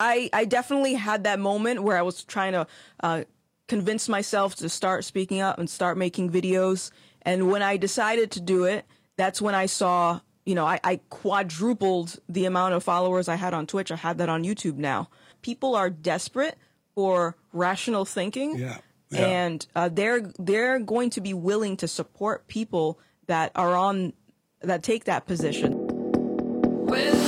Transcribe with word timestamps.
I, 0.00 0.30
I 0.32 0.44
definitely 0.44 0.94
had 0.94 1.24
that 1.24 1.38
moment 1.38 1.82
where 1.82 1.96
I 1.96 2.02
was 2.02 2.24
trying 2.24 2.52
to 2.52 2.66
uh, 3.00 3.24
convince 3.66 4.08
myself 4.08 4.56
to 4.56 4.68
start 4.68 5.04
speaking 5.04 5.40
up 5.40 5.58
and 5.58 5.68
start 5.68 5.98
making 5.98 6.30
videos. 6.30 6.90
And 7.22 7.50
when 7.50 7.62
I 7.62 7.76
decided 7.76 8.30
to 8.32 8.40
do 8.40 8.64
it, 8.64 8.86
that's 9.16 9.42
when 9.42 9.54
I 9.54 9.66
saw, 9.66 10.20
you 10.46 10.54
know, 10.54 10.64
I, 10.64 10.80
I 10.84 11.00
quadrupled 11.10 12.18
the 12.28 12.46
amount 12.46 12.74
of 12.74 12.84
followers 12.84 13.28
I 13.28 13.34
had 13.34 13.54
on 13.54 13.66
Twitch. 13.66 13.90
I 13.90 13.96
had 13.96 14.18
that 14.18 14.28
on 14.28 14.44
YouTube 14.44 14.76
now. 14.76 15.10
People 15.42 15.74
are 15.74 15.90
desperate 15.90 16.56
for 16.94 17.36
rational 17.52 18.04
thinking. 18.04 18.58
Yeah. 18.58 18.78
yeah. 19.10 19.26
And 19.26 19.66
uh, 19.74 19.88
they're 19.88 20.32
they're 20.38 20.78
going 20.78 21.10
to 21.10 21.20
be 21.20 21.34
willing 21.34 21.76
to 21.78 21.88
support 21.88 22.48
people 22.48 22.98
that 23.26 23.52
are 23.54 23.76
on 23.76 24.14
that 24.62 24.82
take 24.82 25.04
that 25.04 25.26
position. 25.26 25.72
When 26.86 27.27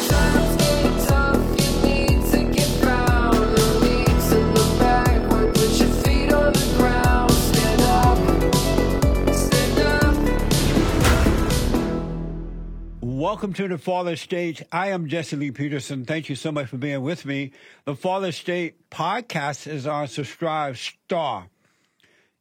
Welcome 13.21 13.53
to 13.53 13.69
the 13.69 13.77
Fallen 13.77 14.17
State. 14.17 14.63
I 14.73 14.89
am 14.93 15.07
Jesse 15.07 15.37
Lee 15.37 15.51
Peterson. 15.51 16.07
Thank 16.07 16.31
you 16.31 16.35
so 16.35 16.51
much 16.51 16.69
for 16.69 16.79
being 16.79 17.03
with 17.03 17.27
me. 17.27 17.53
The 17.85 17.95
Fallen 17.95 18.33
State 18.33 18.89
podcast 18.89 19.67
is 19.67 19.87
on 19.87 20.07
SubscribeStar. 20.07 21.51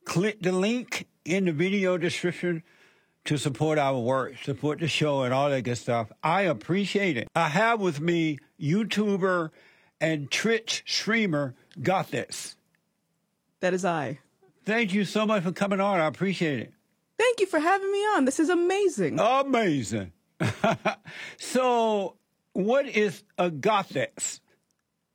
Click 0.06 0.42
the 0.42 0.54
link 0.54 1.06
in 1.26 1.44
the 1.44 1.52
video 1.52 1.98
description 1.98 2.64
to 3.26 3.36
support 3.36 3.78
our 3.78 4.00
work, 4.00 4.36
support 4.42 4.80
the 4.80 4.88
show, 4.88 5.24
and 5.24 5.34
all 5.34 5.50
that 5.50 5.64
good 5.64 5.78
stuff. 5.78 6.14
I 6.24 6.44
appreciate 6.44 7.18
it. 7.18 7.28
I 7.36 7.50
have 7.50 7.82
with 7.82 8.00
me 8.00 8.40
YouTuber 8.58 9.50
and 10.00 10.32
Twitch 10.32 10.84
streamer 10.88 11.56
Gothix. 11.78 12.56
That 13.60 13.74
is 13.74 13.84
I. 13.84 14.20
Thank 14.64 14.94
you 14.94 15.04
so 15.04 15.26
much 15.26 15.44
for 15.44 15.52
coming 15.52 15.82
on. 15.82 16.00
I 16.00 16.06
appreciate 16.06 16.62
it. 16.62 16.74
Thank 17.18 17.42
you 17.42 17.48
for 17.48 17.60
having 17.60 17.92
me 17.92 18.00
on. 18.16 18.24
This 18.24 18.40
is 18.40 18.48
amazing. 18.48 19.20
Amazing. 19.20 20.14
so, 21.38 22.16
what 22.54 22.88
is 22.88 23.24
a 23.38 23.50
Gothix 23.50 24.40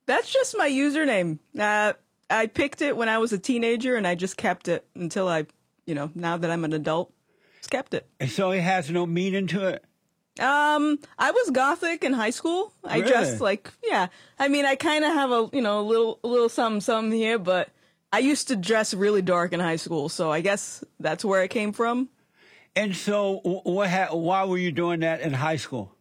That's 0.05 0.31
just 0.31 0.57
my 0.57 0.69
username. 0.69 1.39
Uh, 1.57 1.93
I 2.29 2.47
picked 2.47 2.81
it 2.81 2.97
when 2.97 3.09
I 3.09 3.17
was 3.17 3.33
a 3.33 3.37
teenager, 3.37 3.95
and 3.95 4.07
I 4.07 4.15
just 4.15 4.37
kept 4.37 4.67
it 4.67 4.85
until 4.95 5.27
I, 5.27 5.45
you 5.85 5.95
know, 5.95 6.11
now 6.15 6.37
that 6.37 6.49
I'm 6.49 6.63
an 6.65 6.73
adult, 6.73 7.11
just 7.57 7.69
kept 7.71 7.93
it. 7.93 8.07
And 8.19 8.29
so 8.29 8.51
it 8.51 8.61
has 8.61 8.89
no 8.89 9.05
meaning 9.05 9.47
to 9.47 9.67
it. 9.67 9.83
Um, 10.39 10.99
I 11.17 11.31
was 11.31 11.49
gothic 11.51 12.03
in 12.03 12.11
high 12.11 12.31
school. 12.31 12.73
I 12.83 12.97
Really? 12.97 13.07
dressed 13.09 13.39
like, 13.41 13.71
yeah. 13.83 14.07
I 14.37 14.49
mean, 14.49 14.65
I 14.65 14.75
kind 14.75 15.05
of 15.05 15.13
have 15.13 15.31
a, 15.31 15.49
you 15.53 15.61
know, 15.61 15.79
a 15.79 15.85
little, 15.87 16.19
a 16.23 16.27
little 16.27 16.49
something, 16.49 16.81
something 16.81 17.17
here, 17.17 17.39
but 17.39 17.69
I 18.11 18.19
used 18.19 18.49
to 18.49 18.55
dress 18.57 18.93
really 18.93 19.21
dark 19.21 19.53
in 19.53 19.59
high 19.61 19.77
school, 19.77 20.09
so 20.09 20.31
I 20.31 20.41
guess 20.41 20.83
that's 20.99 21.23
where 21.23 21.41
it 21.43 21.49
came 21.49 21.71
from. 21.71 22.09
And 22.75 22.95
so, 22.95 23.39
what? 23.63 23.89
Ha- 23.89 24.13
why 24.15 24.43
were 24.45 24.57
you 24.57 24.71
doing 24.71 24.99
that 25.01 25.21
in 25.21 25.33
high 25.33 25.55
school? 25.55 25.95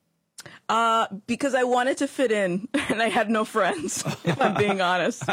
Uh, 0.68 1.06
because 1.26 1.54
I 1.54 1.64
wanted 1.64 1.98
to 1.98 2.08
fit 2.08 2.32
in, 2.32 2.68
and 2.88 3.02
I 3.02 3.08
had 3.08 3.30
no 3.30 3.44
friends. 3.44 4.02
if 4.24 4.40
I'm 4.40 4.54
being 4.54 4.80
honest. 4.80 5.22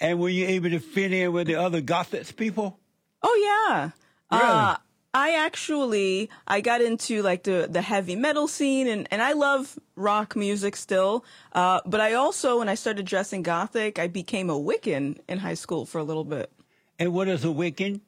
And 0.00 0.18
were 0.18 0.28
you 0.28 0.46
able 0.48 0.70
to 0.70 0.80
fit 0.80 1.12
in 1.12 1.32
with 1.32 1.46
the 1.46 1.54
other 1.54 1.80
Gothic 1.80 2.36
people? 2.36 2.80
Oh 3.22 3.68
yeah. 3.70 3.90
Really? 4.36 4.50
Uh, 4.50 4.76
I 5.14 5.36
actually 5.36 6.28
I 6.48 6.60
got 6.60 6.82
into 6.82 7.22
like 7.22 7.44
the 7.44 7.68
the 7.70 7.80
heavy 7.80 8.16
metal 8.16 8.48
scene 8.48 8.88
and 8.88 9.06
and 9.12 9.22
I 9.22 9.32
love 9.32 9.78
rock 9.94 10.34
music 10.34 10.74
still. 10.74 11.24
Uh, 11.52 11.80
but 11.86 12.00
I 12.00 12.14
also 12.14 12.58
when 12.58 12.68
I 12.68 12.74
started 12.74 13.06
dressing 13.06 13.44
gothic, 13.44 14.00
I 14.00 14.08
became 14.08 14.50
a 14.50 14.58
Wiccan 14.58 15.20
in 15.28 15.38
high 15.38 15.54
school 15.54 15.86
for 15.86 15.98
a 15.98 16.04
little 16.04 16.24
bit. 16.24 16.50
And 16.98 17.12
what 17.12 17.28
is 17.28 17.44
a 17.44 17.48
Wiccan? 17.48 18.00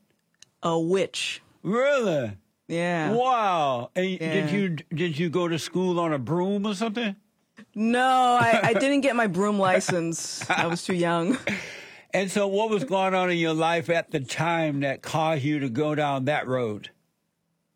A 0.65 0.79
witch. 0.79 1.41
Really? 1.67 2.31
Yeah. 2.69 3.11
Wow. 3.13 3.91
And 3.97 4.07
Yeah. 4.09 4.19
did 4.47 4.51
you 4.51 4.69
did 4.97 5.19
you 5.19 5.29
go 5.29 5.49
to 5.49 5.59
school 5.59 5.99
on 6.01 6.13
a 6.13 6.19
broom 6.19 6.65
or 6.65 6.75
something? 6.75 7.17
No, 7.75 8.39
I, 8.41 8.61
I 8.63 8.73
didn't 8.73 9.01
get 9.01 9.17
my 9.17 9.27
broom 9.27 9.59
license. 9.59 10.49
I 10.51 10.67
was 10.67 10.85
too 10.85 10.95
young. 10.95 11.37
And 12.13 12.31
so, 12.31 12.47
what 12.47 12.71
was 12.71 12.85
going 12.85 13.15
on 13.15 13.31
in 13.31 13.39
your 13.39 13.53
life 13.55 13.91
at 13.91 14.11
the 14.13 14.21
time 14.21 14.81
that 14.81 15.03
caused 15.03 15.43
you 15.43 15.59
to 15.59 15.69
go 15.69 15.95
down 15.95 16.27
that 16.27 16.47
road? 16.47 16.91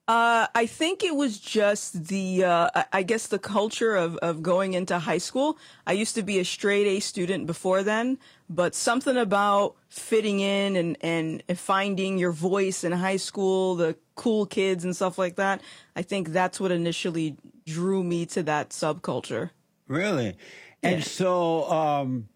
Uh, 0.09 0.47
I 0.54 0.66
think 0.66 1.04
it 1.04 1.14
was 1.14 1.38
just 1.38 2.06
the, 2.09 2.44
uh, 2.44 2.70
I- 2.75 2.84
I 2.94 3.03
guess 3.03 3.26
the 3.28 3.38
culture 3.38 3.94
of, 3.97 4.16
of 4.19 4.43
going 4.43 4.75
into 4.75 4.98
high 4.98 5.19
school. 5.19 5.56
I 5.87 5.93
used 5.93 6.14
to 6.16 6.22
be 6.22 6.38
a 6.41 6.44
straight 6.44 6.87
A 6.87 7.00
student 7.00 7.47
before 7.47 7.82
then, 7.82 8.19
but 8.50 8.75
something 8.75 9.16
about 9.16 9.77
fitting 9.88 10.41
in 10.41 10.75
and, 10.77 10.99
and 11.00 11.43
finding 11.56 12.19
your 12.19 12.33
voice 12.33 12.83
in 12.84 12.91
high 12.93 13.16
school, 13.16 13.77
the 13.77 13.97
cool 14.16 14.44
kids 14.44 14.84
and 14.84 14.94
stuff 14.94 15.16
like 15.16 15.37
that. 15.37 15.62
I 15.94 16.03
think 16.03 16.31
that's 16.31 16.59
what 16.61 16.72
initially 16.72 17.37
drew 17.65 18.03
me 18.03 18.27
to 18.27 18.43
that 18.43 18.71
subculture. 18.71 19.50
Really? 19.87 20.37
And 20.83 20.99
Yeah. 20.99 21.05
so, 21.05 21.71
um, 21.71 22.28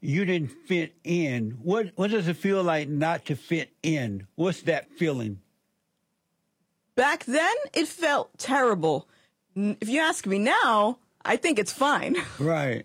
you 0.00 0.24
didn't 0.24 0.50
fit 0.66 0.94
in. 1.04 1.52
What 1.62 1.92
What 1.94 2.10
does 2.10 2.26
it 2.28 2.36
feel 2.36 2.62
like 2.62 2.88
not 2.88 3.24
to 3.26 3.36
fit 3.36 3.70
in? 3.82 4.26
What's 4.34 4.62
that 4.62 4.90
feeling? 4.98 5.38
Back 6.96 7.24
then, 7.24 7.54
it 7.72 7.86
felt 7.86 8.36
terrible. 8.38 9.06
If 9.54 9.88
you 9.88 10.00
ask 10.00 10.26
me 10.26 10.38
now, 10.38 10.98
I 11.24 11.36
think 11.36 11.58
it's 11.58 11.72
fine. 11.72 12.16
Right. 12.38 12.84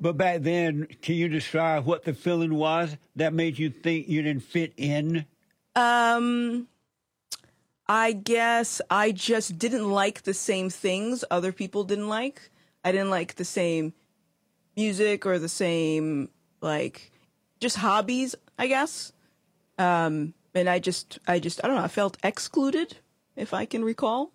But 0.00 0.16
back 0.16 0.40
then, 0.42 0.86
can 1.02 1.16
you 1.16 1.28
describe 1.28 1.84
what 1.84 2.04
the 2.04 2.14
feeling 2.14 2.54
was 2.54 2.96
that 3.16 3.34
made 3.34 3.58
you 3.58 3.68
think 3.68 4.08
you 4.08 4.22
didn't 4.22 4.42
fit 4.42 4.72
in? 4.78 5.26
Um, 5.76 6.68
I 7.86 8.12
guess 8.12 8.80
I 8.88 9.12
just 9.12 9.58
didn't 9.58 9.90
like 9.90 10.22
the 10.22 10.32
same 10.32 10.70
things 10.70 11.22
other 11.30 11.52
people 11.52 11.84
didn't 11.84 12.08
like. 12.08 12.50
I 12.82 12.92
didn't 12.92 13.10
like 13.10 13.34
the 13.34 13.44
same 13.44 13.92
music 14.74 15.26
or 15.26 15.38
the 15.38 15.48
same 15.48 16.30
like 16.62 17.12
just 17.60 17.76
hobbies, 17.76 18.34
I 18.58 18.68
guess. 18.68 19.12
Um, 19.78 20.32
and 20.54 20.68
I 20.68 20.78
just, 20.78 21.18
I 21.26 21.38
just, 21.38 21.60
I 21.62 21.66
don't 21.66 21.76
know. 21.76 21.82
I 21.82 21.88
felt 21.88 22.16
excluded, 22.22 22.96
if 23.36 23.52
I 23.52 23.66
can 23.66 23.84
recall. 23.84 24.32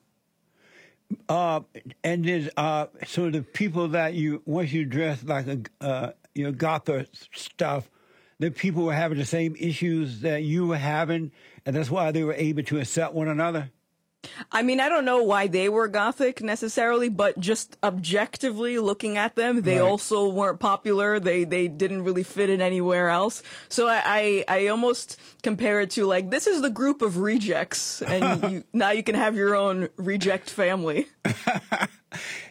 Uh, 1.30 1.62
and 2.04 2.26
then, 2.26 2.50
uh, 2.58 2.88
so 3.06 3.30
the 3.30 3.42
people 3.42 3.90
that 3.90 4.14
you 4.14 4.42
once 4.46 4.72
you 4.72 4.86
dress 4.86 5.24
like 5.24 5.48
a 5.48 5.60
uh, 5.82 6.12
you 6.34 6.44
know 6.44 6.52
gotha 6.52 7.06
stuff, 7.34 7.90
the 8.40 8.52
people 8.52 8.84
were 8.84 8.94
having 8.94 9.18
the 9.18 9.26
same 9.26 9.56
issues 9.60 10.22
that 10.22 10.44
you 10.44 10.68
were 10.68 10.78
having, 10.78 11.32
and 11.66 11.76
that's 11.76 11.90
why 11.90 12.12
they 12.12 12.24
were 12.24 12.34
able 12.34 12.64
to 12.64 12.80
accept 12.80 13.14
one 13.14 13.28
another. 13.28 13.72
I 14.52 14.62
mean, 14.64 14.80
I 14.80 14.90
don't 14.90 15.06
know 15.06 15.24
why 15.24 15.48
they 15.48 15.70
were 15.70 15.88
gothic 15.88 16.42
necessarily, 16.42 17.10
but 17.10 17.40
just 17.40 17.78
objectively 17.84 18.80
looking 18.80 19.18
at 19.18 19.36
them, 19.36 19.62
they 19.62 19.80
Right. 19.80 19.88
also 19.90 20.30
weren't 20.30 20.60
popular. 20.60 21.20
They 21.20 21.44
they 21.44 21.68
didn't 21.68 22.04
really 22.04 22.24
fit 22.24 22.50
in 22.50 22.62
anywhere 22.62 23.10
else. 23.10 23.44
So 23.70 23.88
I 23.88 24.02
I, 24.06 24.46
I 24.48 24.68
almost 24.68 25.20
compare 25.44 25.82
it 25.82 25.92
to 25.92 26.06
like 26.06 26.30
this 26.32 26.48
is 26.48 26.62
the 26.62 26.70
group 26.70 27.02
of 27.02 27.18
rejects, 27.18 28.02
and 28.02 28.44
you, 28.52 28.64
now 28.74 28.92
you 28.92 29.04
can 29.04 29.16
have 29.16 29.36
your 29.36 29.56
own 29.56 29.90
reject 29.98 30.50
family. 30.50 31.08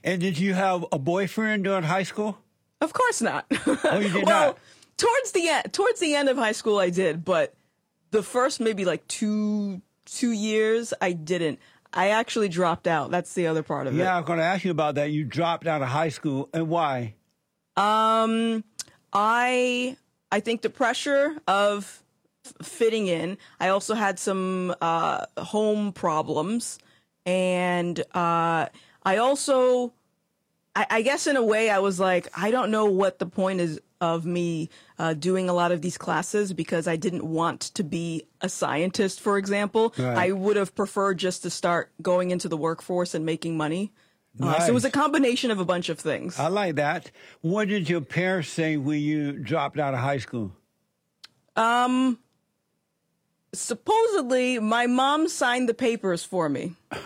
And 0.02 0.20
did 0.20 0.36
you 0.38 0.52
have 0.52 0.84
a 0.92 0.98
boyfriend 0.98 1.64
during 1.64 1.84
high 1.84 2.02
school? 2.02 2.36
Of 2.82 2.92
course 2.92 3.22
not. 3.22 3.46
Oh, 3.50 3.98
you 3.98 4.10
did 4.12 4.26
well, 4.26 4.46
not? 4.48 4.58
towards 4.98 5.32
the 5.32 5.48
end, 5.48 5.72
towards 5.72 6.00
the 6.00 6.14
end 6.14 6.28
of 6.28 6.36
high 6.36 6.52
school, 6.52 6.78
I 6.78 6.90
did, 6.90 7.24
but 7.24 7.54
the 8.10 8.22
first 8.22 8.60
maybe 8.60 8.84
like 8.84 9.06
two 9.08 9.80
two 10.04 10.30
years, 10.32 10.94
I 11.00 11.12
didn't. 11.12 11.58
I 11.92 12.08
actually 12.08 12.48
dropped 12.48 12.86
out. 12.86 13.10
That's 13.10 13.34
the 13.34 13.46
other 13.46 13.62
part 13.62 13.86
of 13.86 13.94
it. 13.94 13.98
Yeah, 13.98 14.14
I 14.14 14.18
was 14.18 14.26
going 14.26 14.40
to 14.40 14.44
ask 14.44 14.64
you 14.64 14.70
about 14.72 14.96
that. 14.96 15.10
You 15.10 15.24
dropped 15.24 15.66
out 15.66 15.80
of 15.80 15.88
high 15.88 16.08
school, 16.08 16.48
and 16.52 16.68
why? 16.68 17.14
Um, 17.76 18.64
I 19.12 19.96
I 20.32 20.40
think 20.40 20.62
the 20.62 20.70
pressure 20.70 21.36
of 21.46 22.02
f- 22.44 22.66
fitting 22.66 23.06
in. 23.06 23.38
I 23.60 23.68
also 23.68 23.94
had 23.94 24.18
some 24.18 24.74
uh, 24.80 25.26
home 25.38 25.92
problems, 25.92 26.78
and 27.24 27.98
uh, 28.12 28.66
I 29.04 29.16
also, 29.18 29.92
I, 30.74 30.86
I 30.90 31.02
guess, 31.02 31.26
in 31.28 31.36
a 31.36 31.44
way, 31.44 31.70
I 31.70 31.78
was 31.78 32.00
like, 32.00 32.28
I 32.36 32.50
don't 32.50 32.70
know 32.70 32.86
what 32.86 33.18
the 33.20 33.26
point 33.26 33.60
is 33.60 33.80
of 34.00 34.26
me 34.26 34.68
uh, 34.98 35.14
doing 35.14 35.48
a 35.48 35.52
lot 35.52 35.72
of 35.72 35.82
these 35.82 35.96
classes 35.96 36.52
because 36.52 36.86
I 36.86 36.96
didn't 36.96 37.24
want 37.24 37.60
to 37.74 37.84
be 37.84 38.24
a 38.40 38.48
scientist, 38.48 39.20
for 39.20 39.38
example. 39.38 39.94
Right. 39.98 40.16
I 40.16 40.32
would 40.32 40.56
have 40.56 40.74
preferred 40.74 41.18
just 41.18 41.42
to 41.42 41.50
start 41.50 41.92
going 42.02 42.30
into 42.30 42.48
the 42.48 42.56
workforce 42.56 43.14
and 43.14 43.24
making 43.24 43.56
money. 43.56 43.92
Uh, 44.40 44.58
so 44.60 44.66
it 44.66 44.74
was 44.74 44.84
a 44.84 44.90
combination 44.90 45.50
of 45.52 45.60
a 45.60 45.64
bunch 45.64 45.88
of 45.88 45.98
things. 45.98 46.38
I 46.38 46.48
like 46.48 46.74
that. 46.74 47.10
What 47.40 47.68
did 47.68 47.88
your 47.88 48.00
parents 48.00 48.48
say 48.48 48.76
when 48.76 49.00
you 49.00 49.32
dropped 49.32 49.78
out 49.78 49.94
of 49.94 50.00
high 50.00 50.18
school? 50.18 50.52
Um, 51.54 52.18
supposedly, 53.52 54.58
my 54.58 54.86
mom 54.86 55.28
signed 55.28 55.68
the 55.68 55.74
papers 55.74 56.24
for 56.24 56.48
me. 56.48 56.74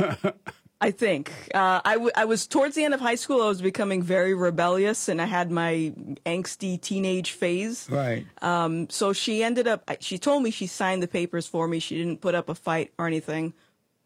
I 0.81 0.93
think 0.93 1.33
uh, 1.55 1.81
I, 1.85 1.95
w- 1.95 2.13
I 2.15 2.25
was 2.25 2.47
towards 2.47 2.77
the 2.77 2.85
end 2.85 2.95
of 2.95 3.01
high 3.01 3.17
school. 3.17 3.43
I 3.43 3.49
was 3.49 3.61
becoming 3.61 4.01
very 4.01 4.33
rebellious, 4.33 5.09
and 5.09 5.21
I 5.21 5.25
had 5.25 5.51
my 5.51 5.93
angsty 6.25 6.81
teenage 6.81 7.33
phase. 7.33 7.89
Right. 7.91 8.27
Um, 8.43 8.89
so 8.89 9.13
she 9.13 9.43
ended 9.43 9.67
up. 9.67 9.91
She 10.01 10.19
told 10.19 10.45
me 10.45 10.53
she 10.53 10.69
signed 10.69 11.03
the 11.03 11.09
papers 11.09 11.49
for 11.49 11.67
me. 11.67 11.81
She 11.81 11.97
didn't 11.99 12.21
put 12.21 12.37
up 12.37 12.49
a 12.49 12.55
fight 12.55 12.93
or 12.97 13.09
anything, 13.09 13.55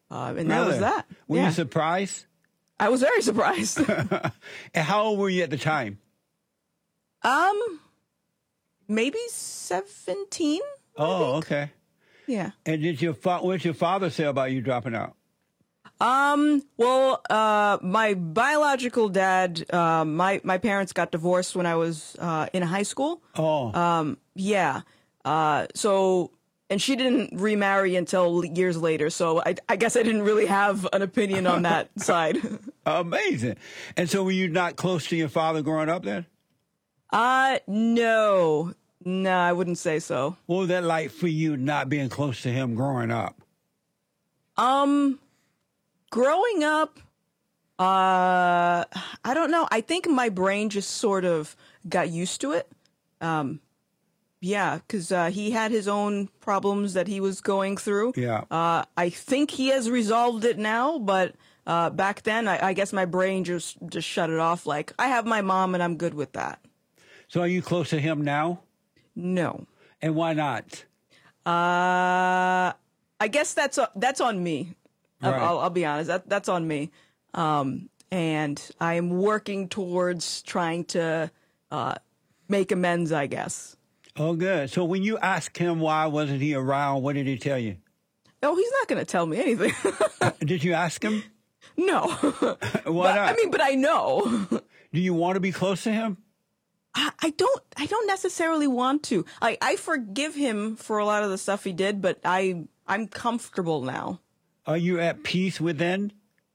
uh, 0.09 0.33
and 0.35 0.49
that 0.49 0.65
was 0.65 0.79
that. 0.79 1.05
Were 1.27 1.37
yeah, 1.37 1.45
you 1.47 1.51
surprised? 1.51 2.25
I 2.79 2.89
was 2.89 3.01
very 3.01 3.21
surprised. 3.21 3.79
And 3.79 4.31
how 4.75 5.03
old 5.03 5.19
were 5.19 5.29
you 5.29 5.43
at 5.43 5.51
the 5.51 5.57
time? 5.57 5.99
um, 7.21 7.79
maybe 8.87 9.19
seventeen. 9.29 10.61
Oh, 10.97 11.35
okay. 11.35 11.69
Yeah. 12.25 12.51
And 12.65 12.81
did 12.81 12.99
your 13.01 13.13
fa- 13.13 13.39
what 13.41 13.53
did 13.53 13.65
your 13.65 13.73
father 13.75 14.09
say 14.09 14.23
about 14.23 14.51
you 14.51 14.61
dropping 14.61 14.95
out? 14.95 15.15
Um. 16.03 16.61
Well, 16.77 17.21
uh, 17.29 17.77
my 17.81 18.13
biological 18.13 19.07
dad, 19.09 19.63
uh, 19.71 20.03
my 20.03 20.41
my 20.43 20.57
parents 20.57 20.91
got 20.91 21.11
divorced 21.11 21.55
when 21.55 21.65
I 21.65 21.75
was 21.75 22.15
uh, 22.19 22.47
in 22.51 22.61
high 22.61 22.83
school. 22.83 23.21
Oh, 23.37 23.71
Um. 23.73 24.17
Yeah. 24.35 24.81
Uh. 25.23 25.67
So, 25.75 26.31
and 26.69 26.81
she 26.81 26.97
didn't 26.97 27.39
remarry 27.39 27.95
until 27.95 28.43
years 28.43 28.75
later. 28.77 29.09
So 29.09 29.41
I, 29.45 29.55
I 29.69 29.77
guess 29.77 29.95
I 29.95 30.03
didn't 30.03 30.23
really 30.23 30.45
have 30.47 30.85
an 30.91 31.01
opinion 31.01 31.47
on 31.47 31.61
that 31.61 31.89
side. 32.01 32.37
amazing. 32.85 33.55
And 33.95 34.09
so 34.09 34.23
were 34.23 34.31
you 34.31 34.49
not 34.49 34.75
close 34.75 35.07
to 35.07 35.15
your 35.15 35.29
father 35.29 35.61
growing 35.61 35.87
up 35.89 36.03
then? 36.03 36.25
Uh. 37.11 37.59
No. 37.67 38.73
No, 39.05 39.31
I 39.37 39.53
wouldn't 39.53 39.77
say 39.77 39.99
so. 39.99 40.35
What 40.47 40.57
was 40.59 40.67
that 40.69 40.83
like 40.83 41.11
for 41.11 41.27
you 41.27 41.55
not 41.57 41.87
being 41.89 42.09
close 42.09 42.41
to 42.43 42.49
him 42.49 42.75
growing 42.75 43.11
up? 43.11 43.41
Um, 44.57 45.19
growing 46.13 46.63
up, 46.63 46.99
uh, 47.79 48.85
I 49.25 49.33
don't 49.33 49.49
know. 49.49 49.67
I 49.71 49.81
think 49.81 50.07
my 50.07 50.29
brain 50.29 50.69
just 50.69 50.91
sort 50.91 51.25
of 51.25 51.55
got 51.89 52.11
used 52.11 52.39
to 52.41 52.51
it. 52.51 52.71
Um, 53.19 53.61
yeah, 54.39 54.77
because 54.77 55.11
uh, 55.11 55.31
he 55.31 55.49
had 55.49 55.71
his 55.71 55.87
own 55.87 56.29
problems 56.39 56.93
that 56.93 57.07
he 57.07 57.19
was 57.19 57.41
going 57.41 57.77
through. 57.77 58.13
Yeah. 58.15 58.43
Uh, 58.51 58.83
I 58.95 59.09
think 59.09 59.49
he 59.49 59.69
has 59.69 59.89
resolved 59.89 60.45
it 60.45 60.59
now, 60.59 60.99
but 60.99 61.33
uh, 61.65 61.89
back 61.89 62.21
then, 62.21 62.47
I, 62.47 62.67
I 62.67 62.73
guess 62.73 62.93
my 62.93 63.05
brain 63.05 63.43
just 63.43 63.77
just 63.87 64.07
shut 64.07 64.29
it 64.29 64.37
off. 64.37 64.67
Like 64.67 64.93
I 64.99 65.07
have 65.07 65.25
my 65.25 65.41
mom, 65.41 65.73
and 65.73 65.81
I'm 65.81 65.97
good 65.97 66.13
with 66.13 66.33
that. 66.33 66.59
So 67.27 67.41
are 67.41 67.47
you 67.47 67.63
close 67.63 67.89
to 67.89 67.99
him 67.99 68.21
now? 68.21 68.61
No. 69.15 69.65
And 69.99 70.13
why 70.13 70.33
not? 70.33 70.85
Uh, 71.43 72.73
I 73.19 73.27
guess 73.31 73.55
that's 73.55 73.79
that's 73.95 74.21
on 74.21 74.43
me. 74.43 74.75
I'll- 75.23 75.31
Right. 75.31 75.41
I'll, 75.41 75.59
I'll 75.59 75.69
be 75.69 75.85
honest. 75.85 76.07
That 76.09 76.29
that's 76.29 76.49
on 76.49 76.67
me. 76.67 76.91
Um, 77.33 77.89
and 78.11 78.61
I 78.79 78.95
am 78.95 79.09
working 79.09 79.67
towards 79.69 80.41
trying 80.43 80.85
to 80.85 81.31
uh, 81.71 81.95
make 82.47 82.71
amends. 82.71 83.11
I 83.11 83.25
guess. 83.27 83.75
Oh, 84.15 84.35
good. 84.35 84.69
So 84.69 84.83
when 84.85 85.01
you 85.01 85.17
asked 85.17 85.57
him 85.57 85.79
why 85.79 86.05
wasn't 86.05 86.41
he 86.41 86.53
around, 86.53 87.01
what 87.01 87.15
did 87.15 87.25
he 87.25 87.37
tell 87.37 87.57
you? 87.57 87.77
Oh, 88.43 88.55
he's 88.55 88.71
not 88.79 88.87
going 88.89 88.99
to 88.99 89.05
tell 89.05 89.25
me 89.25 89.39
anything. 89.39 89.71
Did 90.41 90.65
you 90.65 90.73
ask 90.73 91.01
him? 91.01 91.23
no. 91.77 92.01
Why 92.09 92.57
But, 92.83 93.15
not? 93.15 93.29
I 93.29 93.35
mean, 93.37 93.51
but 93.51 93.61
I 93.63 93.75
know. 93.75 94.47
Do 94.93 94.99
you 94.99 95.13
want 95.13 95.35
to 95.35 95.39
be 95.39 95.53
close 95.53 95.83
to 95.83 95.93
him? 95.93 96.17
I, 96.93 97.09
I 97.21 97.29
don't. 97.29 97.61
I 97.77 97.85
don't 97.85 98.05
necessarily 98.05 98.67
want 98.67 99.03
to. 99.03 99.25
I 99.41 99.57
I 99.61 99.77
forgive 99.77 100.35
him 100.35 100.75
for 100.75 100.99
a 100.99 101.05
lot 101.05 101.23
of 101.23 101.29
the 101.31 101.37
stuff 101.37 101.63
he 101.63 101.71
did, 101.71 102.01
but 102.01 102.19
I 102.25 102.65
I'm 102.85 103.07
comfortable 103.07 103.81
now. 103.81 104.19
Are 104.65 104.77
you 104.77 104.99
at 104.99 105.23
peace 105.23 105.59
within? 105.59 106.11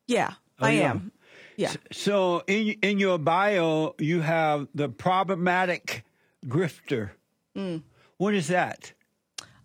Yeah, 0.07 0.35
I 0.59 0.69
Oh, 0.69 0.73
yeah. 0.73 0.91
am. 0.91 1.13
Yeah. 1.57 1.73
So 1.93 2.43
in 2.47 2.77
in 2.83 2.99
your 2.99 3.19
bio, 3.19 3.95
you 3.99 4.21
have 4.21 4.69
the 4.75 4.89
problematic 4.89 6.05
grifter. 6.47 7.11
Mm. 7.57 7.83
What 8.17 8.35
is 8.35 8.47
that? 8.49 8.93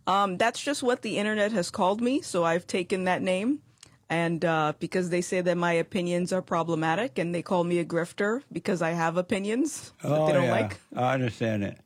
Um, 0.08 0.38
that's 0.38 0.62
just 0.62 0.84
what 0.84 1.02
the 1.02 1.18
internet 1.18 1.52
has 1.54 1.70
called 1.72 2.02
me, 2.02 2.22
so 2.22 2.44
I've 2.44 2.68
taken 2.68 3.06
that 3.06 3.22
name. 3.22 3.60
And 4.10 4.44
uh, 4.44 4.74
because 4.80 5.10
they 5.10 5.22
say 5.22 5.42
that 5.42 5.56
my 5.58 5.74
opinions 5.74 6.34
are 6.34 6.42
problematic, 6.42 7.18
and 7.18 7.34
they 7.34 7.42
call 7.42 7.64
me 7.64 7.80
a 7.80 7.86
grifter 7.86 8.42
because 8.52 8.82
I 8.82 8.92
have 8.92 9.16
opinions 9.18 9.94
that 10.04 10.26
they 10.28 10.34
don't 10.34 10.50
like. 10.50 10.80
I 10.96 11.14
understand 11.14 11.64
it. 11.64 11.80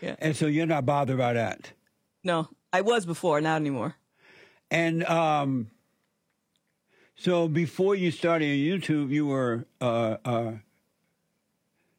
Yeah. 0.00 0.16
And 0.18 0.34
so 0.34 0.46
you're 0.46 0.66
not 0.66 0.84
bothered 0.84 1.18
by 1.18 1.34
that. 1.34 1.72
No, 2.24 2.48
I 2.72 2.80
was 2.80 3.06
before, 3.06 3.40
not 3.40 3.56
anymore. 3.56 3.94
And 4.70 5.04
um, 5.04 5.70
so 7.20 7.48
before 7.48 7.94
you 7.94 8.10
started 8.10 8.46
YouTube, 8.46 9.10
you 9.10 9.26
were 9.26 9.66
uh, 9.78 10.16
uh, 10.24 10.52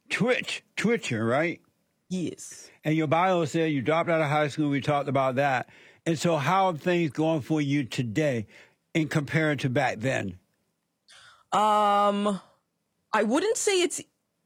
Twitch 0.10 0.64
Twitcher, 0.76 1.24
right? 1.24 1.62
Yes. 2.10 2.72
And 2.84 2.96
your 2.96 3.06
bio 3.06 3.46
said 3.46 3.72
you 3.72 3.84
dropped 3.84 4.10
out 4.10 4.20
of 4.20 4.28
high 4.28 4.48
school. 4.48 4.70
We 4.70 4.82
talked 4.82 5.08
about 5.08 5.36
that. 5.36 5.70
And 6.08 6.18
so, 6.18 6.38
how 6.38 6.68
are 6.68 6.74
things 6.74 7.12
going 7.12 7.42
for 7.42 7.62
you 7.62 7.84
today, 7.84 8.48
in 8.96 9.08
compared 9.10 9.60
to 9.60 9.70
back 9.70 10.00
then? 10.00 10.40
Um, 11.52 12.42
I 13.14 13.22
wouldn't 13.24 13.58
say 13.58 13.84
it's. 13.84 14.02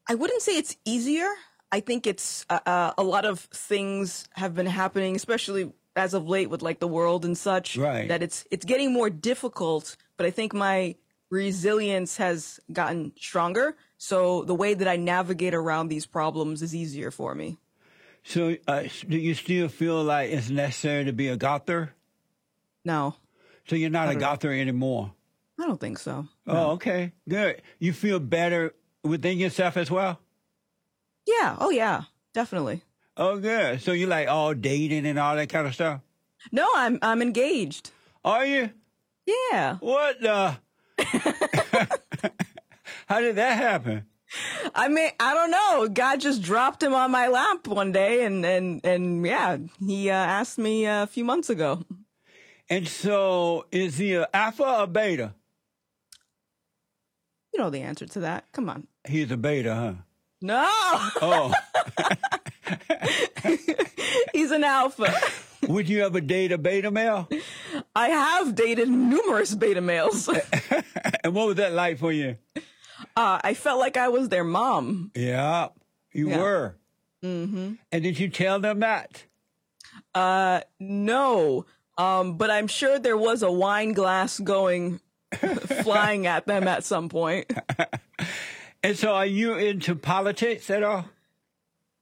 I 0.10 0.16
wouldn't 0.16 0.42
say 0.42 0.58
it's 0.58 0.76
easier. 0.84 1.30
I 1.72 1.80
think 1.80 2.06
it's 2.06 2.46
uh, 2.50 2.60
uh, 2.66 2.94
a 2.98 3.04
lot 3.04 3.24
of 3.24 3.40
things 3.40 4.28
have 4.34 4.54
been 4.54 4.66
happening, 4.66 5.16
especially 5.16 5.72
as 5.96 6.14
of 6.14 6.28
late 6.28 6.50
with 6.50 6.62
like 6.62 6.80
the 6.80 6.88
world 6.88 7.24
and 7.24 7.38
such. 7.38 7.78
Right. 7.78 8.10
That 8.10 8.22
it's 8.22 8.46
it's 8.52 8.66
getting 8.66 8.92
more 8.92 9.10
difficult. 9.10 9.96
But 10.18 10.26
I 10.26 10.32
think 10.32 10.54
my 10.54 10.96
resilience 11.30 12.18
has 12.18 12.60
gotten 12.72 13.12
stronger. 13.20 13.76
So 13.98 14.44
the 14.44 14.56
way 14.56 14.74
that 14.74 14.88
I 14.88 14.96
navigate 14.96 15.54
around 15.54 15.88
these 15.90 16.06
problems 16.06 16.62
is 16.62 16.74
easier 16.76 17.12
for 17.12 17.36
me. 17.36 17.58
So, 18.24 18.56
uh, 18.68 18.84
do 19.08 19.18
you 19.18 19.34
still 19.36 19.68
feel 19.68 20.04
like 20.04 20.32
it's 20.32 20.50
necessary 20.50 21.06
to 21.06 21.14
be 21.14 21.28
a 21.28 21.38
gother? 21.38 21.94
No, 22.84 23.16
So 23.68 23.76
you're 23.76 23.90
not 23.90 24.10
a 24.10 24.14
know. 24.14 24.20
gother 24.20 24.52
anymore. 24.52 25.12
I 25.60 25.66
don't 25.68 25.80
think 25.80 25.98
so. 26.00 26.28
Oh, 26.48 26.72
okay, 26.72 27.14
good. 27.30 27.62
You 27.80 27.94
feel 27.94 28.20
better 28.20 28.74
within 29.04 29.38
yourself 29.38 29.78
as 29.78 29.90
well. 29.92 30.20
Yeah. 31.28 31.56
Oh 31.60 31.70
yeah. 31.70 32.04
Definitely. 32.34 32.82
Oh, 33.18 33.40
good. 33.40 33.82
So 33.82 33.92
you 33.94 34.08
like 34.08 34.28
all 34.28 34.54
dating 34.54 35.06
and 35.06 35.18
all 35.18 35.36
that 35.36 35.50
kind 35.50 35.66
of 35.68 35.74
stuff? 35.74 36.02
No, 36.52 36.68
I'm 36.76 37.00
I'm 37.02 37.22
engaged. 37.22 37.92
Are 38.24 38.46
you? 38.46 38.70
Yeah. 39.26 39.78
What 39.80 40.22
the? 40.22 40.58
How 43.08 43.20
did 43.20 43.36
that 43.36 43.58
happen? 43.58 44.06
I 44.74 44.88
mean, 44.88 45.12
I 45.20 45.34
don't 45.34 45.52
know. 45.52 45.88
God 45.88 46.20
just 46.20 46.42
dropped 46.42 46.82
him 46.84 46.94
on 46.94 47.12
my 47.12 47.28
lap 47.28 47.68
one 47.68 47.92
day, 47.92 48.26
and 48.26 48.46
and 48.46 48.84
and 48.86 49.26
yeah, 49.26 49.58
he 49.86 50.10
uh, 50.10 50.14
asked 50.16 50.58
me 50.58 50.86
uh, 50.88 51.04
a 51.04 51.08
few 51.08 51.24
months 51.24 51.50
ago. 51.50 51.84
And 52.70 52.88
so, 52.88 53.66
is 53.72 53.98
he 53.98 54.16
a 54.16 54.28
alpha 54.34 54.82
or 54.82 54.88
beta? 54.88 55.34
You 57.54 57.60
know 57.62 57.70
the 57.70 57.82
answer 57.82 58.06
to 58.08 58.20
that. 58.22 58.52
Come 58.52 58.70
on. 58.70 58.88
He's 59.08 59.32
a 59.32 59.38
beta, 59.38 59.74
huh? 59.74 59.94
No, 60.42 60.68
Oh, 61.22 61.54
he's 64.34 64.52
an 64.52 64.64
alpha. 64.64 65.14
would 65.68 65.88
you 65.90 66.06
ever 66.06 66.22
date 66.22 66.52
a 66.52 66.58
beta 66.58 66.92
male? 66.92 67.28
I 67.96 68.10
have 68.10 68.56
dated 68.56 68.90
numerous 68.90 69.54
beta 69.56 69.82
males. 69.82 70.30
And 71.24 71.34
what 71.34 71.48
was 71.48 71.56
that 71.56 71.74
like 71.74 71.98
for 71.98 72.12
you? 72.12 72.38
Uh, 73.18 73.40
I 73.44 73.56
felt 73.56 73.80
like 73.80 73.98
I 73.98 74.10
was 74.10 74.30
their 74.30 74.44
mom. 74.44 75.12
Yeah, 75.16 75.70
you 76.14 76.30
Yeah. 76.30 76.38
were. 76.42 76.76
Mm-hmm. 77.24 77.74
And 77.92 78.04
did 78.04 78.20
you 78.20 78.30
tell 78.30 78.60
them 78.60 78.82
that? 78.82 79.24
Uh, 80.14 80.62
no. 80.80 81.66
Um, 81.98 82.38
but 82.38 82.52
I'm 82.52 82.68
sure 82.68 83.00
there 83.00 83.18
was 83.18 83.42
a 83.42 83.52
wine 83.52 83.94
glass 83.94 84.40
going 84.40 85.00
flying 85.84 86.28
at 86.28 86.46
them 86.46 86.68
at 86.68 86.84
some 86.84 87.10
point. 87.10 87.52
And 88.84 88.96
so, 88.96 89.14
are 89.14 89.26
you 89.26 89.56
into 89.56 89.96
politics 89.96 90.70
at 90.70 90.84
all? 90.84 91.06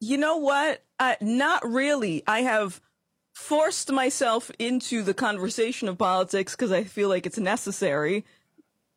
You 0.01 0.17
know 0.17 0.35
what? 0.35 0.83
Uh, 0.99 1.15
not 1.21 1.65
really. 1.65 2.23
I 2.27 2.41
have 2.41 2.81
forced 3.33 3.91
myself 3.91 4.51
into 4.59 5.01
the 5.03 5.13
conversation 5.13 5.87
of 5.87 5.97
politics 5.97 6.55
because 6.55 6.71
I 6.71 6.83
feel 6.83 7.09
like 7.09 7.25
it's 7.25 7.37
necessary 7.37 8.23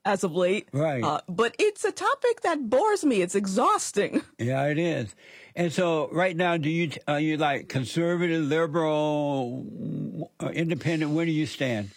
as 0.04 0.22
of 0.22 0.32
late. 0.34 0.68
Right. 0.72 1.02
Uh, 1.02 1.20
but 1.28 1.56
it's 1.58 1.84
a 1.84 1.90
topic 1.92 2.42
that 2.42 2.70
bores 2.70 3.04
me. 3.04 3.22
It's 3.22 3.34
exhausting. 3.34 4.22
Yeah, 4.38 4.66
it 4.66 4.78
is. 4.78 5.14
And 5.56 5.72
so, 5.72 6.10
right 6.12 6.36
now, 6.36 6.58
do 6.58 6.68
you 6.68 6.90
are 7.08 7.18
you 7.18 7.38
like 7.38 7.70
conservative, 7.70 8.44
liberal, 8.44 10.30
uh, 10.38 10.48
independent? 10.48 11.12
Where 11.12 11.24
do 11.24 11.32
you 11.32 11.46
stand? 11.46 11.90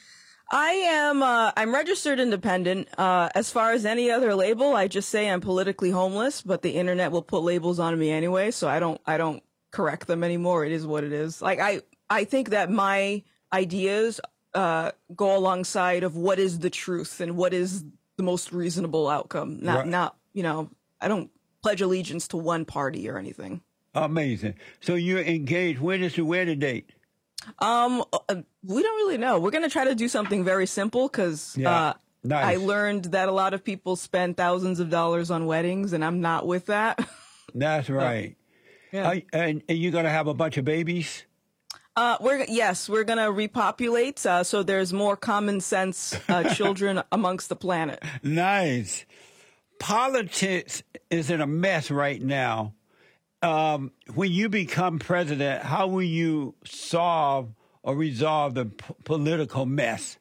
I 0.50 0.72
am. 0.72 1.22
Uh, 1.22 1.52
I'm 1.58 1.74
registered 1.74 2.20
independent. 2.20 2.88
Uh, 2.98 3.30
as 3.36 3.52
far 3.52 3.74
as 3.74 3.86
any 3.86 4.10
other 4.10 4.34
label, 4.34 4.74
I 4.74 4.88
just 4.88 5.10
say 5.10 5.30
I'm 5.30 5.42
politically 5.42 5.92
homeless. 5.92 6.42
But 6.42 6.62
the 6.62 6.72
internet 6.72 7.12
will 7.12 7.22
put 7.22 7.44
labels 7.44 7.78
on 7.78 8.00
me 8.00 8.10
anyway, 8.10 8.52
so 8.52 8.70
I 8.70 8.80
don't. 8.80 9.02
I 9.06 9.18
don't 9.18 9.44
correct 9.72 10.08
them 10.08 10.24
anymore. 10.24 10.66
It 10.66 10.72
is 10.72 10.88
what 10.88 11.04
it 11.04 11.12
is. 11.12 11.42
Like 11.42 11.60
I. 11.60 11.82
I 12.10 12.24
think 12.24 12.50
that 12.50 12.70
my 12.72 13.24
ideas 13.54 14.20
uh, 14.54 14.92
go 15.16 15.36
alongside 15.38 16.04
of 16.04 16.16
what 16.16 16.40
is 16.40 16.60
the 16.60 16.70
truth 16.70 17.22
and 17.22 17.38
what 17.38 17.54
is 17.54 17.84
the 18.18 18.24
most 18.24 18.52
reasonable 18.52 19.08
outcome. 19.08 19.60
Not 19.62 19.78
Right. 19.80 19.88
not 19.88 20.16
you 20.34 20.44
know 20.44 20.70
I 21.02 21.08
don't 21.08 21.30
pledge 21.62 21.82
allegiance 21.82 22.28
to 22.30 22.38
one 22.38 22.66
party 22.66 23.10
or 23.10 23.18
anything. 23.18 23.62
Amazing. 23.96 24.56
So 24.82 24.96
you're 24.96 25.22
engaged. 25.22 25.80
When 25.80 26.04
is 26.04 26.16
the 26.16 26.24
wedding 26.26 26.60
date? 26.60 26.90
Um, 27.60 28.04
uh, 28.14 28.36
we 28.64 28.84
don't 28.84 28.98
really 28.98 29.18
know. 29.18 29.40
We're 29.40 29.52
gonna 29.52 29.70
try 29.70 29.86
to 29.86 29.96
do 29.96 30.08
something 30.08 30.44
very 30.44 30.68
simple 30.68 31.08
because 31.08 31.56
Yeah. 31.58 31.72
uh, 31.72 31.94
Nice. 32.22 32.46
I 32.46 32.56
learned 32.58 33.06
that 33.06 33.30
a 33.30 33.32
lot 33.32 33.54
of 33.54 33.64
people 33.64 33.96
spend 33.96 34.36
thousands 34.36 34.82
of 34.82 34.90
dollars 34.90 35.32
on 35.32 35.46
weddings, 35.46 35.94
and 35.94 36.04
I'm 36.04 36.20
not 36.20 36.46
with 36.46 36.66
that. 36.66 37.00
That's 37.56 37.90
right. 37.90 38.36
Yeah. 38.92 39.10
Are- 39.12 39.22
and, 39.32 39.64
and 39.70 39.78
you're 39.78 39.94
going 39.94 40.04
to 40.04 40.10
have 40.12 40.28
a 40.28 40.34
bunch 40.34 40.58
of 40.58 40.66
babies? 40.66 41.24
Uh, 41.96 42.18
we're 42.22 42.46
yes, 42.48 42.88
we're 42.88 43.04
gonna 43.04 43.32
repopulate, 43.32 44.26
uh, 44.26 44.44
so 44.44 44.64
there's 44.64 44.94
more 44.94 45.18
common 45.18 45.60
sense 45.60 46.18
uh, 46.30 46.44
children 46.56 47.02
amongst 47.12 47.50
the 47.50 47.56
planet. 47.56 48.02
Nice. 48.24 49.06
Politics 49.80 50.84
is 51.10 51.30
in 51.30 51.42
a 51.42 51.48
mess 51.48 51.90
right 51.92 52.22
now. 52.22 52.74
Um, 53.42 53.92
when 54.14 54.32
you 54.32 54.50
become 54.50 55.00
president, 55.00 55.64
how 55.64 55.88
will 55.88 56.04
you 56.04 56.56
solve 56.66 57.54
or 57.84 57.96
resolve 57.96 58.54
the 58.54 58.66
p- 58.66 58.94
political 59.06 59.66
mess? 59.66 60.18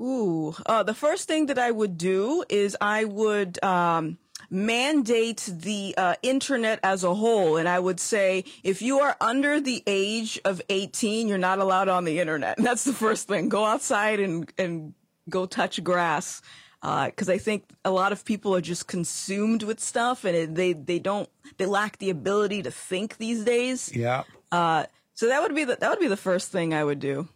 Ooh, 0.00 0.54
uh, 0.66 0.84
the 0.84 0.94
first 0.94 1.26
thing 1.26 1.46
that 1.46 1.58
I 1.58 1.72
would 1.72 1.98
do 1.98 2.44
is 2.48 2.76
I 2.80 3.04
would 3.04 3.62
um, 3.64 4.18
mandate 4.50 5.48
the 5.52 5.94
uh, 5.96 6.14
internet 6.22 6.80
as 6.82 7.04
a 7.04 7.14
whole, 7.14 7.56
and 7.56 7.68
I 7.68 7.78
would 7.78 8.00
say 8.00 8.44
if 8.62 8.82
you 8.82 9.00
are 9.00 9.16
under 9.20 9.60
the 9.60 9.82
age 9.86 10.40
of 10.44 10.62
18, 10.68 11.28
you're 11.28 11.38
not 11.38 11.58
allowed 11.58 11.88
on 11.88 12.04
the 12.04 12.20
internet. 12.20 12.56
That's 12.58 12.84
the 12.84 12.92
first 12.92 13.28
thing. 13.28 13.48
Go 13.48 13.64
outside 13.64 14.20
and 14.20 14.50
and 14.58 14.94
go 15.28 15.46
touch 15.46 15.82
grass. 15.82 16.42
Because 16.80 17.28
I 17.28 17.38
think 17.38 17.64
a 17.84 17.90
lot 17.90 18.12
of 18.12 18.24
people 18.24 18.54
are 18.54 18.60
just 18.60 18.86
consumed 18.86 19.64
with 19.64 19.80
stuff, 19.80 20.24
and 20.24 20.36
it, 20.36 20.54
they 20.54 20.72
they 20.72 21.00
don't 21.00 21.28
they 21.56 21.66
lack 21.66 21.98
the 21.98 22.10
ability 22.10 22.62
to 22.62 22.70
think 22.70 23.16
these 23.16 23.44
days. 23.44 23.90
Yeah. 23.94 24.22
Uh, 24.52 24.84
so 25.14 25.26
that 25.26 25.42
would 25.42 25.54
be 25.54 25.64
the 25.64 25.76
that 25.76 25.90
would 25.90 25.98
be 25.98 26.06
the 26.06 26.16
first 26.16 26.52
thing 26.52 26.72
I 26.72 26.84
would 26.84 27.00
do. 27.00 27.28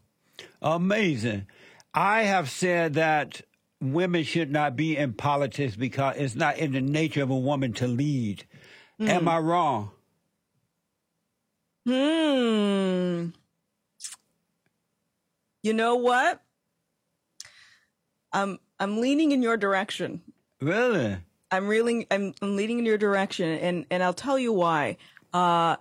Amazing. 0.63 1.47
I 1.93 2.23
have 2.23 2.49
said 2.49 2.95
that 2.95 3.43
women 3.83 4.23
should 4.23 4.51
not 4.51 4.77
be 4.77 4.97
in 4.97 5.13
politics 5.13 5.77
because 5.77 6.17
it's 6.17 6.35
not 6.35 6.59
in 6.59 6.73
the 6.73 6.81
nature 6.81 7.23
of 7.23 7.31
a 7.31 7.39
woman 7.39 7.73
to 7.75 7.89
lead. 7.89 8.45
Am 9.01 9.27
I 9.27 9.39
wrong? 9.39 9.91
Hmm. 11.85 13.31
You 15.63 15.73
know 15.73 15.97
what? 15.97 16.41
I'm 18.33 18.59
I'm 18.79 19.01
leaning 19.01 19.33
in 19.33 19.43
your 19.43 19.57
direction. 19.57 20.23
Really? 20.61 21.17
I'm 21.51 21.67
really 21.67 22.07
I'm, 22.11 22.35
I'm 22.41 22.57
leaning 22.57 22.79
in 22.79 22.87
your 22.87 22.99
direction, 22.99 23.49
and 23.49 23.87
and 23.91 24.03
I'll 24.03 24.15
tell 24.15 24.39
you 24.39 24.53
why. 24.53 24.97
Uh, 25.33 25.77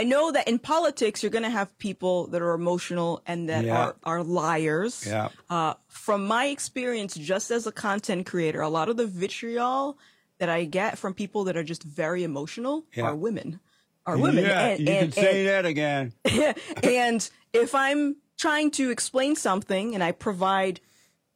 I 0.00 0.04
know 0.04 0.32
that 0.32 0.48
in 0.48 0.58
politics 0.58 1.22
you're 1.22 1.30
going 1.38 1.44
to 1.44 1.50
have 1.60 1.76
people 1.78 2.26
that 2.28 2.40
are 2.42 2.54
emotional 2.54 3.22
and 3.26 3.48
that 3.50 3.64
Yeah. 3.64 3.78
are 3.78 3.94
are 4.04 4.22
liars. 4.24 5.04
Yeah. 5.06 5.28
Uh, 5.50 5.74
from 5.88 6.26
my 6.26 6.46
experience, 6.46 7.14
just 7.14 7.50
as 7.50 7.66
a 7.66 7.72
content 7.72 8.26
creator, 8.26 8.60
a 8.62 8.68
lot 8.78 8.88
of 8.88 8.96
the 8.96 9.06
vitriol 9.06 9.98
that 10.38 10.48
I 10.48 10.64
get 10.64 10.98
from 10.98 11.12
people 11.14 11.44
that 11.44 11.56
are 11.56 11.62
just 11.64 11.82
very 11.82 12.22
emotional 12.24 12.84
Yeah. 12.96 13.04
are 13.08 13.14
women. 13.14 13.60
Are 14.06 14.16
women. 14.16 14.44
Yeah, 14.44 14.66
And- 14.66 14.80
you 14.80 14.92
and- 14.94 15.12
can 15.12 15.22
say 15.24 15.44
that 15.44 15.64
again. 15.66 16.12
and 16.82 17.30
if 17.52 17.74
I'm 17.74 18.16
trying 18.38 18.70
to 18.72 18.90
explain 18.90 19.36
something 19.36 19.94
and 19.94 20.02
I 20.02 20.12
provide 20.12 20.80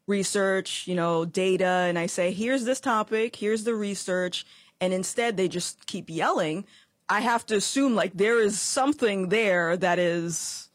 research, 0.07 0.87
you 0.87 0.95
know, 0.95 1.25
data, 1.25 1.67
and 1.89 1.99
I 1.99 2.07
say, 2.07 2.33
here's 2.33 2.65
this 2.65 2.81
topic, 2.81 3.37
here's 3.37 3.65
the 3.65 3.75
research, 3.75 4.47
and 4.81 4.93
instead 4.93 5.37
they 5.37 5.49
just 5.49 5.87
keep 5.87 6.09
yelling, 6.11 6.65
I 7.09 7.21
have 7.21 7.47
to 7.47 7.57
assume 7.57 7.95
like 7.95 8.13
there 8.15 8.41
is 8.41 8.61
something 8.61 9.29
there 9.29 9.77
that 9.77 9.99
is. 9.99 10.69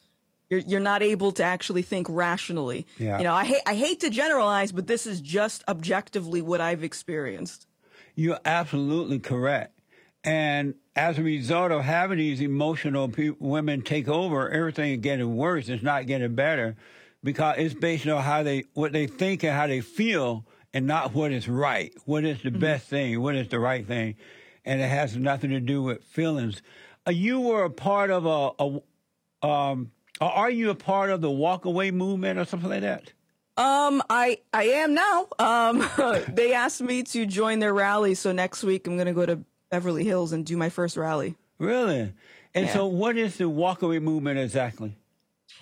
You're, 0.50 0.60
you're 0.60 0.80
not 0.82 1.02
able 1.02 1.32
to 1.34 1.44
actually 1.44 1.82
think 1.82 2.08
rationally. 2.10 2.86
Yeah. 2.98 3.20
You 3.20 3.24
know, 3.24 3.34
I 3.34 3.46
hate 3.46 3.62
I 3.66 3.74
hate 3.74 4.02
to 4.02 4.10
generalize, 4.10 4.74
but 4.74 4.86
this 4.86 5.08
is 5.08 5.22
just 5.22 5.64
objectively 5.68 6.42
what 6.42 6.60
I've 6.60 6.84
experienced. 6.84 7.68
You're 8.16 8.40
absolutely 8.44 9.20
correct. 9.20 9.80
And 10.24 10.76
as 10.96 11.18
a 11.18 11.24
result 11.24 11.72
of 11.72 11.84
having 11.84 12.18
these 12.18 12.42
emotional 12.42 13.08
pe- 13.08 13.32
women 13.40 13.82
take 13.82 14.08
over, 14.08 14.50
everything 14.50 14.94
is 14.94 15.00
getting 15.00 15.36
worse. 15.36 15.70
It's 15.70 15.84
not 15.84 16.06
getting 16.06 16.36
better 16.36 16.76
because 17.24 17.56
it's 17.58 17.74
based 17.74 18.08
on 18.08 18.22
how 18.22 18.44
they, 18.44 18.66
what 18.74 18.92
they 18.92 19.08
think 19.08 19.44
and 19.44 19.54
how 19.54 19.68
they 19.68 19.82
feel 19.82 20.46
and 20.74 20.86
not 20.86 21.14
what 21.14 21.32
is 21.32 21.48
right, 21.48 21.94
what 22.06 22.24
is 22.24 22.42
the 22.44 22.50
mm-hmm. 22.50 22.60
best 22.60 22.88
thing, 22.88 23.20
what 23.22 23.36
is 23.36 23.48
the 23.48 23.60
right 23.60 23.86
thing. 23.86 24.16
And 24.66 24.80
it 24.82 24.90
has 24.90 25.16
nothing 25.18 25.50
to 25.52 25.60
do 25.60 25.82
with 25.82 26.04
feelings. 26.04 26.62
Uh, 27.08 27.12
you 27.12 27.40
were 27.40 27.64
a 27.64 27.70
part 27.70 28.12
of 28.12 28.26
a, 28.26 28.52
a 28.64 29.48
um, 29.48 29.92
are 30.20 30.52
you 30.52 30.70
a 30.70 30.76
part 30.76 31.10
of 31.10 31.22
the 31.22 31.30
walkaway 31.30 31.92
movement 31.92 32.38
or 32.38 32.46
something 32.46 32.70
like 32.70 32.82
that? 32.82 33.12
Um, 33.58 34.04
I 34.10 34.38
I 34.54 34.64
am 34.66 34.94
now. 34.94 35.28
Um, 35.40 35.88
they 36.34 36.54
asked 36.54 36.82
me 36.82 37.04
to 37.04 37.26
join 37.26 37.60
their 37.60 37.74
rally, 37.74 38.14
so 38.14 38.32
next 38.32 38.64
week 38.64 38.86
I'm 38.88 38.98
gonna 38.98 39.14
go 39.14 39.26
to 39.26 39.40
Beverly 39.72 40.04
Hills 40.04 40.32
and 40.32 40.46
do 40.46 40.56
my 40.58 40.70
first 40.70 40.96
rally. 40.96 41.36
Really? 41.58 42.14
And 42.54 42.66
Yeah. 42.68 42.74
so 42.74 42.86
what 42.86 43.18
is 43.18 43.38
the 43.38 43.46
walkaway 43.46 44.02
movement 44.02 44.38
exactly? 44.40 44.96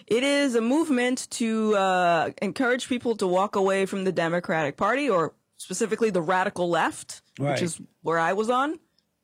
It 0.07 0.23
is 0.23 0.55
a 0.55 0.61
movement 0.61 1.27
to 1.31 1.75
uh, 1.75 2.29
encourage 2.41 2.87
people 2.89 3.15
to 3.17 3.27
walk 3.27 3.55
away 3.55 3.85
from 3.85 4.03
the 4.03 4.11
Democratic 4.11 4.75
Party, 4.77 5.09
or 5.09 5.33
specifically 5.57 6.09
the 6.09 6.21
radical 6.21 6.69
left, 6.69 7.21
Right. 7.39 7.51
which 7.53 7.61
is 7.61 7.79
where 8.01 8.19
I 8.19 8.33
was 8.33 8.49
on. 8.49 8.79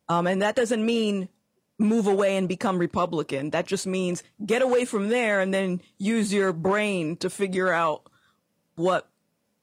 Um, 0.10 0.28
and 0.28 0.42
that 0.42 0.56
doesn't 0.56 0.86
mean 0.86 1.30
move 1.78 2.08
away 2.08 2.38
and 2.38 2.48
become 2.48 2.78
Republican. 2.78 3.50
That 3.50 3.66
just 3.66 3.86
means 3.88 4.24
get 4.46 4.62
away 4.62 4.86
from 4.86 5.10
there 5.10 5.40
and 5.42 5.54
then 5.54 5.82
use 5.98 6.32
your 6.34 6.54
brain 6.54 7.18
to 7.18 7.30
figure 7.30 7.72
out 7.72 8.08
what 8.76 9.08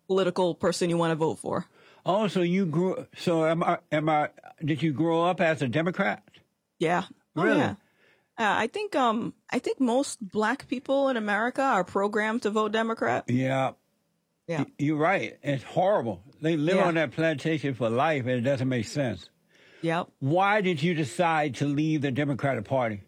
political 0.07 0.55
person 0.55 0.91
you 0.91 0.97
want 0.99 1.13
to 1.13 1.17
vote 1.17 1.39
for. 1.39 1.67
Oh, 2.05 2.27
so 2.27 2.43
you 2.43 2.67
grew. 2.67 3.07
So 3.17 3.47
am 3.47 3.63
I? 3.63 3.79
Am 3.93 4.09
I? 4.09 4.31
Did 4.65 4.83
you 4.83 4.93
grow 4.93 5.23
up 5.23 5.41
as 5.41 5.63
a 5.63 5.69
Democrat? 5.69 6.23
Yeah. 6.79 7.05
Oh, 7.37 7.45
Really? 7.45 7.59
yeah. 7.61 7.75
Uh, 8.39 8.55
I 8.59 8.67
think 8.67 8.97
um 8.97 9.35
I 9.51 9.59
think 9.61 9.79
most 9.79 10.19
black 10.21 10.67
people 10.67 11.09
in 11.11 11.17
America 11.17 11.63
are 11.63 11.85
programmed 11.85 12.43
to 12.43 12.51
vote 12.51 12.73
Democrat. 12.73 13.25
Yeah, 13.29 13.73
Yeah. 14.49 14.65
you're 14.79 14.97
right. 14.97 15.39
It's 15.43 15.63
horrible. 15.63 16.23
They 16.41 16.57
live 16.57 16.77
Yeah. 16.77 16.87
on 16.89 16.95
that 16.95 17.13
plantation 17.13 17.75
for 17.75 17.89
life, 17.89 18.23
and 18.23 18.33
it 18.33 18.41
doesn't 18.41 18.69
make 18.69 18.87
sense. 18.89 19.29
Yep. 19.83 20.09
Why 20.21 20.61
did 20.61 20.83
you 20.83 20.95
decide 20.95 21.55
to 21.57 21.67
leave 21.67 22.03
the 22.03 22.11
Democratic 22.11 22.65
Party? 22.65 23.03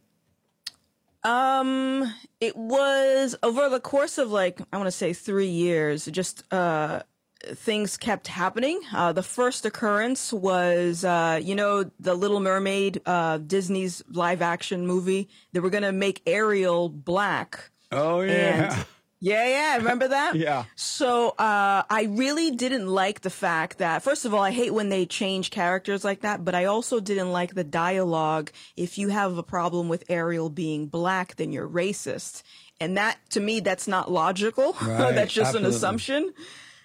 Um 1.23 2.12
it 2.40 2.54
was 2.57 3.35
over 3.43 3.69
the 3.71 3.81
course 3.81 4.19
of 4.19 4.31
like 4.31 4.61
I 4.73 4.76
want 4.76 4.88
to 4.88 4.93
say 4.93 5.12
3 5.14 5.47
years 5.47 6.04
just 6.07 6.45
uh 6.52 7.02
things 7.47 7.97
kept 7.97 8.28
happening. 8.28 8.81
Uh 8.93 9.12
the 9.12 9.23
first 9.23 9.64
occurrence 9.64 10.33
was 10.33 11.04
uh 11.04 11.40
you 11.43 11.54
know 11.54 11.90
the 11.99 12.14
Little 12.14 12.40
Mermaid 12.40 13.00
uh 13.07 13.38
Disney's 13.38 14.02
live 14.11 14.43
action 14.43 14.87
movie. 14.87 15.28
They 15.52 15.61
were 15.61 15.71
going 15.71 15.85
to 15.85 15.93
make 15.93 16.21
Ariel 16.26 16.90
black. 16.90 17.71
Oh 17.90 18.21
And 18.21 18.85
yeah, 19.21 19.47
yeah, 19.47 19.76
remember 19.76 20.09
that? 20.09 20.35
Yeah. 20.35 20.64
So 20.76 21.30
uh, 21.30 21.83
I 21.88 22.09
really 22.11 22.50
didn't 22.50 22.88
like 22.88 23.23
the 23.23 23.30
fact 23.30 23.78
that, 23.78 24.02
first 24.02 24.25
of 24.25 24.35
all, 24.35 24.42
I 24.42 24.50
hate 24.50 24.75
when 24.75 24.90
they 24.90 25.06
change 25.06 25.50
characters 25.50 26.04
like 26.04 26.21
that, 26.21 26.44
but 26.44 26.54
I 26.54 26.66
also 26.66 27.00
didn't 27.00 27.33
like 27.33 27.54
the 27.54 27.64
dialogue. 27.64 28.50
If 28.76 28.99
you 28.99 29.09
have 29.09 29.38
a 29.38 29.42
problem 29.42 29.88
with 29.88 30.04
Ariel 30.09 30.50
being 30.50 30.87
black, 30.87 31.37
then 31.37 31.52
you're 31.52 31.68
racist. 31.68 32.42
And 32.80 32.97
that, 32.97 33.18
to 33.30 33.40
me, 33.40 33.61
that's 33.61 33.88
not 33.88 34.11
logical. 34.11 34.76
Right, 34.83 35.14
that's 35.14 35.33
just 35.33 35.49
absolutely. 35.49 35.71
an 35.71 35.75
assumption. 35.75 36.35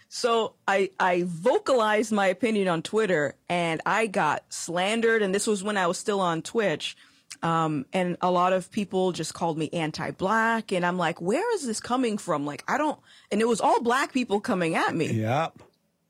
So 0.07 0.53
I, 0.67 0.89
I 0.99 1.23
vocalized 1.25 2.11
my 2.11 2.27
opinion 2.27 2.67
on 2.67 2.81
Twitter 2.81 3.35
and 3.47 3.81
I 3.85 4.07
got 4.07 4.43
slandered. 4.49 5.21
And 5.21 5.35
this 5.35 5.45
was 5.45 5.63
when 5.63 5.77
I 5.77 5.87
was 5.87 5.97
still 5.97 6.19
on 6.19 6.41
Twitch. 6.41 6.95
Um, 7.41 7.85
and 7.93 8.17
a 8.21 8.29
lot 8.29 8.51
of 8.53 8.69
people 8.71 9.11
just 9.11 9.33
called 9.33 9.57
me 9.57 9.69
anti-black. 9.71 10.71
And 10.71 10.85
I'm 10.85 10.97
like, 10.97 11.21
where 11.21 11.53
is 11.55 11.65
this 11.65 11.79
coming 11.79 12.17
from? 12.17 12.45
Like, 12.45 12.63
I 12.67 12.77
don't, 12.77 12.99
and 13.31 13.41
it 13.41 13.47
was 13.47 13.61
all 13.61 13.81
black 13.81 14.11
people 14.13 14.39
coming 14.41 14.75
at 14.75 14.93
me. 14.95 15.11
yep. 15.13 15.57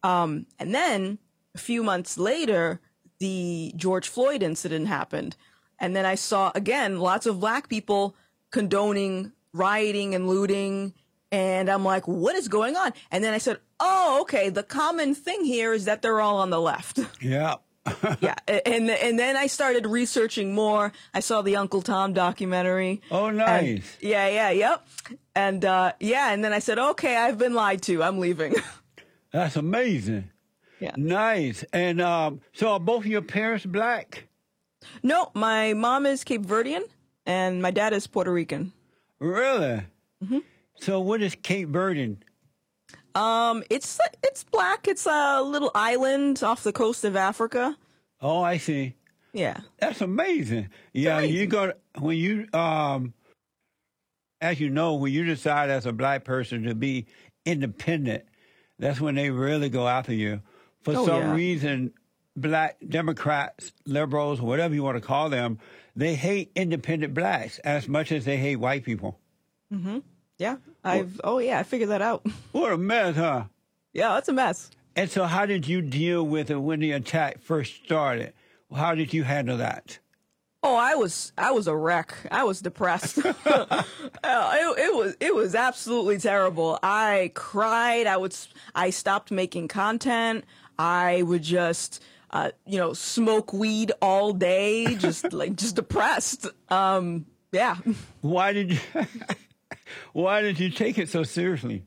And 0.04 0.46
then 0.60 1.20
a 1.56 1.58
few 1.60 1.84
months 1.84 2.18
later, 2.18 2.80
the 3.20 3.74
George 3.76 4.08
Floyd 4.08 4.42
incident 4.42 4.88
happened. 4.88 5.36
And 5.80 5.96
then 5.96 6.06
I 6.06 6.16
saw 6.16 6.52
again 6.56 7.00
lots 7.00 7.26
of 7.26 7.40
black 7.40 7.70
people 7.70 8.16
condoning 8.52 9.32
rioting 9.54 10.16
and 10.16 10.28
looting. 10.28 10.94
And 11.32 11.70
I'm 11.70 11.86
like, 11.86 12.08
what 12.08 12.36
is 12.36 12.48
going 12.48 12.76
on? 12.76 12.92
And 13.12 13.24
then 13.24 13.34
I 13.34 13.38
said, 13.38 13.60
oh, 13.80 14.20
okay. 14.22 14.50
The 14.50 14.64
common 14.64 15.14
thing 15.14 15.44
here 15.46 15.74
is 15.74 15.86
that 15.86 16.02
they're 16.02 16.20
all 16.22 16.38
on 16.38 16.50
the 16.50 16.60
left. 16.60 17.00
Yep. 17.22 17.62
yeah. 18.22 18.36
And, 18.48 18.90
and 18.90 19.18
then 19.18 19.36
I 19.38 19.48
started 19.48 19.86
researching 19.86 20.54
more. 20.54 20.92
I 21.14 21.20
saw 21.20 21.42
the 21.42 21.56
Uncle 21.56 21.82
Tom 21.82 22.14
documentary. 22.14 23.02
Oh, 23.12 23.30
nice. 23.30 23.98
yeah, 24.02 24.28
yeah, 24.28 24.50
yep. 24.52 24.88
And 25.36 25.64
uh, 25.64 25.94
yeah, 26.00 26.32
and 26.32 26.44
then 26.44 26.54
I 26.54 26.60
said, 26.60 26.80
okay, 26.80 27.16
I've 27.16 27.38
been 27.38 27.54
lied 27.54 27.82
to. 27.84 28.04
I'm 28.04 28.20
leaving. 28.20 28.56
That's 29.32 29.56
amazing. 29.56 30.30
Yeah. 30.80 30.94
Nice. 30.98 31.64
And 31.74 32.02
um, 32.02 32.42
so 32.54 32.70
are 32.70 32.80
both 32.80 33.02
of 33.02 33.08
your 33.08 33.22
parents 33.22 33.66
black? 33.66 34.26
No, 35.04 35.32
my 35.34 35.74
mom 35.74 36.06
is 36.06 36.24
Cape 36.24 36.42
Verdean 36.42 36.84
and 37.26 37.62
my 37.62 37.72
dad 37.72 37.94
is 37.94 38.08
Puerto 38.08 38.32
Rican. 38.32 38.72
Really? 39.20 39.82
So 40.80 41.00
what 41.02 41.22
is 41.22 41.36
Cape 41.36 41.68
Verdean? 41.70 42.18
Um, 43.16 43.64
it's 43.70 44.00
it's 44.24 44.44
black. 44.44 44.88
It's 44.88 45.06
a 45.06 45.42
little 45.42 45.72
island 45.76 46.44
off 46.44 46.64
the 46.64 46.72
coast 46.74 47.04
of 47.04 47.16
Africa. 47.16 47.78
Oh, 48.22 48.42
I 48.42 48.58
see. 48.58 48.96
Yeah. 49.34 49.58
That's 49.80 50.02
amazing. 50.02 50.70
Yeah, 50.94 51.20
you 51.22 51.46
got 51.48 51.78
when 52.00 52.18
you 52.18 52.48
um 52.54 53.14
as 54.42 54.60
you 54.60 54.70
know, 54.70 54.96
when 54.96 55.12
you 55.12 55.26
decide 55.26 55.70
as 55.70 55.86
a 55.86 55.92
black 55.94 56.24
person 56.24 56.64
to 56.64 56.74
be 56.76 57.08
independent, 57.46 58.24
that's 58.78 59.02
when 59.02 59.16
they 59.16 59.30
really 59.30 59.70
go 59.70 59.88
after 59.88 60.14
you. 60.14 60.42
For 60.82 60.94
Oh, 60.96 61.06
some 61.06 61.22
yeah. 61.22 61.34
reason, 61.36 61.94
black 62.38 62.78
Democrats, 62.88 63.74
liberals, 63.86 64.40
whatever 64.42 64.74
you 64.74 64.82
want 64.84 64.96
to 64.96 65.02
call 65.06 65.30
them, 65.30 65.60
they 65.96 66.16
hate 66.16 66.52
independent 66.56 67.14
blacks 67.14 67.60
as 67.60 67.88
much 67.90 68.12
as 68.14 68.24
they 68.24 68.38
hate 68.38 68.56
white 68.56 68.84
people. 68.86 69.20
Yeah. 70.40 70.56
I've 70.84 71.22
oh 71.24 71.38
yeah, 71.40 71.60
I 71.60 71.64
figured 71.64 71.90
that 71.90 72.02
out. 72.02 72.26
What 72.52 72.72
a 72.72 72.78
mess, 72.78 73.16
huh? 73.16 73.44
yeah, 73.94 74.14
that's 74.16 74.30
a 74.30 74.34
mess. 74.34 74.72
And 74.96 75.10
so 75.12 75.26
how 75.26 75.46
did 75.46 75.68
you 75.68 75.82
deal 75.82 76.24
with 76.26 76.50
it 76.50 76.56
when 76.56 76.80
the 76.80 76.94
attack 76.94 77.40
first 77.42 77.84
started? 77.86 78.34
How 78.76 78.96
did 78.96 79.14
you 79.14 79.24
handle 79.24 79.58
that? 79.58 80.00
Oh, 80.64 80.76
I 80.76 80.96
was 80.96 81.32
I 81.38 81.52
was 81.52 81.68
a 81.68 81.76
wreck. 81.76 82.16
I 82.32 82.44
was 82.44 82.62
depressed. 82.62 83.20
Uh, 84.22 84.52
it, 84.54 84.80
it 84.88 84.96
was 84.96 85.16
it 85.20 85.34
was 85.36 85.56
absolutely 85.56 86.18
terrible. 86.18 86.78
I 86.84 87.32
cried. 87.34 88.06
I 88.08 88.18
would 88.18 88.36
I 88.76 88.90
stopped 88.90 89.32
making 89.32 89.68
content. 89.70 90.44
I 90.78 91.22
would 91.22 91.42
just 91.44 92.04
uh, 92.32 92.52
you 92.66 92.78
know 92.78 92.94
smoke 92.94 93.54
weed 93.54 93.92
all 94.02 94.34
day, 94.34 94.96
just 94.96 95.32
like 95.32 95.56
just 95.56 95.76
depressed. 95.76 96.48
Um, 96.70 97.26
yeah. 97.52 97.78
Why 98.22 98.54
did 98.54 98.72
you 98.72 98.80
why 100.14 100.42
did 100.42 100.60
you 100.60 100.70
take 100.70 100.98
it 100.98 101.10
so 101.10 101.24
seriously? 101.24 101.84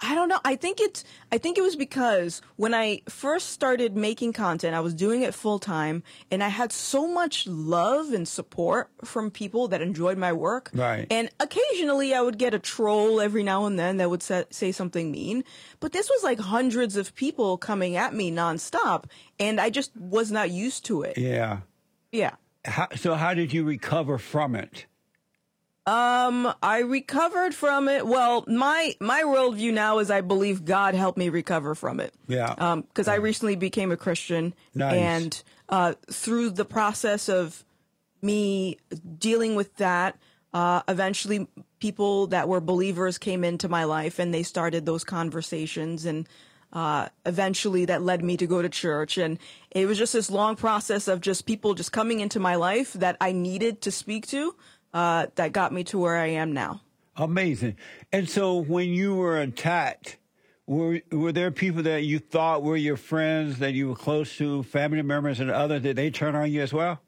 I 0.00 0.14
don't 0.14 0.28
know. 0.28 0.38
I 0.44 0.54
think 0.54 0.80
it's 0.80 1.02
I 1.32 1.38
think 1.38 1.58
it 1.58 1.62
was 1.62 1.74
because 1.74 2.40
when 2.56 2.72
I 2.72 3.02
first 3.08 3.50
started 3.50 3.96
making 3.96 4.32
content, 4.32 4.76
I 4.76 4.80
was 4.80 4.94
doing 4.94 5.22
it 5.22 5.34
full 5.34 5.58
time 5.58 6.04
and 6.30 6.42
I 6.42 6.48
had 6.48 6.70
so 6.70 7.08
much 7.08 7.48
love 7.48 8.12
and 8.12 8.26
support 8.26 8.90
from 9.04 9.30
people 9.32 9.66
that 9.68 9.82
enjoyed 9.82 10.16
my 10.16 10.32
work. 10.32 10.70
Right. 10.72 11.06
And 11.10 11.30
occasionally 11.40 12.14
I 12.14 12.20
would 12.20 12.38
get 12.38 12.54
a 12.54 12.60
troll 12.60 13.20
every 13.20 13.42
now 13.42 13.66
and 13.66 13.76
then 13.76 13.96
that 13.96 14.08
would 14.08 14.22
sa- 14.22 14.44
say 14.50 14.70
something 14.70 15.10
mean, 15.10 15.42
but 15.80 15.90
this 15.92 16.08
was 16.08 16.22
like 16.22 16.38
hundreds 16.38 16.96
of 16.96 17.14
people 17.16 17.58
coming 17.58 17.96
at 17.96 18.14
me 18.14 18.30
nonstop 18.30 19.06
and 19.40 19.60
I 19.60 19.70
just 19.70 19.96
was 19.96 20.30
not 20.30 20.50
used 20.50 20.84
to 20.86 21.02
it. 21.02 21.18
Yeah. 21.18 21.60
Yeah. 22.12 22.36
How, 22.64 22.86
so 22.94 23.14
how 23.14 23.34
did 23.34 23.52
you 23.52 23.64
recover 23.64 24.18
from 24.18 24.54
it? 24.54 24.86
Um, 25.88 26.52
I 26.62 26.80
recovered 26.80 27.54
from 27.54 27.88
it. 27.88 28.06
Well, 28.06 28.44
my 28.46 28.94
my 29.00 29.22
worldview 29.22 29.72
now 29.72 30.00
is 30.00 30.10
I 30.10 30.20
believe 30.20 30.66
God 30.66 30.94
helped 30.94 31.16
me 31.16 31.30
recover 31.30 31.74
from 31.74 31.98
it. 31.98 32.12
Yeah. 32.26 32.54
Um, 32.58 32.82
because 32.82 33.08
I 33.08 33.14
recently 33.14 33.56
became 33.56 33.90
a 33.90 33.96
Christian, 33.96 34.54
Nice. 34.74 34.94
and 34.94 35.42
uh, 35.70 35.94
through 36.10 36.50
the 36.50 36.66
process 36.66 37.30
of 37.30 37.64
me 38.20 38.76
dealing 39.18 39.54
with 39.54 39.74
that, 39.76 40.18
uh, 40.52 40.82
eventually 40.88 41.48
people 41.78 42.26
that 42.26 42.48
were 42.48 42.60
believers 42.60 43.16
came 43.16 43.42
into 43.42 43.68
my 43.70 43.84
life, 43.84 44.18
and 44.18 44.34
they 44.34 44.42
started 44.42 44.84
those 44.84 45.04
conversations, 45.04 46.04
and 46.04 46.28
uh, 46.70 47.08
eventually 47.24 47.86
that 47.86 48.02
led 48.02 48.22
me 48.22 48.36
to 48.36 48.46
go 48.46 48.60
to 48.60 48.68
church, 48.68 49.16
and 49.16 49.38
it 49.70 49.86
was 49.86 49.96
just 49.96 50.12
this 50.12 50.30
long 50.30 50.54
process 50.54 51.08
of 51.08 51.22
just 51.22 51.46
people 51.46 51.72
just 51.72 51.92
coming 51.92 52.20
into 52.20 52.38
my 52.38 52.56
life 52.56 52.92
that 52.92 53.16
I 53.22 53.32
needed 53.32 53.80
to 53.82 53.90
speak 53.90 54.26
to. 54.26 54.54
Uh, 54.92 55.26
that 55.34 55.52
got 55.52 55.72
me 55.72 55.84
to 55.84 55.98
where 55.98 56.16
I 56.16 56.28
am 56.28 56.52
now. 56.52 56.80
Amazing. 57.16 57.76
And 58.12 58.28
so 58.28 58.56
when 58.56 58.88
you 58.88 59.14
were 59.14 59.40
attacked, 59.40 60.18
were 60.66 61.00
were 61.10 61.32
there 61.32 61.50
people 61.50 61.82
that 61.82 62.04
you 62.04 62.18
thought 62.18 62.62
were 62.62 62.76
your 62.76 62.96
friends 62.96 63.58
that 63.58 63.72
you 63.72 63.88
were 63.88 63.96
close 63.96 64.36
to, 64.36 64.62
family 64.62 65.02
members 65.02 65.40
and 65.40 65.50
others, 65.50 65.82
did 65.82 65.96
they 65.96 66.10
turn 66.10 66.34
on 66.36 66.50
you 66.50 66.62
as 66.62 66.72
well? 66.72 67.00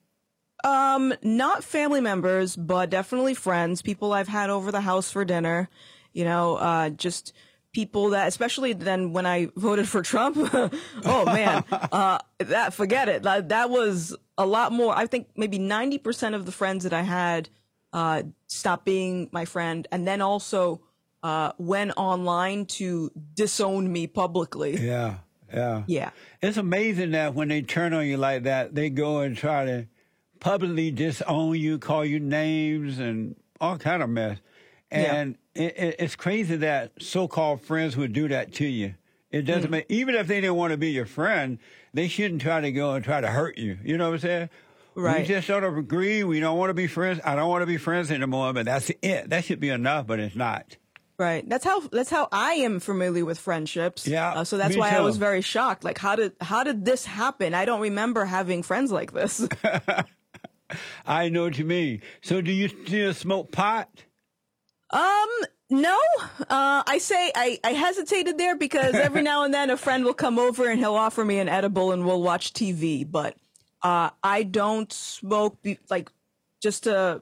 Um, 0.64 1.14
not 1.22 1.64
family 1.64 2.00
members, 2.00 2.56
but 2.56 2.90
definitely 2.90 3.34
friends, 3.34 3.82
people 3.82 4.12
I've 4.12 4.28
had 4.28 4.50
over 4.50 4.70
the 4.72 4.80
house 4.80 5.10
for 5.10 5.24
dinner, 5.24 5.68
you 6.12 6.24
know, 6.24 6.56
uh, 6.56 6.90
just 6.90 7.32
people 7.72 8.10
that, 8.10 8.28
especially 8.28 8.72
then 8.72 9.12
when 9.12 9.26
I 9.26 9.48
voted 9.56 9.88
for 9.88 10.02
Trump. 10.02 10.36
oh 11.04 11.24
man, 11.26 11.64
uh, 11.70 12.18
that, 12.38 12.74
forget 12.74 13.08
it. 13.08 13.22
That, 13.22 13.50
that 13.50 13.70
was 13.70 14.16
a 14.36 14.46
lot 14.46 14.72
more. 14.72 14.96
I 14.96 15.06
think 15.06 15.28
maybe 15.36 15.58
90% 15.58 16.34
of 16.34 16.46
the 16.46 16.52
friends 16.52 16.84
that 16.84 16.92
I 16.92 17.02
had, 17.02 17.48
uh, 17.92 18.22
stopped 18.46 18.85
being 18.85 19.29
my 19.33 19.44
friend 19.44 19.87
and 19.92 20.07
then 20.07 20.20
also, 20.20 20.81
uh, 21.22 21.53
went 21.59 21.92
online 21.96 22.64
to 22.64 23.11
disown 23.35 23.92
me 23.92 24.07
publicly. 24.07 24.76
Yeah. 24.79 25.16
Yeah. 25.53 25.83
Yeah. 25.87 26.11
It's 26.40 26.57
amazing 26.57 27.11
that 27.11 27.35
when 27.35 27.48
they 27.48 27.61
turn 27.61 27.92
on 27.92 28.07
you 28.07 28.16
like 28.16 28.44
that, 28.44 28.74
they 28.74 28.88
go 28.88 29.20
and 29.20 29.37
try 29.37 29.64
to 29.64 29.87
publicly 30.38 30.90
disown 30.90 31.57
you, 31.57 31.79
call 31.79 32.05
you 32.05 32.20
names, 32.20 32.98
and 32.98 33.37
all 33.61 33.76
kind 33.76 34.03
of 34.03 34.09
mess. 34.09 34.38
And 34.90 35.37
it, 35.55 35.76
it, 35.76 35.96
it's 35.98 36.16
crazy 36.16 36.57
that 36.57 36.92
so-called 37.00 37.62
friends 37.62 37.96
would 37.96 38.12
do 38.12 38.29
that 38.29 38.53
to 38.55 38.66
you. 38.66 38.94
It 39.31 39.42
doesn't 39.42 39.64
Mm-hmm. 39.64 39.70
make 39.72 39.87
even 39.88 40.14
if 40.14 40.26
they 40.26 40.40
didn't 40.40 40.57
want 40.57 40.70
to 40.72 40.76
be 40.79 40.90
your 40.90 41.07
friend, 41.07 41.59
they 41.92 42.09
shouldn't 42.09 42.40
try 42.42 42.61
to 42.61 42.72
go 42.72 42.94
and 42.94 43.05
try 43.05 43.20
to 43.20 43.29
hurt 43.29 43.59
you. 43.59 43.79
You 43.85 43.98
know 43.98 44.09
what 44.09 44.14
I'm 44.14 44.20
saying? 44.20 44.50
We 44.94 45.22
just 45.24 45.46
sort 45.46 45.64
of 45.64 45.76
agree 45.76 46.24
we 46.24 46.40
don't 46.40 46.59
want 46.59 46.70
to 46.70 46.74
be 46.74 46.87
friends. 46.87 47.20
I 47.24 47.37
don't 47.37 47.48
want 47.48 47.62
to 47.62 47.66
be 47.66 47.76
friends 47.76 48.11
anymore, 48.11 48.53
but 48.53 48.66
that's 48.66 48.90
it. 49.03 49.31
That 49.31 49.44
should 49.44 49.61
be 49.61 49.68
enough, 49.70 50.07
but 50.07 50.18
it's 50.20 50.35
not. 50.37 50.76
Right. 51.18 51.46
That's 51.46 51.64
how 51.64 51.81
that's 51.88 52.09
how 52.09 52.29
I 52.33 52.55
am 52.55 52.81
familiar 52.81 53.24
with 53.26 53.38
friendships. 53.38 54.07
Yeah, 54.07 54.33
Uh, 54.33 54.44
so 54.44 54.57
that's 54.57 54.76
why 54.76 54.90
I 54.90 55.00
was 55.00 55.18
very 55.18 55.42
shocked. 55.42 55.85
Like, 55.85 55.98
how 55.98 56.16
did 56.16 56.33
how 56.40 56.64
did 56.64 56.85
this 56.87 57.05
happen? 57.05 57.53
I 57.53 57.66
don't 57.66 57.83
remember 57.83 58.24
having 58.24 58.62
friends 58.62 58.90
like 58.90 59.12
this. 59.12 59.46
I 61.07 61.29
know 61.29 61.42
what 61.44 61.59
you 61.59 61.64
mean. 61.64 62.00
So 62.22 62.40
do 62.40 62.53
you 62.53 62.68
still 62.68 63.12
smoke 63.14 63.53
pot? 63.53 63.88
um, 64.92 65.29
no. 65.68 65.96
Uh, 66.40 66.83
I 66.87 66.98
say 66.98 67.31
I 67.35 67.59
I 67.62 67.72
hesitated 67.72 68.38
there 68.38 68.57
because 68.57 68.94
every 68.94 69.22
now 69.31 69.44
and 69.44 69.53
then 69.53 69.70
a 69.70 69.76
friend 69.76 70.05
will 70.05 70.14
come 70.14 70.38
over 70.38 70.68
and 70.68 70.79
he'll 70.81 70.94
offer 70.94 71.24
me 71.24 71.38
an 71.38 71.48
edible 71.48 71.92
and 71.92 72.07
we'll 72.07 72.22
watch 72.22 72.53
TV. 72.53 73.09
But 73.09 73.37
uh, 73.82 74.10
I 74.22 74.42
don't 74.42 74.92
smoke. 74.92 75.62
Be- 75.62 75.78
like, 75.88 76.10
just 76.62 76.84
to 76.84 77.20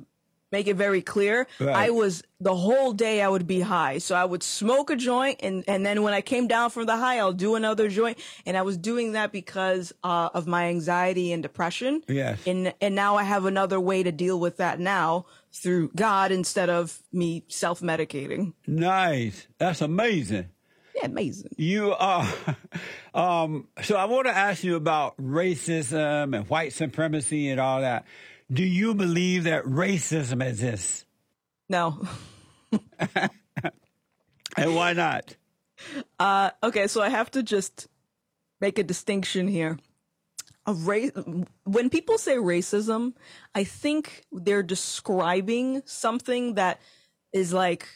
make 0.51 0.67
it 0.67 0.77
very 0.77 1.03
clear, 1.03 1.47
Right. 1.61 1.77
I 1.77 1.91
was 1.91 2.23
the 2.41 2.55
whole 2.57 2.93
day 2.95 3.21
I 3.21 3.29
would 3.29 3.47
be 3.47 3.61
high. 3.61 3.99
So 3.99 4.15
I 4.15 4.25
would 4.25 4.43
smoke 4.43 4.89
a 4.89 4.97
joint 4.97 5.41
and, 5.43 5.63
and 5.69 5.85
then 5.85 6.03
when 6.03 6.15
I 6.15 6.23
came 6.23 6.49
down 6.49 6.71
from 6.71 6.87
the 6.87 6.97
high, 6.97 7.19
I'll 7.19 7.35
do 7.35 7.55
another 7.55 7.89
joint. 7.91 8.19
And 8.47 8.57
I 8.57 8.63
was 8.63 8.79
doing 8.79 9.13
that 9.13 9.31
because 9.31 9.93
uh, 10.03 10.31
of 10.33 10.47
my 10.47 10.69
anxiety 10.69 11.33
and 11.33 11.43
depression. 11.43 12.03
Yes. 12.09 12.41
And 12.47 12.73
and 12.81 12.95
now 12.95 13.17
I 13.17 13.25
have 13.25 13.45
another 13.45 13.79
way 13.79 14.03
to 14.03 14.11
deal 14.11 14.41
with 14.41 14.57
that 14.57 14.81
now 14.81 15.27
through 15.53 15.91
God 15.95 16.33
instead 16.33 16.71
of 16.71 17.03
me 17.13 17.45
self 17.49 17.81
medicating. 17.81 18.55
Nice. 18.67 19.49
That's 19.59 19.83
amazing. 19.83 20.49
Amazing. 21.03 21.51
You 21.57 21.95
are. 21.95 22.29
um, 23.15 23.69
so 23.83 23.97
I 23.97 24.07
want 24.07 24.27
to 24.27 24.37
ask 24.37 24.65
you 24.65 24.77
about 24.77 25.17
racism 25.17 26.37
and 26.37 26.49
white 26.49 26.73
supremacy 26.73 27.51
and 27.51 27.61
all 27.61 27.81
that. 27.81 28.05
Do 28.51 28.65
you 28.65 28.95
believe 28.95 29.45
that 29.45 29.65
racism 29.65 30.47
exists? 30.47 31.05
No. 31.69 32.07
And 34.59 34.75
why 34.75 34.93
not? 34.93 35.37
Uh, 36.19 36.51
okay, 36.63 36.89
so 36.89 37.01
I 37.01 37.09
have 37.09 37.31
to 37.33 37.43
just 37.43 37.87
make 38.61 38.79
a 38.79 38.83
distinction 38.83 39.47
here. 39.47 39.79
A 40.67 40.75
race, 40.75 41.13
when 41.65 41.89
people 41.89 42.19
say 42.19 42.37
racism, 42.37 43.15
I 43.55 43.65
think 43.65 44.25
they're 44.33 44.65
describing 44.65 45.83
something 45.87 46.55
that 46.55 46.81
is 47.33 47.53
like 47.53 47.87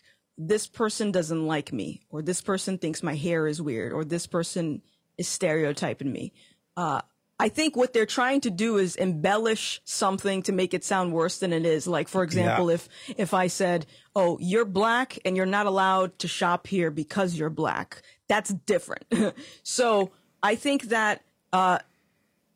this 0.49 0.67
person 0.67 1.13
doesn't 1.13 1.47
like 1.47 1.73
me, 1.73 2.01
or 2.11 2.23
this 2.23 2.41
person 2.41 2.79
thinks 2.79 3.03
my 3.03 3.15
hair 3.15 3.47
is 3.47 3.61
weird, 3.61 3.93
or 3.93 4.05
this 4.05 4.27
person 4.27 4.83
is 5.19 5.29
stereotyping 5.29 6.11
me. 6.13 6.33
Uh, 6.77 7.01
I 7.39 7.49
think 7.49 7.77
what 7.77 7.93
they're 7.93 8.07
trying 8.07 8.41
to 8.43 8.51
do 8.51 8.77
is 8.79 8.95
embellish 8.95 9.81
something 9.85 10.43
to 10.45 10.53
make 10.53 10.75
it 10.75 10.85
sound 10.85 11.13
worse 11.13 11.39
than 11.41 11.53
it 11.53 11.67
is. 11.67 11.87
Like, 11.87 12.09
for 12.09 12.23
example, 12.23 12.69
Yeah. 12.69 12.75
if 12.75 12.89
if 13.17 13.35
I 13.35 13.49
said, 13.49 13.87
"Oh, 14.15 14.39
you're 14.41 14.65
black 14.65 15.19
and 15.25 15.37
you're 15.37 15.47
not 15.47 15.67
allowed 15.67 16.19
to 16.21 16.29
shop 16.29 16.67
here 16.69 16.91
because 16.91 17.35
you're 17.35 17.51
black," 17.51 18.03
that's 18.29 18.51
different. 18.51 19.05
so 19.65 20.13
I 20.43 20.55
think 20.55 20.85
that 20.85 21.23
uh, 21.53 21.79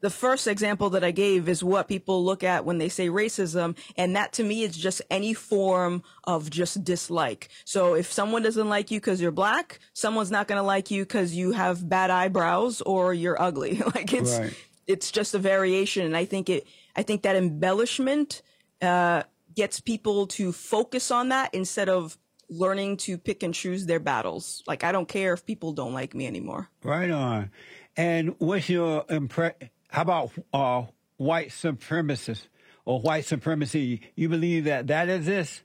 the 0.07 0.11
first 0.11 0.47
example 0.47 0.91
that 0.91 1.03
I 1.03 1.11
gave 1.11 1.49
is 1.49 1.65
what 1.65 1.89
people 1.89 2.25
look 2.25 2.45
at 2.45 2.65
when 2.65 2.79
they 2.79 2.89
say 2.89 3.09
racism. 3.09 3.77
And 3.97 4.15
that 4.15 4.33
to 4.35 4.45
me 4.45 4.63
is 4.63 4.77
just 4.77 5.03
any 5.11 5.35
form 5.35 6.05
of 6.23 6.49
just 6.49 6.85
dislike. 6.85 7.49
So 7.65 7.95
if 7.95 8.13
someone 8.13 8.43
doesn't 8.43 8.69
like 8.69 8.93
you 8.93 9.01
because 9.01 9.21
you're 9.21 9.33
black, 9.33 9.81
someone's 9.95 10.31
not 10.31 10.47
going 10.47 10.61
to 10.61 10.63
like 10.63 10.93
you 10.93 11.03
because 11.03 11.35
you 11.35 11.51
have 11.53 11.89
bad 11.89 12.11
eyebrows 12.11 12.83
or 12.83 13.13
you're 13.15 13.41
ugly. 13.43 13.83
like 13.97 14.13
it's, 14.13 14.39
Right. 14.39 14.55
it's 14.87 15.11
just 15.11 15.35
a 15.35 15.39
variation. 15.41 16.07
And 16.07 16.17
I 16.17 16.25
think 16.25 16.49
it, 16.49 16.69
I 16.95 17.03
think 17.03 17.23
that 17.23 17.35
embellishment, 17.35 18.43
uh, 18.81 19.25
gets 19.57 19.81
people 19.81 20.29
to 20.29 20.53
focus 20.53 21.11
on 21.11 21.31
that 21.31 21.53
instead 21.53 21.89
of 21.89 22.17
learning 22.49 22.97
to 22.99 23.19
pick 23.19 23.43
and 23.43 23.53
choose 23.55 23.87
their 23.87 23.99
battles. 23.99 24.63
Like, 24.69 24.85
I 24.85 24.93
don't 24.93 25.09
care 25.09 25.33
if 25.33 25.45
people 25.45 25.73
don't 25.73 25.95
like 25.95 26.15
me 26.15 26.27
anymore. 26.29 26.69
Right 26.85 27.11
on. 27.11 27.51
And 27.97 28.35
what's 28.39 28.69
your 28.69 29.05
impre- 29.05 29.71
How 29.97 30.03
about 30.03 30.31
uh, 30.53 30.83
white 31.17 31.49
supremacists 31.49 32.49
or 32.85 33.01
white 33.01 33.25
supremacy? 33.25 34.03
You 34.15 34.29
believe 34.29 34.65
that 34.65 34.89
that 34.89 35.09
exists? 35.09 35.63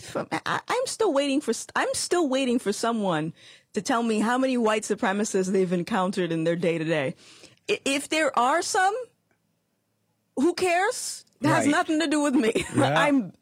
From- 0.00 0.26
I, 0.32 0.58
I'm 0.66 0.86
still 0.86 1.12
waiting 1.12 1.40
for, 1.40 1.52
I'm 1.76 1.94
still 1.94 2.28
waiting 2.28 2.58
for 2.58 2.72
someone 2.72 3.32
to 3.74 3.80
tell 3.80 4.02
me 4.02 4.18
how 4.18 4.38
many 4.38 4.56
white 4.56 4.82
supremacists 4.82 5.52
they've 5.52 5.72
encountered 5.72 6.32
in 6.32 6.42
their 6.42 6.56
day 6.56 6.78
to 6.78 6.84
day. 6.84 7.14
If 7.68 8.08
there 8.08 8.36
are 8.36 8.60
some, 8.60 8.92
who 10.34 10.54
cares? 10.54 11.24
It 11.40 11.46
has 11.46 11.66
Right. 11.66 11.70
nothing 11.70 12.00
to 12.00 12.08
do 12.08 12.22
with 12.24 12.34
me. 12.34 12.52
Yeah. 12.76 12.98
I'm, 12.98 13.34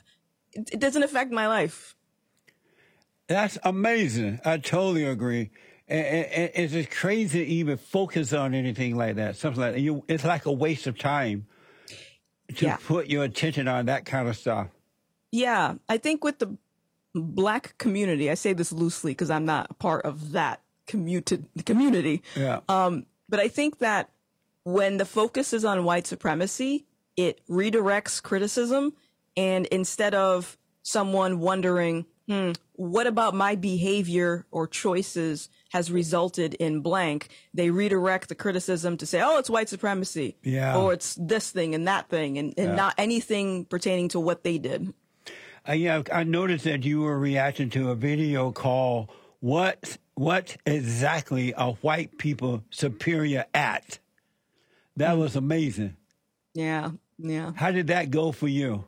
it 0.53 0.79
doesn't 0.79 1.03
affect 1.03 1.33
my 1.33 1.46
life. 1.48 1.96
That's 3.29 3.57
amazing. 3.64 4.40
I 4.44 4.59
totally 4.59 5.05
agree. 5.07 5.53
And, 5.92 6.26
and, 6.26 6.50
and 6.55 6.72
it's 6.74 6.94
crazy 6.94 7.44
to 7.44 7.50
even 7.50 7.76
focus 7.76 8.33
on 8.33 8.55
anything 8.55 8.96
like 8.96 9.16
that. 9.16 9.37
Something 9.37 9.61
like 9.61 9.74
that. 9.74 9.81
You, 9.81 10.05
it's 10.09 10.24
like 10.24 10.46
a 10.46 10.52
waste 10.52 10.87
of 10.87 10.98
time 10.98 11.46
to 12.57 12.64
Yeah. 12.64 12.76
put 12.78 13.09
your 13.09 13.24
attention 13.24 13.68
on 13.68 13.87
that 13.87 14.07
kind 14.07 14.26
of 14.26 14.37
stuff. 14.37 14.68
Yeah, 15.31 15.74
I 15.88 15.98
think 15.98 16.24
with 16.24 16.38
the 16.38 16.57
black 17.14 17.76
community, 17.76 18.31
I 18.31 18.35
say 18.35 18.55
this 18.55 18.72
loosely 18.72 19.12
because 19.12 19.31
I'm 19.31 19.44
not 19.44 19.66
a 19.70 19.74
part 19.74 20.07
of 20.07 20.33
that 20.33 20.62
commuted 20.87 21.46
community. 21.66 22.22
Yeah. 22.35 22.61
Um, 22.70 23.05
but 23.28 23.38
I 23.40 23.48
think 23.48 23.78
that 23.81 24.11
when 24.64 24.96
the 24.96 25.05
focus 25.05 25.52
is 25.52 25.64
on 25.64 25.85
white 25.85 26.07
supremacy, 26.07 26.87
it 27.16 27.40
redirects 27.48 28.22
criticism, 28.22 28.94
and 29.37 29.66
instead 29.66 30.14
of 30.14 30.57
someone 30.83 31.38
wondering, 31.38 32.07
hmm, 32.28 32.52
what 32.72 33.07
about 33.07 33.35
my 33.35 33.57
behavior 33.57 34.46
or 34.50 34.66
choices 34.66 35.48
has 35.72 35.90
resulted 35.90 36.54
in 36.54 36.80
blank, 36.80 37.28
they 37.54 37.70
redirect 37.70 38.28
the 38.28 38.35
criticism 38.35 38.96
to 38.98 39.06
say, 39.06 39.20
oh, 39.22 39.38
it's 39.38 39.48
white 39.50 39.68
supremacy. 39.68 40.37
Yeah. 40.42 40.76
Or 40.76 40.92
it's 40.92 41.14
this 41.18 41.50
thing 41.50 41.74
and 41.74 41.88
that 41.88 42.08
thing, 42.08 42.37
and, 42.38 42.52
and 42.58 42.68
Yeah. 42.70 42.74
not 42.74 42.94
anything 42.98 43.64
pertaining 43.64 44.08
to 44.11 44.20
what 44.20 44.44
they 44.44 44.58
did. 44.58 44.92
Uh, 45.68 45.72
yeah, 45.72 46.02
I 46.12 46.24
noticed 46.24 46.64
that 46.64 46.85
you 46.85 47.00
were 47.02 47.18
reacting 47.18 47.70
to 47.70 47.90
a 47.90 47.94
video 47.94 48.50
call. 48.52 49.08
"What 49.40 49.96
What 50.14 50.56
Exactly 50.66 51.54
Are 51.54 51.72
White 51.82 52.18
People 52.18 52.64
Superior 52.70 53.46
At?" 53.54 53.98
That 54.96 55.16
was 55.16 55.37
amazing. 55.37 55.96
Yeah, 56.52 56.90
yeah. 57.16 57.52
How 57.56 57.70
did 57.70 57.87
that 57.87 58.11
go 58.11 58.32
for 58.32 58.48
you? 58.48 58.85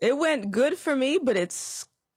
It 0.00 0.16
went 0.18 0.50
good 0.50 0.76
for 0.76 0.96
me, 0.96 1.18
but 1.22 1.36
it 1.36 1.52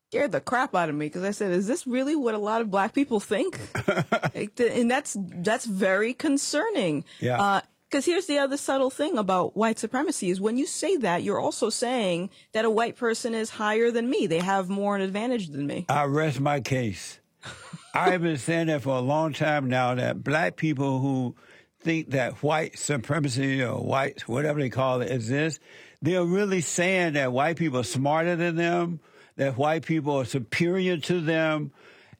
scared 0.10 0.32
the 0.32 0.41
crap 0.41 0.74
out 0.74 0.89
of 0.89 0.95
me 0.95 1.06
because 1.06 1.24
I 1.24 1.32
said, 1.32 1.52
"Is 1.52 1.67
this 1.67 1.86
really 1.86 2.15
what 2.15 2.34
a 2.34 2.39
lot 2.39 2.62
of 2.62 2.72
black 2.72 2.93
people 2.93 3.19
think?" 3.19 3.60
Like, 4.36 4.60
and 4.60 4.89
that's 4.89 5.17
that's 5.19 5.65
very 5.65 6.13
concerning. 6.13 7.04
Yeah. 7.19 7.41
Uh, 7.41 7.62
because 7.89 8.06
here's 8.06 8.28
the 8.28 8.38
other 8.38 8.56
subtle 8.56 8.91
thing 8.91 9.17
about 9.17 9.58
white 9.58 9.80
supremacy 9.80 10.30
is 10.30 10.39
when 10.39 10.58
you 10.58 10.67
say 10.67 10.98
that, 10.98 11.24
you're 11.24 11.39
also 11.39 11.72
saying 11.72 12.30
that 12.52 12.63
a 12.63 12.69
white 12.69 12.95
person 12.95 13.34
is 13.34 13.50
higher 13.50 13.89
than 13.89 14.08
me. 14.08 14.28
They 14.28 14.39
have 14.39 14.69
more 14.69 14.95
an 14.95 15.02
advantage 15.02 15.50
than 15.50 15.65
me. 15.65 15.88
I 15.89 16.04
rest 16.04 16.39
my 16.39 16.60
case. 16.60 17.19
I've 17.95 18.22
been 18.22 18.38
saying 18.38 18.67
that 18.67 18.84
for 18.84 18.95
a 18.95 19.02
long 19.02 19.34
time 19.34 19.69
now 19.69 19.95
that 19.95 20.24
black 20.24 20.56
people 20.56 21.00
who 21.00 21.36
think 21.80 22.12
that 22.12 22.43
white 22.43 22.78
supremacy 22.78 23.63
or 23.63 23.84
white, 23.84 24.28
whatever 24.28 24.60
they 24.60 24.69
call 24.69 25.02
it, 25.02 25.12
exists, 25.12 25.60
they're 26.00 26.24
really 26.24 26.62
saying 26.62 27.13
that 27.13 27.34
white 27.34 27.58
people 27.58 27.80
are 27.80 27.84
smarter 27.84 28.36
than 28.36 28.56
them, 28.56 29.00
that 29.39 29.56
white 29.58 29.86
people 29.86 30.17
are 30.17 30.25
superior 30.25 30.97
to 30.97 31.21
them. 31.21 31.71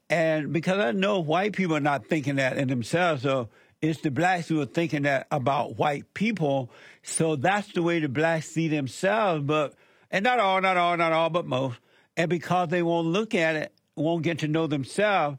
And 0.08 0.54
because 0.54 0.78
I 0.78 0.92
know 0.92 1.20
white 1.20 1.52
people 1.52 1.76
are 1.76 1.80
not 1.80 2.06
thinking 2.06 2.36
that 2.36 2.56
in 2.56 2.68
themselves, 2.68 3.22
so 3.22 3.50
it's 3.82 4.00
the 4.00 4.10
blacks 4.10 4.48
who 4.48 4.58
are 4.62 4.66
thinking 4.66 5.02
that 5.02 5.26
about 5.30 5.76
white 5.76 6.14
people. 6.14 6.70
So 7.02 7.36
that's 7.36 7.70
the 7.74 7.82
way 7.82 8.00
the 8.00 8.08
blacks 8.08 8.48
see 8.48 8.68
themselves, 8.68 9.44
but, 9.44 9.74
and 10.10 10.24
not 10.24 10.40
all, 10.40 10.62
not 10.62 10.78
all, 10.78 10.96
not 10.96 11.12
all, 11.12 11.28
but 11.28 11.46
most. 11.46 11.78
And 12.16 12.30
because 12.30 12.70
they 12.70 12.82
won't 12.82 13.08
look 13.08 13.34
at 13.34 13.54
it, 13.54 13.72
won't 13.96 14.22
get 14.22 14.38
to 14.38 14.48
know 14.48 14.66
themselves, 14.66 15.36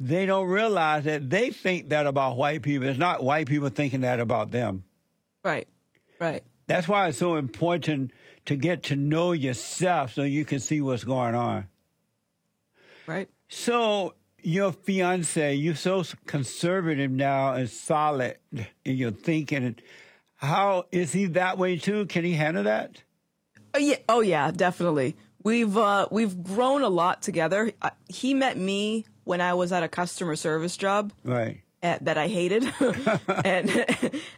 they 0.00 0.24
don't 0.24 0.48
realize 0.48 1.04
that 1.04 1.28
they 1.28 1.50
think 1.50 1.90
that 1.90 2.06
about 2.06 2.38
white 2.38 2.62
people. 2.62 2.88
It's 2.88 2.98
not 2.98 3.22
white 3.22 3.46
people 3.46 3.68
thinking 3.68 4.00
that 4.00 4.18
about 4.18 4.50
them. 4.50 4.84
Right, 5.44 5.68
right. 6.18 6.42
That's 6.68 6.88
why 6.88 7.08
it's 7.08 7.18
so 7.18 7.36
important 7.36 8.12
to 8.48 8.56
get 8.56 8.82
to 8.84 8.96
know 8.96 9.32
yourself 9.32 10.14
so 10.14 10.22
you 10.22 10.42
can 10.42 10.58
see 10.58 10.80
what's 10.80 11.04
going 11.04 11.34
on. 11.34 11.66
Right. 13.06 13.28
So 13.48 14.14
your 14.42 14.72
fiance, 14.72 15.54
you're 15.54 15.74
so 15.74 16.02
conservative 16.24 17.10
now 17.10 17.52
and 17.52 17.68
solid 17.68 18.38
in 18.86 18.96
your 18.96 19.10
thinking. 19.10 19.76
How 20.36 20.86
is 20.90 21.12
he 21.12 21.26
that 21.26 21.58
way 21.58 21.76
too? 21.76 22.06
Can 22.06 22.24
he 22.24 22.32
handle 22.32 22.62
that? 22.64 23.02
Oh 23.74 23.78
yeah, 23.78 23.96
oh 24.08 24.20
yeah, 24.20 24.50
definitely. 24.50 25.14
We've 25.42 25.76
uh, 25.76 26.08
we've 26.10 26.42
grown 26.42 26.82
a 26.82 26.88
lot 26.88 27.20
together. 27.20 27.72
Uh, 27.82 27.90
He 28.08 28.32
met 28.32 28.56
me 28.56 29.04
when 29.24 29.42
I 29.42 29.52
was 29.54 29.72
at 29.72 29.82
a 29.82 29.88
customer 29.88 30.36
service 30.36 30.78
job. 30.78 31.12
Right. 31.22 31.60
at, 31.82 32.02
that 32.06 32.16
I 32.16 32.28
hated, 32.28 32.64
and 33.44 33.86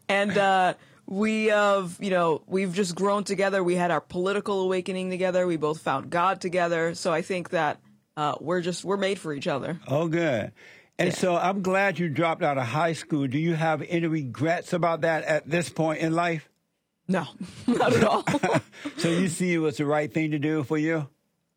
and 0.08 0.36
uh, 0.36 0.74
we 1.10 1.46
have 1.46 1.98
you 2.00 2.08
know 2.08 2.40
we've 2.46 2.72
just 2.72 2.94
grown 2.94 3.24
together. 3.24 3.62
We 3.62 3.74
had 3.74 3.90
our 3.90 4.00
political 4.00 4.62
awakening 4.62 5.10
together. 5.10 5.46
We 5.46 5.58
both 5.58 5.80
found 5.80 6.08
God 6.08 6.40
together. 6.40 6.94
So 6.94 7.12
I 7.12 7.20
think 7.20 7.50
that 7.50 7.80
uh, 8.16 8.36
we're 8.40 8.62
just 8.62 8.84
we're 8.84 8.96
made 8.96 9.18
for 9.18 9.34
each 9.34 9.46
other. 9.46 9.78
Oh, 9.86 10.08
good. 10.08 10.52
And 10.98 11.14
so 11.14 11.34
I'm 11.34 11.62
glad 11.62 11.98
you 11.98 12.08
dropped 12.10 12.42
out 12.42 12.58
of 12.58 12.66
high 12.66 12.92
school. 12.92 13.26
Do 13.26 13.38
you 13.38 13.54
have 13.54 13.82
any 13.88 14.06
regrets 14.06 14.72
about 14.72 15.00
that 15.00 15.24
at 15.24 15.48
this 15.48 15.70
point 15.70 16.00
in 16.00 16.14
life? 16.14 16.48
No, 17.08 17.26
not 17.66 17.94
at 17.94 18.04
all. 18.04 18.24
So 18.96 19.08
you 19.08 19.28
see 19.28 19.52
it 19.52 19.58
was 19.58 19.76
the 19.78 19.84
right 19.84 20.12
thing 20.12 20.30
to 20.30 20.38
do 20.38 20.62
for 20.62 20.78
you? 20.78 21.08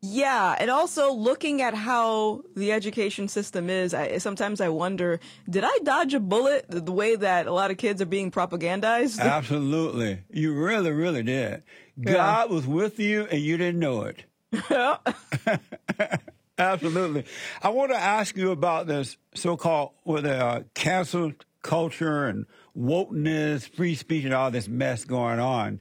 Yeah, 0.04 0.54
and 0.58 0.70
also 0.70 1.12
looking 1.12 1.62
at 1.62 1.74
how 1.74 2.42
the 2.54 2.72
education 2.72 3.26
system 3.26 3.70
is, 3.70 3.94
I, 3.94 4.18
sometimes 4.18 4.60
I 4.60 4.68
wonder, 4.68 5.18
did 5.48 5.64
I 5.64 5.78
dodge 5.82 6.12
a 6.12 6.20
bullet 6.20 6.66
the 6.68 6.92
way 6.92 7.16
that 7.16 7.46
a 7.46 7.52
lot 7.52 7.70
of 7.70 7.78
kids 7.78 8.02
are 8.02 8.06
being 8.06 8.30
propagandized? 8.30 9.18
Absolutely. 9.20 10.20
You 10.30 10.52
really, 10.54 10.90
really 10.90 11.22
did. 11.22 11.62
God 12.00 12.50
was 12.50 12.66
with 12.66 12.98
you 12.98 13.26
and 13.30 13.40
you 13.40 13.56
didn't 13.56 13.80
know 13.80 14.02
it. 14.02 14.24
Absolutely. 16.58 17.24
I 17.62 17.70
want 17.70 17.90
to 17.92 17.96
ask 17.96 18.36
you 18.36 18.50
about 18.50 18.86
this 18.86 19.16
so-called 19.34 19.92
with 20.04 20.26
uh, 20.26 20.64
cancel 20.74 21.32
culture 21.62 22.26
and 22.26 22.44
wokeness, 22.76 23.68
free 23.74 23.94
speech, 23.94 24.24
and 24.24 24.34
all 24.34 24.50
this 24.50 24.68
mess 24.68 25.04
going 25.04 25.40
on. 25.40 25.80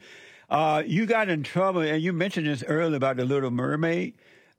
Uh, 0.54 0.84
you 0.86 1.08
got 1.08 1.30
in 1.30 1.42
trouble, 1.42 1.82
and 1.82 2.00
you 2.00 2.14
mentioned 2.14 2.46
this 2.46 2.64
earlier 2.68 2.96
about 2.96 3.18
the 3.18 3.26
Little 3.26 3.50
Mermaid. 3.50 4.14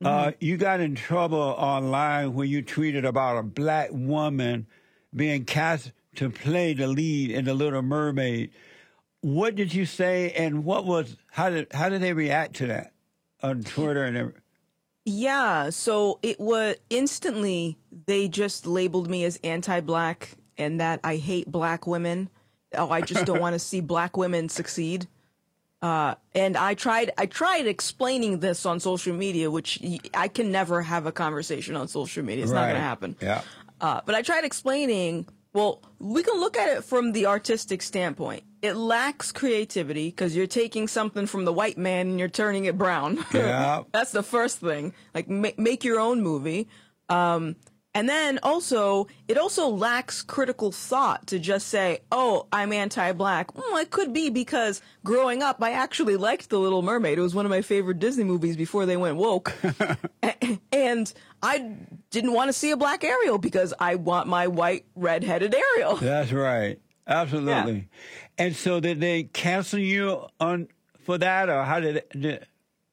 Uh, 0.04 0.32
you 0.40 0.56
got 0.56 0.80
in 0.80 0.96
trouble 0.96 1.38
online 1.38 2.34
when 2.34 2.48
you 2.48 2.64
tweeted 2.64 3.06
about 3.06 3.38
a 3.38 3.44
black 3.44 3.90
woman 3.92 4.66
being 5.14 5.44
cast 5.44 5.92
to 6.16 6.30
play 6.30 6.74
the 6.74 6.88
lead 6.88 7.30
in 7.30 7.44
the 7.44 7.54
Little 7.54 7.80
Mermaid. 7.80 8.50
What 9.20 9.54
did 9.54 9.72
you 9.72 9.86
say, 9.86 10.32
and 10.32 10.64
what 10.64 10.84
was 10.84 11.16
how 11.30 11.48
did 11.48 11.72
how 11.72 11.88
did 11.88 12.02
they 12.02 12.12
react 12.12 12.56
to 12.56 12.66
that 12.66 12.92
on 13.40 13.62
Twitter 13.62 14.02
and 14.02 14.16
everything? 14.16 14.42
Yeah, 15.04 15.70
so 15.70 16.18
it 16.22 16.40
was 16.40 16.74
instantly 16.90 17.78
they 18.06 18.26
just 18.26 18.66
labeled 18.66 19.08
me 19.08 19.24
as 19.24 19.38
anti-black 19.44 20.30
and 20.58 20.80
that 20.80 20.98
I 21.04 21.16
hate 21.16 21.50
black 21.50 21.86
women. 21.86 22.30
Oh, 22.76 22.90
I 22.90 23.00
just 23.00 23.26
don't 23.26 23.40
want 23.40 23.52
to 23.54 23.60
see 23.60 23.80
black 23.80 24.16
women 24.16 24.48
succeed. 24.48 25.06
Uh, 25.84 26.14
and 26.34 26.56
I 26.56 26.72
tried, 26.72 27.10
I 27.18 27.26
tried 27.26 27.66
explaining 27.66 28.40
this 28.40 28.64
on 28.64 28.80
social 28.80 29.14
media, 29.14 29.50
which 29.50 29.78
I 30.14 30.28
can 30.28 30.50
never 30.50 30.80
have 30.80 31.04
a 31.04 31.12
conversation 31.12 31.76
on 31.76 31.88
social 31.88 32.24
media. 32.24 32.42
It's 32.42 32.52
not 32.52 32.62
going 32.62 32.76
to 32.76 32.80
happen. 32.80 33.16
Yeah. 33.20 33.42
Uh, 33.82 34.00
but 34.06 34.14
I 34.14 34.22
tried 34.22 34.44
explaining, 34.44 35.28
well, 35.52 35.82
we 35.98 36.22
can 36.22 36.40
look 36.40 36.56
at 36.56 36.74
it 36.74 36.84
from 36.84 37.12
the 37.12 37.26
artistic 37.26 37.82
standpoint. 37.82 38.44
It 38.62 38.76
lacks 38.76 39.30
creativity 39.30 40.08
because 40.08 40.34
you're 40.34 40.46
taking 40.46 40.88
something 40.88 41.26
from 41.26 41.44
the 41.44 41.52
white 41.52 41.76
man 41.76 42.08
and 42.08 42.18
you're 42.18 42.28
turning 42.30 42.64
it 42.64 42.78
brown. 42.78 43.22
Yeah. 43.34 43.82
That's 43.92 44.12
the 44.12 44.22
first 44.22 44.60
thing. 44.60 44.94
Like, 45.14 45.28
ma- 45.28 45.50
make 45.58 45.84
your 45.84 46.00
own 46.00 46.22
movie. 46.22 46.66
Um, 47.10 47.56
And 47.94 48.08
then 48.08 48.40
also, 48.42 49.06
it 49.28 49.38
also 49.38 49.68
lacks 49.68 50.22
critical 50.22 50.72
thought 50.72 51.28
to 51.28 51.38
just 51.38 51.68
say, 51.68 52.00
oh, 52.10 52.46
I'm 52.52 52.72
anti 52.72 53.12
black. 53.12 53.54
Well, 53.56 53.76
it 53.76 53.90
could 53.90 54.12
be 54.12 54.30
because 54.30 54.82
growing 55.04 55.42
up, 55.42 55.62
I 55.62 55.70
actually 55.70 56.16
liked 56.16 56.50
The 56.50 56.58
Little 56.58 56.82
Mermaid. 56.82 57.18
It 57.18 57.22
was 57.22 57.34
one 57.34 57.46
of 57.46 57.50
my 57.50 57.62
favorite 57.62 58.00
Disney 58.00 58.24
movies 58.24 58.56
before 58.56 58.84
they 58.84 58.96
went 58.96 59.16
woke. 59.16 59.52
And 60.72 61.12
I 61.42 61.76
didn't 62.10 62.32
want 62.32 62.48
to 62.48 62.52
see 62.52 62.70
a 62.70 62.76
black 62.76 63.04
Ariel 63.04 63.38
because 63.38 63.72
I 63.78 63.94
want 63.94 64.26
my 64.28 64.48
white, 64.48 64.84
redheaded 64.94 65.54
Ariel. 65.54 65.96
That's 65.96 66.32
right. 66.32 66.80
Absolutely. 67.06 67.88
And 68.36 68.56
so 68.56 68.80
did 68.80 69.00
they 69.00 69.24
cancel 69.24 69.78
you 69.78 70.26
on 70.40 70.68
for 71.04 71.16
that, 71.18 71.48
or 71.48 71.62
how 71.62 71.80
did 71.80 71.96
it? 71.96 72.20
Did, 72.20 72.46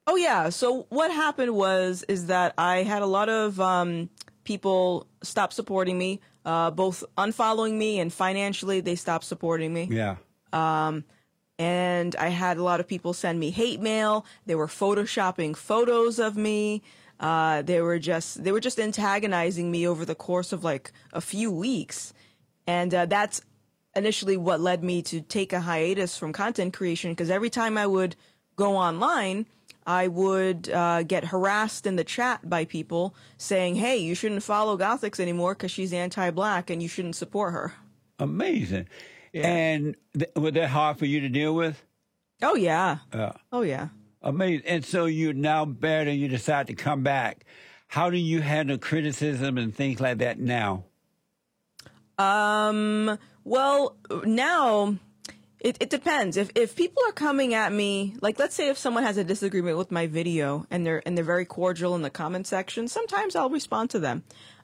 Oh 0.08 0.16
yeah. 0.16 0.50
So 0.50 0.86
what 0.90 1.12
happened 1.12 1.56
was 1.56 2.04
is 2.08 2.28
that 2.28 2.54
I 2.58 2.84
had 2.84 3.02
a 3.02 3.06
lot 3.06 3.30
of 3.30 3.60
um, 3.60 4.10
people 4.44 5.08
stopped 5.22 5.54
supporting 5.54 5.98
me, 5.98 6.20
uh, 6.46 6.72
both 6.72 7.04
unfollowing 7.18 7.78
me 7.78 8.00
and 8.00 8.12
financially 8.12 8.82
they 8.82 8.96
stopped 8.96 9.26
supporting 9.26 9.74
me. 9.74 9.88
yeah. 9.92 10.16
Um, 10.54 11.04
And 11.60 12.16
I 12.16 12.30
had 12.30 12.58
a 12.58 12.64
lot 12.64 12.80
of 12.80 12.88
people 12.88 13.14
send 13.14 13.40
me 13.40 13.52
hate 13.52 13.80
mail. 13.80 14.26
They 14.48 14.56
were 14.56 14.68
photoshopping 14.68 15.56
photos 15.56 16.18
of 16.18 16.36
me. 16.36 16.82
Uh, 17.20 17.62
they 17.62 17.82
were 17.82 18.00
just 18.00 18.44
they 18.44 18.52
were 18.52 18.60
just 18.60 18.80
antagonizing 18.80 19.70
me 19.70 19.88
over 19.88 20.04
the 20.06 20.16
course 20.16 20.52
of 20.52 20.64
like 20.64 20.92
a 21.14 21.22
few 21.22 21.52
weeks, 21.52 22.14
and 22.66 22.92
uh, 22.96 23.06
that's 23.06 23.42
initially 23.96 24.38
what 24.38 24.60
led 24.60 24.84
me 24.84 25.04
to 25.04 25.22
take 25.22 25.54
a 25.54 25.62
hiatus 25.62 26.18
from 26.18 26.34
content 26.34 26.74
creation 26.74 27.12
because 27.12 27.30
every 27.30 27.52
time 27.52 27.78
I 27.78 27.86
would 27.86 28.16
go 28.56 28.76
online, 28.76 29.46
I 29.86 30.08
would 30.08 30.70
uh, 30.70 31.04
get 31.04 31.26
harassed 31.26 31.86
in 31.88 31.96
the 31.96 32.04
chat 32.04 32.48
by 32.50 32.66
people 32.66 33.16
saying, 33.38 33.76
"Hey, 33.76 33.98
you 33.98 34.16
shouldn't 34.16 34.44
follow 34.44 34.78
Gothix 34.78 35.20
anymore 35.20 35.54
because 35.56 35.72
she's 35.72 35.92
anti-black 35.94 36.70
and 36.70 36.82
you 36.82 36.88
shouldn't 36.88 37.16
support 37.16 37.54
her." 37.54 37.74
Amazing. 38.20 38.88
And 39.34 39.96
th- 40.14 40.30
was 40.36 40.54
that 40.54 40.70
hard 40.70 41.00
for 41.00 41.06
you 41.06 41.22
to 41.22 41.30
deal 41.30 41.56
with? 41.56 41.84
Oh 42.42 42.56
yeah, 42.56 42.98
Yeah. 43.14 43.34
oh 43.52 43.62
yeah. 43.62 43.90
Amazing. 44.22 44.66
And 44.68 44.86
so 44.86 45.06
you're 45.06 45.34
now 45.34 45.66
better. 45.66 46.12
You 46.12 46.28
decide 46.28 46.68
to 46.68 46.74
come 46.76 47.02
back. 47.02 47.46
How 47.88 48.10
do 48.10 48.18
you 48.18 48.42
handle 48.42 48.78
criticism 48.78 49.58
and 49.58 49.76
things 49.76 50.00
like 50.00 50.20
that 50.20 50.40
now? 50.40 50.84
Um. 52.18 53.18
Well, 53.44 53.96
now 54.24 54.98
it, 55.62 55.78
it 55.80 55.90
depends. 55.90 56.38
If 56.38 56.50
if 56.56 56.76
people 56.76 57.04
are 57.08 57.12
coming 57.12 57.54
at 57.54 57.72
me, 57.72 58.16
like 58.20 58.40
let's 58.40 58.56
say 58.56 58.70
if 58.70 58.78
someone 58.78 59.04
has 59.04 59.18
a 59.18 59.24
disagreement 59.24 59.78
with 59.78 59.92
my 59.92 60.08
video 60.08 60.66
and 60.72 60.86
they're 60.86 61.04
and 61.06 61.16
they're 61.16 61.24
very 61.24 61.46
cordial 61.46 61.96
in 61.96 62.02
the 62.02 62.10
comment 62.10 62.48
section, 62.48 62.88
sometimes 62.88 63.36
I'll 63.36 63.50
respond 63.50 63.92
to 63.92 64.00
them. 64.00 64.24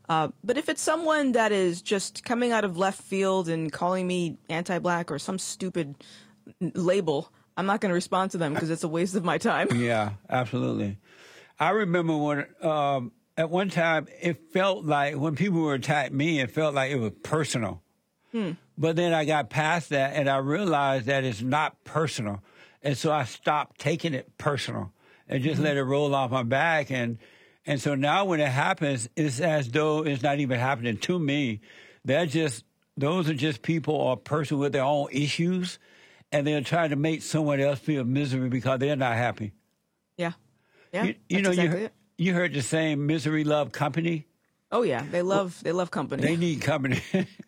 Uh, 0.09 0.29
but 0.43 0.57
if 0.57 0.69
it's 0.69 0.81
someone 0.81 1.33
that 1.33 1.51
is 1.51 1.81
just 1.81 2.23
coming 2.23 2.51
out 2.51 2.63
of 2.63 2.77
left 2.77 3.01
field 3.01 3.49
and 3.49 3.71
calling 3.71 4.07
me 4.07 4.37
anti-black 4.49 5.11
or 5.11 5.19
some 5.19 5.37
stupid 5.37 5.95
label, 6.61 7.29
I'm 7.57 7.65
not 7.65 7.81
going 7.81 7.89
to 7.89 7.95
respond 7.95 8.31
to 8.31 8.37
them 8.37 8.53
because 8.53 8.69
it's 8.69 8.85
a 8.85 8.87
waste 8.87 9.15
of 9.15 9.25
my 9.25 9.37
time. 9.37 9.67
Yeah, 9.75 10.11
absolutely. 10.29 10.97
I 11.59 11.71
remember 11.71 12.15
when 12.15 12.45
um, 12.61 13.11
at 13.35 13.49
one 13.49 13.69
time 13.69 14.07
it 14.21 14.53
felt 14.53 14.85
like 14.85 15.15
when 15.15 15.35
people 15.35 15.59
were 15.59 15.73
attacking 15.73 16.15
me, 16.15 16.39
it 16.39 16.51
felt 16.51 16.73
like 16.73 16.91
it 16.91 16.99
was 16.99 17.11
personal. 17.21 17.83
But 18.77 18.95
then 18.95 19.13
I 19.13 19.25
got 19.25 19.49
past 19.49 19.89
that 19.89 20.15
and 20.15 20.29
I 20.29 20.37
realized 20.37 21.07
that 21.07 21.23
it's 21.23 21.41
not 21.41 21.83
personal. 21.83 22.43
And 22.83 22.97
so 22.97 23.11
I 23.11 23.23
stopped 23.23 23.79
taking 23.79 24.13
it 24.13 24.37
personal 24.37 24.93
and 25.27 25.43
just 25.43 25.55
mm-hmm. 25.55 25.65
let 25.65 25.77
it 25.77 25.83
roll 25.83 26.13
off 26.13 26.31
my 26.31 26.43
back. 26.43 26.91
And, 26.91 27.17
and 27.65 27.81
so 27.81 27.95
now 27.95 28.25
when 28.25 28.39
it 28.39 28.49
happens, 28.49 29.09
it's 29.15 29.39
as 29.39 29.69
though 29.69 30.05
it's 30.05 30.21
not 30.21 30.39
even 30.39 30.59
happening 30.59 30.97
to 30.97 31.17
me. 31.17 31.61
They're 32.05 32.27
just, 32.27 32.63
those 32.95 33.29
are 33.29 33.33
just 33.33 33.61
people 33.61 33.95
or 33.95 34.13
a 34.13 34.17
person 34.17 34.59
with 34.59 34.73
their 34.73 34.83
own 34.83 35.07
issues 35.11 35.79
and 36.31 36.45
they're 36.45 36.61
trying 36.61 36.89
to 36.89 36.95
make 36.95 37.21
someone 37.21 37.59
else 37.59 37.79
feel 37.79 38.03
misery 38.03 38.49
because 38.49 38.79
they're 38.79 38.95
not 38.95 39.15
happy. 39.15 39.53
Yeah, 40.17 40.33
yeah. 40.93 41.03
You, 41.03 41.15
you 41.29 41.41
know, 41.41 41.49
exactly 41.49 41.79
you, 41.79 41.85
it. 41.85 41.93
you 42.17 42.33
heard 42.33 42.53
the 42.53 42.61
same 42.61 43.05
misery 43.05 43.43
love 43.43 43.71
company. 43.71 44.27
Oh 44.71 44.83
yeah, 44.83 45.03
they 45.11 45.21
love 45.21 45.59
they 45.63 45.71
love 45.71 45.91
company. 45.91 46.21
They 46.23 46.35
need 46.35 46.61
company. 46.61 47.01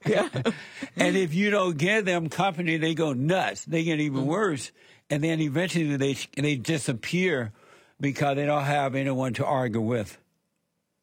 yeah. 0.05 0.29
and 0.95 1.17
if 1.17 1.33
you 1.33 1.49
don't 1.51 1.77
give 1.77 2.05
them 2.05 2.29
company, 2.29 2.77
they 2.77 2.93
go 2.93 3.13
nuts. 3.13 3.65
They 3.65 3.83
get 3.83 3.99
even 3.99 4.19
Mm-hmm. 4.21 4.29
worse. 4.29 4.71
And 5.09 5.23
then 5.23 5.41
eventually 5.41 5.97
they, 5.97 6.15
they 6.37 6.55
disappear 6.55 7.51
because 7.99 8.35
they 8.35 8.45
don't 8.45 8.63
have 8.63 8.93
anyone 8.95 9.33
to 9.33 9.45
argue 9.45 9.81
with. 9.81 10.17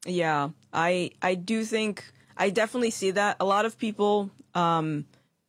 Yeah, 0.05 0.49
I 0.73 1.11
I 1.21 1.35
do 1.35 1.65
think 1.65 2.03
I 2.37 2.49
definitely 2.49 2.91
see 2.91 3.11
that. 3.11 3.37
A 3.39 3.45
lot 3.45 3.65
of 3.65 3.77
people 3.77 4.31
um, 4.55 5.05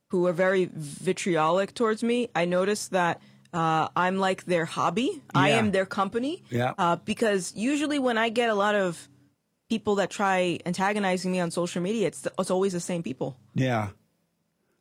who 0.09 0.27
are 0.27 0.33
very 0.33 0.69
vitriolic 0.73 1.73
towards 1.73 2.03
me, 2.03 2.29
I 2.35 2.45
notice 2.45 2.89
that 2.89 3.21
uh, 3.53 3.87
I'm 3.95 4.17
like 4.17 4.45
their 4.45 4.65
hobby. 4.65 5.21
I 5.33 5.51
am 5.51 5.71
their 5.71 5.85
company. 5.85 6.43
Yeah. 6.49 6.73
Uh, 6.77 6.97
because 6.97 7.53
usually 7.55 7.97
when 7.99 8.17
I 8.17 8.29
get 8.29 8.49
a 8.49 8.55
lot 8.55 8.75
of 8.75 9.07
people 9.69 9.95
that 9.95 10.09
try 10.09 10.59
antagonizing 10.65 11.31
me 11.31 11.39
on 11.39 11.51
social 11.51 11.81
media, 11.81 12.07
it's 12.07 12.27
it's 12.37 12.51
always 12.51 12.73
the 12.73 12.79
same 12.79 13.03
people. 13.03 13.37
Yeah. 13.55 13.89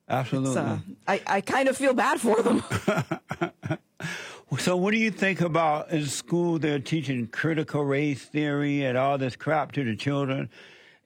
Absolutely. 0.08 0.56
Uh, 0.56 0.78
I 1.06 1.20
I 1.26 1.40
kind 1.42 1.68
of 1.68 1.76
feel 1.76 1.94
bad 1.94 2.20
for 2.20 2.42
them. 2.42 2.62
So, 4.56 4.76
what 4.78 4.92
do 4.92 4.96
you 4.96 5.10
think 5.10 5.42
about 5.42 5.90
in 5.90 6.06
school? 6.06 6.58
They're 6.58 6.78
teaching 6.78 7.26
critical 7.26 7.84
race 7.84 8.24
theory 8.24 8.82
and 8.82 8.96
all 8.96 9.18
this 9.18 9.36
crap 9.36 9.72
to 9.72 9.84
the 9.84 9.94
children. 9.94 10.48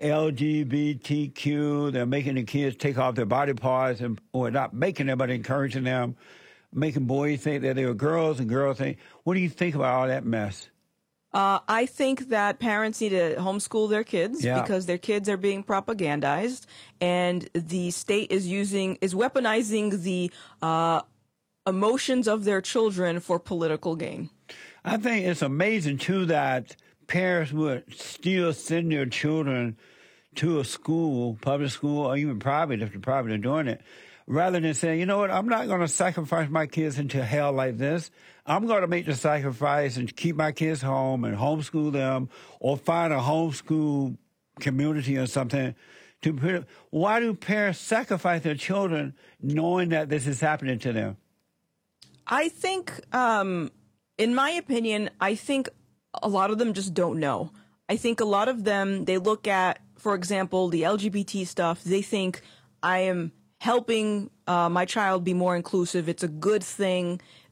LGBTQ. 0.00 1.92
They're 1.92 2.06
making 2.06 2.36
the 2.36 2.44
kids 2.44 2.76
take 2.76 2.98
off 2.98 3.16
their 3.16 3.26
body 3.26 3.54
parts, 3.54 4.00
and 4.00 4.20
or 4.32 4.52
not 4.52 4.74
making 4.74 5.06
them, 5.06 5.18
but 5.18 5.28
encouraging 5.28 5.82
them, 5.82 6.16
making 6.72 7.06
boys 7.06 7.40
think 7.40 7.62
that 7.62 7.74
they 7.74 7.84
were 7.84 7.94
girls 7.94 8.38
and 8.38 8.48
girls 8.48 8.78
think. 8.78 8.98
What 9.24 9.34
do 9.34 9.40
you 9.40 9.48
think 9.48 9.74
about 9.74 9.92
all 9.92 10.06
that 10.06 10.24
mess? 10.24 10.68
Uh, 11.34 11.60
I 11.66 11.86
think 11.86 12.28
that 12.28 12.58
parents 12.58 13.00
need 13.00 13.10
to 13.10 13.36
homeschool 13.36 13.88
their 13.88 14.04
kids 14.04 14.44
Yeah. 14.44 14.60
because 14.60 14.84
their 14.86 14.98
kids 14.98 15.28
are 15.28 15.38
being 15.38 15.64
propagandized, 15.64 16.66
and 17.00 17.48
the 17.54 17.90
state 17.90 18.30
is 18.30 18.46
using 18.46 18.98
is 19.00 19.14
weaponizing 19.14 20.02
the 20.02 20.30
uh, 20.60 21.00
emotions 21.66 22.28
of 22.28 22.44
their 22.44 22.60
children 22.60 23.20
for 23.20 23.38
political 23.38 23.96
gain. 23.96 24.28
I 24.84 24.96
think 24.98 25.24
it's 25.26 25.42
amazing 25.42 25.98
too 25.98 26.26
that 26.26 26.76
parents 27.06 27.52
would 27.52 27.84
still 27.94 28.52
send 28.52 28.92
their 28.92 29.06
children 29.06 29.76
to 30.34 30.60
a 30.60 30.64
school, 30.64 31.38
public 31.40 31.70
school, 31.70 32.06
or 32.06 32.16
even 32.16 32.38
private 32.40 32.82
if 32.82 32.92
the 32.92 32.98
private 32.98 33.32
are 33.32 33.38
doing 33.38 33.68
it, 33.68 33.80
rather 34.26 34.60
than 34.60 34.74
saying, 34.74 35.00
you 35.00 35.06
know 35.06 35.18
what, 35.18 35.30
I'm 35.30 35.48
not 35.48 35.66
going 35.66 35.80
to 35.80 35.88
sacrifice 35.88 36.48
my 36.50 36.66
kids 36.66 36.98
into 36.98 37.24
hell 37.24 37.52
like 37.52 37.78
this. 37.78 38.10
I'm 38.44 38.66
going 38.66 38.80
to 38.80 38.88
make 38.88 39.06
the 39.06 39.14
sacrifice 39.14 39.96
and 39.96 40.14
keep 40.14 40.36
my 40.36 40.52
kids 40.52 40.82
home 40.82 41.24
and 41.24 41.36
homeschool 41.36 41.92
them, 41.92 42.28
or 42.60 42.76
find 42.76 43.12
a 43.12 43.18
homeschool 43.18 44.16
community 44.60 45.16
or 45.16 45.26
something. 45.26 45.74
To 46.22 46.64
why 46.90 47.20
do 47.20 47.34
parents 47.34 47.80
sacrifice 47.80 48.42
their 48.42 48.54
children 48.54 49.14
knowing 49.40 49.88
that 49.90 50.08
this 50.08 50.26
is 50.26 50.40
happening 50.40 50.78
to 50.80 50.92
them? 50.92 51.16
I 52.26 52.48
think, 52.48 53.00
um, 53.14 53.72
in 54.18 54.34
my 54.34 54.50
opinion, 54.50 55.10
I 55.20 55.34
think 55.34 55.68
a 56.22 56.28
lot 56.28 56.50
of 56.50 56.58
them 56.58 56.74
just 56.74 56.94
don't 56.94 57.18
know. 57.18 57.50
I 57.88 57.96
think 57.96 58.20
a 58.20 58.24
lot 58.24 58.48
of 58.48 58.64
them, 58.64 59.04
they 59.04 59.18
look 59.18 59.48
at, 59.48 59.80
for 59.96 60.14
example, 60.14 60.68
the 60.68 60.82
LGBT 60.82 61.46
stuff, 61.46 61.82
they 61.82 62.02
think 62.02 62.40
I 62.82 63.00
am 63.00 63.32
helping 63.58 64.30
uh, 64.52 64.68
my 64.68 64.84
child 64.96 65.18
be 65.24 65.34
more 65.44 65.54
inclusive. 65.56 66.04
It's 66.12 66.22
a 66.22 66.28
good 66.48 66.62
thing. 66.80 67.04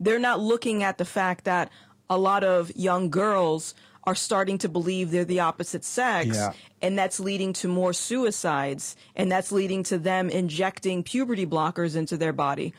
They're 0.05 0.19
not 0.31 0.39
looking 0.53 0.79
at 0.89 0.97
the 0.99 1.05
fact 1.19 1.41
that 1.45 1.67
a 2.09 2.19
lot 2.19 2.43
of 2.45 2.71
young 2.77 3.05
girls 3.11 3.75
are 4.05 4.15
starting 4.15 4.59
to 4.59 4.69
believe 4.69 5.11
they're 5.11 5.25
the 5.37 5.41
opposite 5.41 5.85
sex 5.85 6.37
Yeah. 6.37 6.53
and 6.85 6.99
that's 6.99 7.21
leading 7.21 7.53
to 7.61 7.69
more 7.69 7.93
suicides 7.93 8.97
and 9.15 9.31
that's 9.33 9.53
leading 9.53 9.83
to 9.85 9.97
them 9.99 10.25
injecting 10.31 11.03
puberty 11.03 11.47
blockers 11.47 11.93
into 11.97 12.17
their 12.17 12.33
body. 12.33 12.73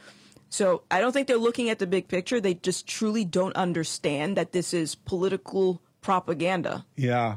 So 0.50 0.82
I 0.92 1.00
don't 1.00 1.14
think 1.14 1.28
they're 1.28 1.38
looking 1.48 1.70
at 1.70 1.80
the 1.80 1.88
big 1.88 2.06
picture. 2.08 2.40
They 2.42 2.56
just 2.56 2.88
truly 2.88 3.24
don't 3.24 3.56
understand 3.56 4.36
that 4.38 4.52
this 4.52 4.74
is 4.74 4.96
political 4.96 5.80
propaganda. 6.02 6.86
Yeah. 6.98 7.36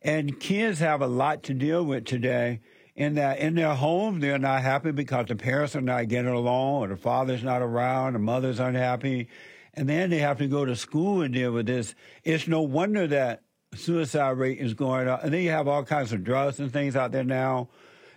And 0.00 0.38
kids 0.40 0.78
have 0.78 1.02
a 1.02 1.06
lot 1.22 1.42
to 1.44 1.54
deal 1.54 1.84
with 1.84 2.04
today 2.04 2.60
in 2.96 3.14
that 3.14 3.38
in 3.38 3.54
their 3.54 3.74
home 3.74 4.20
they're 4.20 4.38
not 4.38 4.62
happy 4.62 4.92
because 4.92 5.26
the 5.26 5.36
parents 5.36 5.74
are 5.74 5.80
not 5.80 6.08
getting 6.08 6.30
along 6.30 6.82
or 6.82 6.88
the 6.88 6.96
father's 6.96 7.42
not 7.42 7.62
around, 7.62 8.12
the 8.12 8.18
mother's 8.18 8.60
unhappy. 8.60 9.28
And 9.74 9.88
then 9.88 10.10
they 10.10 10.18
have 10.18 10.38
to 10.38 10.46
go 10.46 10.64
to 10.64 10.76
school 10.76 11.22
and 11.22 11.34
deal 11.34 11.50
with 11.50 11.66
this. 11.66 11.94
It's 12.22 12.46
no 12.46 12.62
wonder 12.62 13.08
that 13.08 13.42
suicide 13.74 14.38
rate 14.38 14.58
is 14.58 14.74
going 14.74 15.08
up. 15.08 15.24
And 15.24 15.32
then 15.34 15.42
you 15.42 15.50
have 15.50 15.66
all 15.66 15.82
kinds 15.82 16.12
of 16.12 16.22
drugs 16.22 16.60
and 16.60 16.72
things 16.72 16.94
out 16.94 17.10
there 17.10 17.24
now. 17.24 17.68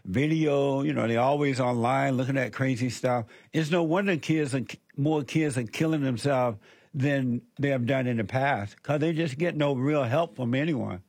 Video, 0.06 0.84
you 0.84 0.94
know, 0.94 1.08
they're 1.08 1.20
always 1.20 1.60
online 1.60 2.16
looking 2.16 2.38
at 2.38 2.54
crazy 2.54 2.90
stuff. 2.90 3.26
It's 3.52 3.72
no 3.72 3.84
wonder 3.84 4.16
kids 4.18 4.54
and 4.54 4.74
more 4.96 5.24
kids 5.24 5.58
are 5.58 5.63
killing 5.63 6.02
themselves 6.02 6.60
than 6.94 7.42
they 7.60 7.70
have 7.70 7.86
done 7.86 8.08
in 8.08 8.18
the 8.18 8.24
past 8.24 8.76
because 8.78 9.00
they 9.00 9.13
just 9.13 9.38
get 9.38 9.58
no 9.58 9.74
real 9.74 10.04
help 10.04 10.36
from 10.36 10.54
anyone. 10.54 11.02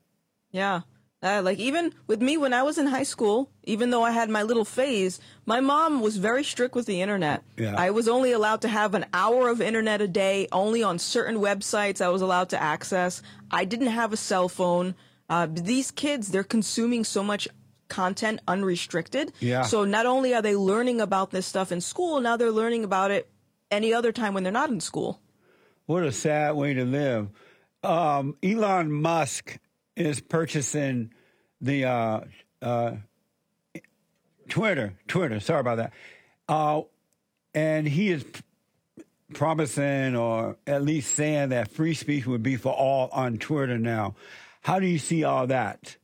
Yeah. 0.50 0.81
Uh, 1.20 1.42
like 1.42 1.59
even 1.59 1.92
with 2.07 2.22
me 2.22 2.37
when 2.37 2.52
I 2.52 2.62
was 2.62 2.78
in 2.78 2.87
high 2.87 3.02
school, 3.02 3.50
even 3.64 3.90
though 3.90 4.04
I 4.04 4.12
had 4.12 4.31
my 4.31 4.44
little 4.44 4.64
phase, 4.64 5.18
my 5.46 5.59
mom 5.61 6.00
was 6.00 6.16
very 6.16 6.44
strict 6.44 6.76
with 6.76 6.87
the 6.87 7.02
internet. 7.02 7.42
Yeah. 7.57 7.74
I 7.76 7.90
was 7.90 8.07
only 8.07 8.31
allowed 8.31 8.61
to 8.62 8.68
have 8.68 8.94
an 8.94 9.04
hour 9.12 9.48
of 9.48 9.61
internet 9.61 10.00
a 10.00 10.07
day, 10.07 10.46
only 10.52 10.85
on 10.85 11.00
certain 11.00 11.38
websites 11.38 12.00
I 12.00 12.09
was 12.11 12.22
allowed 12.22 12.50
to 12.50 12.62
access. 12.62 13.20
I 13.50 13.64
didn't 13.64 13.88
have 13.88 14.12
a 14.12 14.16
cell 14.16 14.48
phone. 14.48 14.94
Uh, 15.28 15.48
these 15.50 15.90
kids, 15.90 16.28
they're 16.28 16.44
consuming 16.44 17.02
so 17.02 17.24
much 17.24 17.48
content 17.88 18.40
unrestricted. 18.46 19.33
Yeah. 19.40 19.62
So 19.62 19.85
not 19.85 20.07
only 20.07 20.35
are 20.35 20.42
they 20.42 20.54
learning 20.54 21.00
about 21.00 21.31
this 21.33 21.46
stuff 21.46 21.72
in 21.72 21.81
school, 21.81 22.20
now 22.20 22.37
they're 22.37 22.52
learning 22.52 22.85
about 22.85 23.11
it 23.11 23.28
any 23.72 23.92
other 23.92 24.12
time 24.12 24.35
when 24.35 24.44
they're 24.44 24.52
not 24.52 24.70
in 24.70 24.81
school. 24.81 25.20
What 25.87 26.04
a 26.04 26.12
sad 26.12 26.54
way 26.54 26.74
to 26.74 26.85
live. 26.85 27.31
Um, 27.83 28.37
Elon 28.42 28.92
Musk 28.92 29.59
is 29.98 30.20
purchasing 30.20 31.12
the 31.61 31.84
uh, 31.84 32.20
uh, 32.62 32.92
Twitter. 34.48 34.94
Twitter. 35.06 35.40
Sorry 35.40 35.61
about 35.61 35.76
that. 35.76 35.92
Uh, 36.48 36.82
and 37.52 37.87
he 37.87 38.11
is 38.11 38.24
p- 38.24 38.40
promising, 39.34 40.16
or 40.16 40.56
at 40.66 40.82
least 40.82 41.14
saying, 41.14 41.50
that 41.50 41.70
free 41.70 41.94
speech 41.94 42.26
would 42.26 42.42
be 42.42 42.56
for 42.56 42.72
all 42.72 43.08
on 43.12 43.38
Twitter 43.38 43.78
now. 43.78 44.14
How 44.62 44.78
do 44.78 44.87
you 44.87 44.98
see 44.98 45.24
all 45.24 45.46
that? 45.48 45.96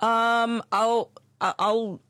Um, 0.00 0.62
I'll, 0.70 1.10
I'll, 1.40 2.00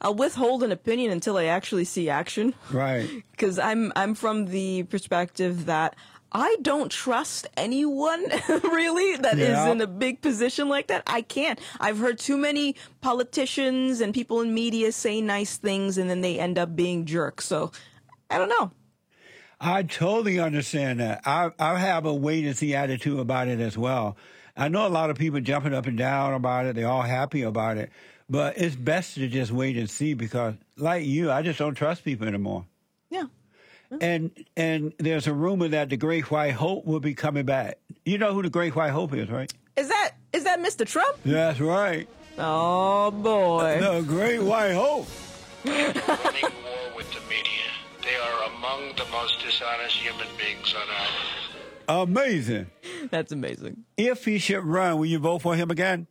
I'll 0.00 0.14
withhold 0.14 0.62
an 0.62 0.72
opinion 0.72 1.10
until 1.10 1.36
I 1.36 1.44
actually 1.46 1.84
see 1.84 2.08
action. 2.08 2.54
Right. 2.70 3.08
because 3.32 3.58
I'm 3.58 3.92
I'm 3.96 4.14
from 4.14 4.46
the 4.46 4.84
perspective 4.84 5.66
that 5.66 5.96
I 6.30 6.56
don't 6.60 6.90
trust 6.92 7.46
anyone 7.56 8.22
really 8.48 9.16
that 9.16 9.38
is 9.38 9.48
Yeah. 9.48 9.70
in 9.70 9.80
a 9.80 9.86
big 9.86 10.20
position 10.20 10.68
like 10.68 10.88
that. 10.88 11.02
I 11.06 11.22
can't. 11.22 11.58
I've 11.80 11.98
heard 11.98 12.18
too 12.18 12.36
many 12.36 12.76
politicians 13.00 14.00
and 14.00 14.14
people 14.14 14.40
in 14.42 14.54
media 14.54 14.92
say 14.92 15.20
nice 15.20 15.56
things 15.56 15.98
and 15.98 16.08
then 16.08 16.20
they 16.20 16.38
end 16.38 16.58
up 16.58 16.76
being 16.76 17.04
jerks. 17.06 17.46
So 17.46 17.72
I 18.30 18.38
don't 18.38 18.48
know. 18.50 18.70
I 19.60 19.82
totally 19.82 20.38
understand 20.38 21.00
that. 21.00 21.22
I 21.26 21.50
I 21.58 21.78
have 21.78 22.04
a 22.06 22.14
wait 22.14 22.44
and 22.44 22.56
see 22.56 22.74
attitude 22.74 23.18
about 23.18 23.48
it 23.48 23.58
as 23.58 23.76
well. 23.76 24.16
I 24.56 24.68
know 24.68 24.86
a 24.86 24.88
lot 24.88 25.10
of 25.10 25.16
people 25.16 25.40
jumping 25.40 25.74
up 25.74 25.86
and 25.86 25.96
down 25.98 26.34
about 26.34 26.66
it. 26.66 26.76
They're 26.76 26.88
all 26.88 27.02
happy 27.02 27.42
about 27.42 27.76
it, 27.78 27.90
but 28.28 28.58
it's 28.58 28.76
best 28.76 29.14
to 29.14 29.28
just 29.28 29.50
wait 29.52 29.76
and 29.76 29.88
see 29.88 30.14
because, 30.14 30.54
like 30.76 31.04
you, 31.04 31.30
I 31.30 31.42
just 31.42 31.58
don't 31.58 31.74
trust 31.74 32.04
people 32.04 32.26
anymore. 32.28 32.64
Yeah. 33.10 33.24
And 34.00 34.30
and 34.56 34.92
there's 34.98 35.26
a 35.26 35.32
rumor 35.32 35.68
that 35.68 35.88
the 35.88 35.96
Great 35.96 36.30
White 36.30 36.52
Hope 36.52 36.84
will 36.84 37.00
be 37.00 37.14
coming 37.14 37.46
back. 37.46 37.78
You 38.04 38.18
know 38.18 38.34
who 38.34 38.42
the 38.42 38.50
Great 38.50 38.76
White 38.76 38.90
Hope 38.90 39.14
is, 39.14 39.30
right? 39.30 39.52
Is 39.76 39.88
that 39.88 40.12
is 40.32 40.44
that 40.44 40.60
Mr. 40.60 40.86
Trump? 40.86 41.16
That's 41.24 41.58
right. 41.60 42.06
Oh 42.36 43.10
boy. 43.10 43.78
The 43.80 44.02
Great 44.06 44.42
White 44.42 44.72
Hope. 44.74 45.06
running 45.64 45.94
war 46.06 46.96
with 46.96 47.10
the 47.12 47.20
media. 47.28 47.64
They 48.02 48.14
are 48.14 48.50
among 48.54 48.94
the 48.96 49.06
most 49.10 49.40
dishonest 49.42 49.96
human 49.96 50.26
beings 50.36 50.74
on 50.74 50.82
earth. 50.82 51.48
Amazing. 51.88 52.66
That's 53.10 53.32
amazing. 53.32 53.84
If 53.96 54.26
he 54.26 54.38
should 54.38 54.64
run, 54.64 54.98
will 54.98 55.06
you 55.06 55.18
vote 55.18 55.40
for 55.40 55.56
him 55.56 55.70
again? 55.70 56.06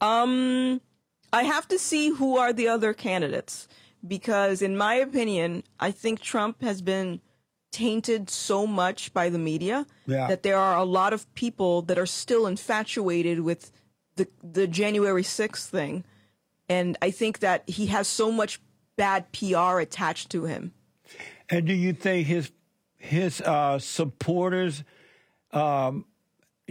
Um, 0.00 0.80
I 1.32 1.44
have 1.44 1.68
to 1.68 1.78
see 1.78 2.10
who 2.10 2.36
are 2.36 2.52
the 2.52 2.68
other 2.68 2.92
candidates 2.92 3.68
because, 4.06 4.62
in 4.62 4.76
my 4.76 4.94
opinion, 4.94 5.62
I 5.78 5.90
think 5.90 6.20
Trump 6.20 6.62
has 6.62 6.82
been 6.82 7.20
tainted 7.72 8.28
so 8.28 8.66
much 8.66 9.12
by 9.12 9.28
the 9.28 9.38
media 9.38 9.86
Yeah. 10.06 10.26
that 10.26 10.42
there 10.42 10.56
are 10.58 10.76
a 10.76 10.84
lot 10.84 11.12
of 11.12 11.32
people 11.34 11.82
that 11.82 11.98
are 11.98 12.06
still 12.06 12.46
infatuated 12.46 13.40
with 13.40 13.70
the 14.16 14.26
the 14.42 14.66
January 14.66 15.22
sixth 15.22 15.70
thing, 15.70 16.04
and 16.68 16.98
I 17.00 17.10
think 17.12 17.38
that 17.38 17.68
he 17.68 17.86
has 17.86 18.08
so 18.08 18.32
much 18.32 18.60
bad 18.96 19.30
PR 19.32 19.78
attached 19.78 20.30
to 20.30 20.44
him. 20.44 20.72
And 21.48 21.66
do 21.66 21.72
you 21.72 21.92
think 21.92 22.26
his 22.26 22.50
his 22.98 23.40
uh, 23.40 23.78
supporters, 23.78 24.82
um, 25.52 26.04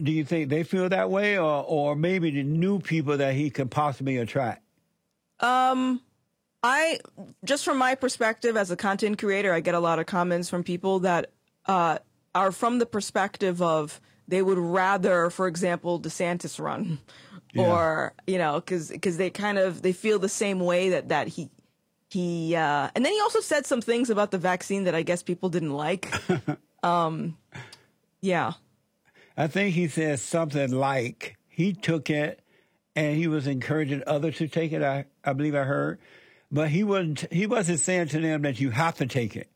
do 0.04 0.12
you 0.12 0.24
think 0.24 0.50
they 0.50 0.64
feel 0.64 0.90
that 0.90 1.10
way, 1.10 1.38
or 1.38 1.64
or 1.68 1.96
maybe 1.96 2.32
the 2.32 2.44
new 2.44 2.80
people 2.80 3.18
that 3.18 3.34
he 3.34 3.50
could 3.50 3.72
possibly 3.72 4.18
attract? 4.18 4.64
um 5.40 6.02
I 6.62 7.00
just 7.46 7.64
from 7.64 7.78
my 7.78 7.96
perspective 7.96 8.58
as 8.58 8.72
a 8.72 8.76
content 8.76 9.18
creator, 9.18 9.54
I 9.54 9.62
get 9.62 9.76
a 9.76 9.80
lot 9.80 10.00
of 10.00 10.06
comments 10.06 10.50
from 10.50 10.64
people 10.64 11.00
that 11.00 11.32
uh, 11.66 12.00
are 12.36 12.52
from 12.52 12.80
the 12.80 12.86
perspective 12.86 13.62
of 13.62 14.02
they 14.28 14.42
would 14.42 14.58
rather, 14.58 15.30
for 15.30 15.48
example, 15.48 16.00
DeSantis 16.00 16.60
run, 16.60 17.00
or 17.56 18.14
you 18.28 18.38
know, 18.38 18.60
because 18.60 19.18
they 19.18 19.30
kind 19.30 19.58
of 19.58 19.82
they 19.82 19.94
feel 19.94 20.20
the 20.20 20.30
same 20.30 20.60
way 20.60 20.90
that 20.90 21.10
that 21.10 21.30
he 21.30 21.50
he 22.10 22.56
uh, 22.56 22.90
and 22.94 23.06
then 23.06 23.14
he 23.14 23.22
also 23.22 23.40
said 23.40 23.66
some 23.66 23.82
things 23.82 24.10
about 24.10 24.32
the 24.32 24.38
vaccine 24.38 24.84
that 24.84 24.96
I 24.96 25.02
guess 25.02 25.24
people 25.24 25.50
didn't 25.50 25.74
like. 25.74 26.12
um, 26.84 27.38
yeah, 28.20 28.54
I 29.40 29.48
think 29.48 29.74
he 29.74 29.88
said 29.88 30.20
something 30.20 30.70
like 30.70 31.38
he 31.48 31.72
took 31.72 32.10
it 32.10 32.42
and 32.94 33.16
he 33.16 33.28
was 33.28 33.48
encouraging 33.48 34.04
others 34.06 34.36
to 34.40 34.50
take 34.50 34.74
it. 34.74 34.84
I, 34.84 35.06
I 35.24 35.32
believe 35.32 35.56
I 35.56 35.64
heard, 35.64 35.98
but 36.52 36.68
he 36.68 36.84
wasn't 36.84 37.26
he 37.32 37.48
wasn't 37.48 37.80
saying 37.80 38.10
to 38.10 38.20
them 38.20 38.42
that 38.42 38.60
you 38.60 38.72
have 38.72 38.96
to 38.98 39.06
take 39.06 39.38
it. 39.38 39.50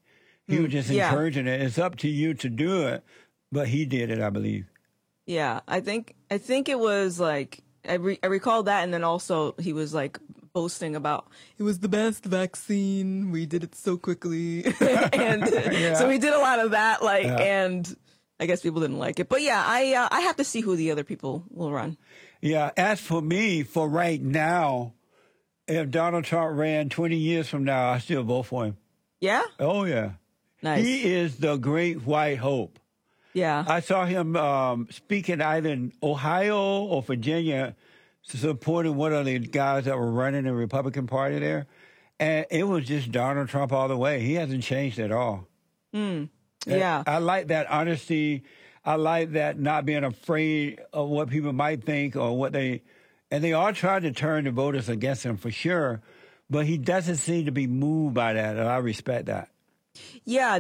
He 0.48 0.60
was 0.60 0.70
mm, 0.70 0.72
just 0.72 0.90
yeah. 0.90 1.10
encouraging 1.10 1.48
it. 1.48 1.62
It's 1.62 1.78
up 1.78 1.98
to 1.98 2.08
you 2.08 2.34
to 2.34 2.50
do 2.50 2.88
it, 2.88 3.04
but 3.52 3.68
he 3.68 3.86
did 3.86 4.10
it. 4.10 4.22
I 4.22 4.30
believe. 4.30 4.68
yeah. 5.26 5.60
I 5.68 5.82
think 5.82 6.16
I 6.32 6.38
think 6.38 6.70
it 6.70 6.80
was 6.80 7.20
like 7.20 7.60
I 7.86 7.96
re- 7.96 8.20
I 8.24 8.28
recall 8.28 8.64
that, 8.64 8.86
and 8.86 8.94
then 8.94 9.04
also 9.04 9.54
he 9.60 9.74
was 9.74 9.94
like 9.94 10.18
boasting 10.54 10.96
about 10.96 11.28
it 11.58 11.64
was 11.64 11.80
the 11.80 11.90
best 11.90 12.24
vaccine. 12.24 13.32
We 13.32 13.46
did 13.46 13.66
it 13.66 13.76
so 13.76 13.98
quickly, 13.98 14.64
and 14.80 15.46
so 15.98 16.10
he 16.10 16.20
did 16.20 16.34
a 16.34 16.40
lot 16.40 16.60
of 16.60 16.72
that. 16.72 17.04
Like, 17.04 17.26
and 17.26 17.94
I 18.44 18.46
guess 18.46 18.62
people 18.62 18.82
didn't 18.82 19.00
like 19.00 19.20
it, 19.20 19.30
but 19.30 19.42
yeah, 19.42 19.64
I 19.66 19.94
uh, 19.96 20.08
I 20.12 20.20
have 20.22 20.36
to 20.36 20.44
see 20.44 20.60
who 20.62 20.76
the 20.76 20.92
other 20.92 21.04
people 21.06 21.46
will 21.50 21.72
run. 21.72 21.98
Yeah, 22.42 22.72
as 22.76 23.00
for 23.00 23.22
me, 23.22 23.64
for 23.64 23.88
right 23.88 24.22
now, 24.22 24.94
if 25.68 25.90
Donald 25.90 26.26
Trump 26.26 26.58
ran 26.58 26.90
20 26.90 27.16
years 27.16 27.48
from 27.48 27.64
now, 27.64 27.90
I 27.92 28.00
still 28.00 28.24
vote 28.24 28.44
for 28.44 28.66
him. 28.66 28.78
Yeah, 29.22 29.44
Oh, 29.60 29.86
yeah. 29.86 30.12
nice. 30.62 30.84
He 30.84 31.06
is 31.14 31.38
the 31.38 31.56
great 31.56 32.06
white 32.06 32.40
hope. 32.40 32.80
yeah, 33.34 33.64
I 33.66 33.80
saw 33.80 34.06
him 34.06 34.36
um, 34.36 34.88
speaking 34.92 35.40
either 35.42 35.70
in 35.70 35.94
Ohio 36.04 36.84
or 36.84 37.02
Virginia, 37.02 37.76
supporting 38.24 38.96
one 38.98 39.14
of 39.14 39.26
the 39.26 39.40
guys 39.40 39.86
that 39.86 39.98
were 39.98 40.12
running 40.12 40.44
the 40.44 40.54
Republican 40.54 41.08
Party 41.08 41.40
there. 41.40 41.66
And 42.20 42.46
it 42.52 42.66
was 42.66 42.86
just 42.86 43.12
Donald 43.14 43.48
Trump 43.48 43.72
all 43.72 43.88
the 43.88 43.98
way. 43.98 44.20
He 44.20 44.34
hasn't 44.34 44.64
changed 44.64 45.00
at 45.00 45.12
all. 45.14 45.48
Yeah. 46.66 47.04
I 47.06 47.18
like 47.20 47.48
that 47.48 47.70
honesty. 47.70 48.44
I 48.86 48.96
like 48.96 49.32
that 49.32 49.58
not 49.60 49.86
being 49.86 50.04
afraid 50.04 50.82
of 50.92 51.10
what 51.10 51.30
people 51.30 51.54
might 51.54 51.84
think 51.84 52.16
or 52.16 52.38
what 52.38 52.52
they, 52.52 52.82
and 53.32 53.44
they 53.44 53.54
are 53.54 53.72
trying 53.72 54.02
to 54.02 54.12
turn 54.12 54.44
the 54.44 54.52
voters 54.52 54.90
against 54.90 55.24
him 55.24 55.38
for 55.38 55.52
sure. 55.52 56.02
But 56.50 56.66
he 56.66 56.78
doesn't 56.78 57.16
seem 57.16 57.46
to 57.46 57.52
be 57.52 57.66
moved 57.68 58.14
by 58.14 58.34
that, 58.34 58.58
and 58.58 58.68
I 58.68 58.78
respect 58.78 59.28
that. 59.28 59.50
Yeah, 60.26 60.60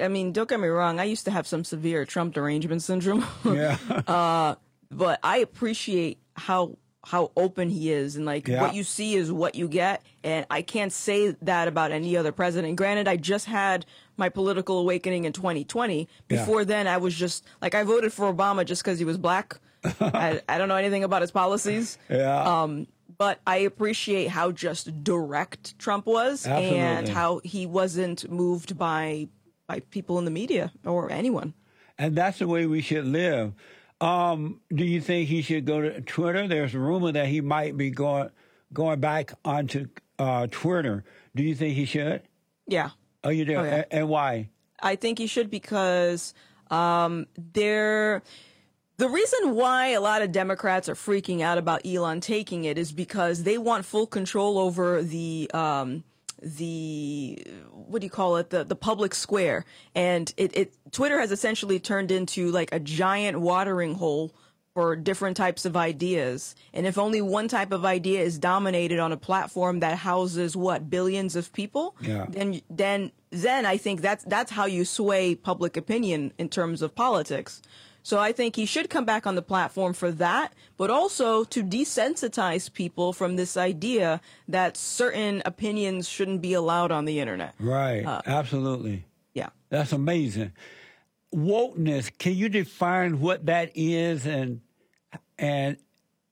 I 0.00 0.08
mean, 0.08 0.32
don't 0.32 0.48
get 0.48 0.60
me 0.60 0.68
wrong. 0.68 1.00
I 1.00 1.04
used 1.04 1.24
to 1.24 1.30
have 1.30 1.46
some 1.46 1.64
severe 1.64 2.04
Trump 2.04 2.34
derangement 2.34 2.82
syndrome. 2.82 3.24
Yeah, 3.44 3.78
uh, 4.06 4.56
but 4.90 5.18
I 5.22 5.38
appreciate 5.38 6.18
how 6.36 6.76
how 7.04 7.32
open 7.36 7.68
he 7.68 7.90
is 7.90 8.14
and 8.16 8.24
like 8.24 8.46
Yeah. 8.46 8.60
what 8.60 8.74
you 8.74 8.84
see 8.84 9.14
is 9.16 9.32
what 9.32 9.56
you 9.56 9.66
get 9.66 10.04
and 10.22 10.46
I 10.48 10.62
can't 10.62 10.92
say 10.92 11.34
that 11.42 11.66
about 11.66 11.90
any 11.90 12.16
other 12.16 12.30
president. 12.30 12.76
Granted, 12.76 13.08
I 13.08 13.16
just 13.16 13.46
had 13.46 13.86
my 14.22 14.28
political 14.28 14.78
awakening 14.78 15.24
in 15.24 15.32
2020. 15.32 15.98
Yeah. 15.98 16.06
Before 16.28 16.64
then, 16.64 16.86
I 16.86 16.98
was 16.98 17.12
just 17.12 17.44
like 17.60 17.74
I 17.74 17.82
voted 17.82 18.12
for 18.12 18.32
Obama 18.32 18.64
just 18.64 18.84
because 18.84 19.00
he 19.00 19.04
was 19.04 19.18
black. 19.18 19.58
I, 20.00 20.40
I 20.48 20.58
don't 20.58 20.68
know 20.68 20.76
anything 20.76 21.02
about 21.02 21.22
his 21.22 21.32
policies. 21.32 21.98
yeah. 22.08 22.62
Um, 22.62 22.86
but 23.18 23.40
I 23.44 23.56
appreciate 23.58 24.28
how 24.28 24.52
just 24.52 25.02
direct 25.02 25.76
Trump 25.80 26.06
was 26.06 26.46
and 26.46 27.08
how 27.08 27.40
he 27.42 27.66
wasn't 27.66 28.30
moved 28.30 28.78
by 28.78 29.26
by 29.66 29.80
people 29.90 30.18
in 30.20 30.24
the 30.24 30.30
media 30.30 30.72
or 30.84 31.10
anyone. 31.10 31.54
And 31.98 32.14
that's 32.14 32.38
the 32.38 32.46
way 32.46 32.66
we 32.66 32.80
should 32.80 33.06
live. 33.06 33.54
Um, 34.00 34.60
do 34.72 34.84
you 34.84 35.00
think 35.00 35.28
he 35.28 35.42
should 35.42 35.64
go 35.64 35.80
to 35.80 36.00
Twitter? 36.00 36.46
There's 36.46 36.74
a 36.74 36.78
rumor 36.78 37.10
that 37.12 37.26
he 37.26 37.40
might 37.40 37.76
be 37.76 37.90
going 37.90 38.30
going 38.72 39.00
back 39.00 39.32
onto 39.44 39.88
uh, 40.18 40.46
Twitter. 40.50 41.04
Do 41.34 41.42
you 41.42 41.56
think 41.56 41.74
he 41.74 41.86
should? 41.86 42.22
Yeah. 42.68 42.90
Oh, 43.24 43.30
you 43.30 43.44
do. 43.44 43.52
yeah. 43.52 43.62
and, 43.62 43.86
and 43.90 44.08
why? 44.08 44.50
I 44.80 44.96
think 44.96 45.20
you 45.20 45.28
should 45.28 45.50
because 45.50 46.34
um, 46.70 47.26
they're 47.36 48.22
the 48.98 49.08
reason 49.08 49.54
why 49.54 49.88
a 49.88 50.00
lot 50.00 50.22
of 50.22 50.32
Democrats 50.32 50.88
are 50.88 50.94
freaking 50.94 51.40
out 51.40 51.58
about 51.58 51.86
Elon 51.86 52.20
taking 52.20 52.64
it 52.64 52.78
is 52.78 52.92
because 52.92 53.42
they 53.42 53.58
want 53.58 53.84
full 53.84 54.06
control 54.06 54.58
over 54.58 55.02
the 55.02 55.50
um, 55.54 56.04
the 56.42 57.44
what 57.70 58.00
do 58.00 58.06
you 58.06 58.10
call 58.10 58.36
it 58.36 58.50
the 58.50 58.64
the 58.64 58.76
public 58.76 59.14
square 59.14 59.64
and 59.94 60.32
it, 60.36 60.56
it 60.56 60.74
Twitter 60.90 61.20
has 61.20 61.30
essentially 61.30 61.78
turned 61.78 62.10
into 62.10 62.50
like 62.50 62.70
a 62.72 62.80
giant 62.80 63.40
watering 63.40 63.94
hole 63.94 64.34
for 64.74 64.96
different 64.96 65.36
types 65.36 65.64
of 65.64 65.76
ideas. 65.76 66.54
And 66.72 66.86
if 66.86 66.96
only 66.96 67.20
one 67.20 67.48
type 67.48 67.72
of 67.72 67.84
idea 67.84 68.20
is 68.22 68.38
dominated 68.38 68.98
on 68.98 69.12
a 69.12 69.16
platform 69.16 69.80
that 69.80 69.98
houses 69.98 70.56
what 70.56 70.88
billions 70.88 71.36
of 71.36 71.52
people, 71.52 71.94
Yeah. 72.00 72.26
then 72.28 72.62
then 72.70 73.12
then 73.30 73.66
I 73.66 73.76
think 73.76 74.00
that's 74.00 74.24
that's 74.24 74.50
how 74.52 74.66
you 74.66 74.84
sway 74.84 75.34
public 75.34 75.76
opinion 75.76 76.32
in 76.38 76.48
terms 76.48 76.82
of 76.82 76.94
politics. 76.94 77.60
So 78.04 78.18
I 78.18 78.32
think 78.32 78.56
he 78.56 78.66
should 78.66 78.90
come 78.90 79.04
back 79.04 79.26
on 79.28 79.36
the 79.36 79.42
platform 79.42 79.92
for 79.92 80.10
that, 80.12 80.54
but 80.76 80.90
also 80.90 81.44
to 81.44 81.62
desensitize 81.62 82.72
people 82.72 83.12
from 83.12 83.36
this 83.36 83.56
idea 83.56 84.20
that 84.48 84.76
certain 84.76 85.40
opinions 85.44 86.08
shouldn't 86.08 86.42
be 86.42 86.52
allowed 86.52 86.90
on 86.90 87.04
the 87.04 87.20
internet. 87.20 87.54
Right. 87.60 88.04
Uh, 88.04 88.20
Absolutely. 88.26 89.04
Yeah. 89.34 89.50
That's 89.70 89.92
amazing. 89.92 90.52
Wokeness, 91.34 92.16
can 92.18 92.34
you 92.34 92.48
define 92.48 93.20
what 93.20 93.46
that 93.46 93.72
is 93.74 94.26
and 94.26 94.60
and 95.38 95.76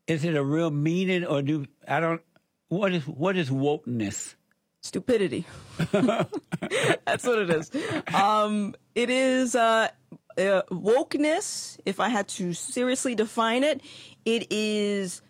is 0.07 0.25
it 0.25 0.37
a 0.37 0.45
real 0.45 0.71
meaning 0.71 1.25
or 1.25 1.43
do 1.43 1.67
I 1.89 2.01
don't 2.01 2.21
what 2.69 2.93
is 2.93 3.07
what 3.07 3.37
is 3.37 3.51
wokeness? 3.51 4.35
stupidity. 4.81 5.45
That's 5.93 7.25
what 7.25 7.39
it 7.39 7.51
is. 7.51 7.71
Um, 8.15 8.75
it 8.95 9.11
is 9.11 9.55
uh, 9.55 9.89
uh, 10.39 10.63
wokeness. 10.71 11.79
If 11.85 12.01
I 12.01 12.09
had 12.09 12.29
to 12.29 12.53
seriously 12.53 13.15
define 13.15 13.65
it, 13.65 13.81
it 14.25 14.47
is 14.51 15.23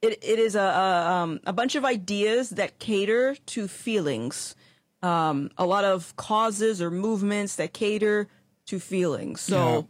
it, 0.00 0.18
it 0.22 0.38
is 0.38 0.54
a, 0.54 0.60
a 0.60 1.12
um, 1.12 1.40
a 1.44 1.52
bunch 1.52 1.74
of 1.74 1.84
ideas 1.84 2.50
that 2.50 2.78
cater 2.78 3.36
to 3.46 3.68
feelings. 3.68 4.56
Um, 5.02 5.50
a 5.58 5.66
lot 5.66 5.84
of 5.84 6.14
causes 6.14 6.80
or 6.80 6.90
movements 6.90 7.56
that 7.56 7.72
cater 7.72 8.28
to 8.66 8.78
feelings. 8.78 9.40
So, 9.40 9.88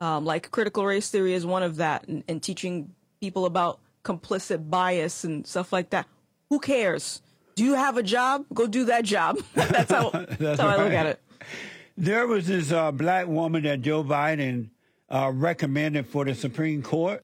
um, 0.00 0.24
like 0.24 0.50
critical 0.50 0.84
race 0.84 1.10
theory 1.10 1.34
is 1.34 1.44
one 1.44 1.62
of 1.62 1.76
that, 1.76 2.06
and, 2.08 2.24
and 2.28 2.42
teaching 2.42 2.94
people 3.20 3.46
about 3.46 3.80
complicit 4.04 4.70
bias 4.70 5.24
and 5.24 5.46
stuff 5.46 5.72
like 5.72 5.90
that. 5.90 6.06
Who 6.50 6.60
cares? 6.60 7.20
Do 7.56 7.64
you 7.64 7.74
have 7.74 7.96
a 7.96 8.02
job? 8.02 8.44
Go 8.54 8.66
do 8.66 8.86
that 8.86 9.04
job. 9.04 9.38
that's 9.54 9.90
how, 9.90 10.10
that's 10.38 10.60
how 10.60 10.68
I 10.68 10.76
look 10.82 10.92
at 10.92 11.06
it. 11.06 11.20
There 11.96 12.26
was 12.26 12.46
this 12.46 12.70
uh, 12.70 12.92
black 12.92 13.26
woman 13.26 13.64
that 13.64 13.82
Joe 13.82 14.04
Biden 14.04 14.70
uh, 15.08 15.32
recommended 15.34 16.06
for 16.06 16.24
the 16.24 16.34
Supreme 16.34 16.82
Court. 16.82 17.22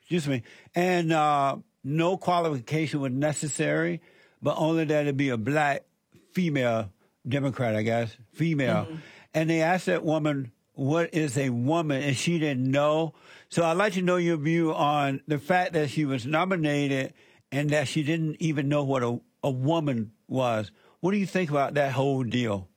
Excuse 0.00 0.26
me. 0.26 0.42
And 0.74 1.12
uh, 1.12 1.58
no 1.84 2.16
qualification 2.16 3.00
was 3.00 3.12
necessary, 3.12 4.00
but 4.42 4.56
only 4.58 4.84
that 4.86 5.06
it 5.06 5.16
be 5.16 5.28
a 5.28 5.36
black 5.36 5.84
female 6.32 6.90
Democrat, 7.26 7.76
I 7.76 7.82
guess, 7.82 8.16
female. 8.34 8.88
And 9.34 9.50
they 9.50 9.62
asked 9.62 9.86
that 9.86 10.04
woman, 10.04 10.52
what 10.72 11.12
is 11.12 11.36
a 11.36 11.50
woman? 11.50 12.02
And 12.02 12.16
she 12.16 12.38
didn't 12.38 12.70
know. 12.70 13.14
So 13.48 13.64
I'd 13.64 13.76
like 13.76 13.94
to 13.94 14.02
know 14.02 14.16
your 14.16 14.36
view 14.36 14.72
on 14.74 15.20
the 15.26 15.38
fact 15.38 15.72
that 15.72 15.90
she 15.90 16.04
was 16.04 16.26
nominated 16.26 17.14
and 17.50 17.70
that 17.70 17.88
she 17.88 18.02
didn't 18.02 18.36
even 18.40 18.68
know 18.68 18.84
what 18.84 19.02
a, 19.02 19.20
a 19.42 19.50
woman 19.50 20.12
was. 20.28 20.70
What 21.00 21.12
do 21.12 21.18
you 21.18 21.26
think 21.26 21.50
about 21.50 21.74
that 21.74 21.92
whole 21.92 22.24
deal? 22.24 22.68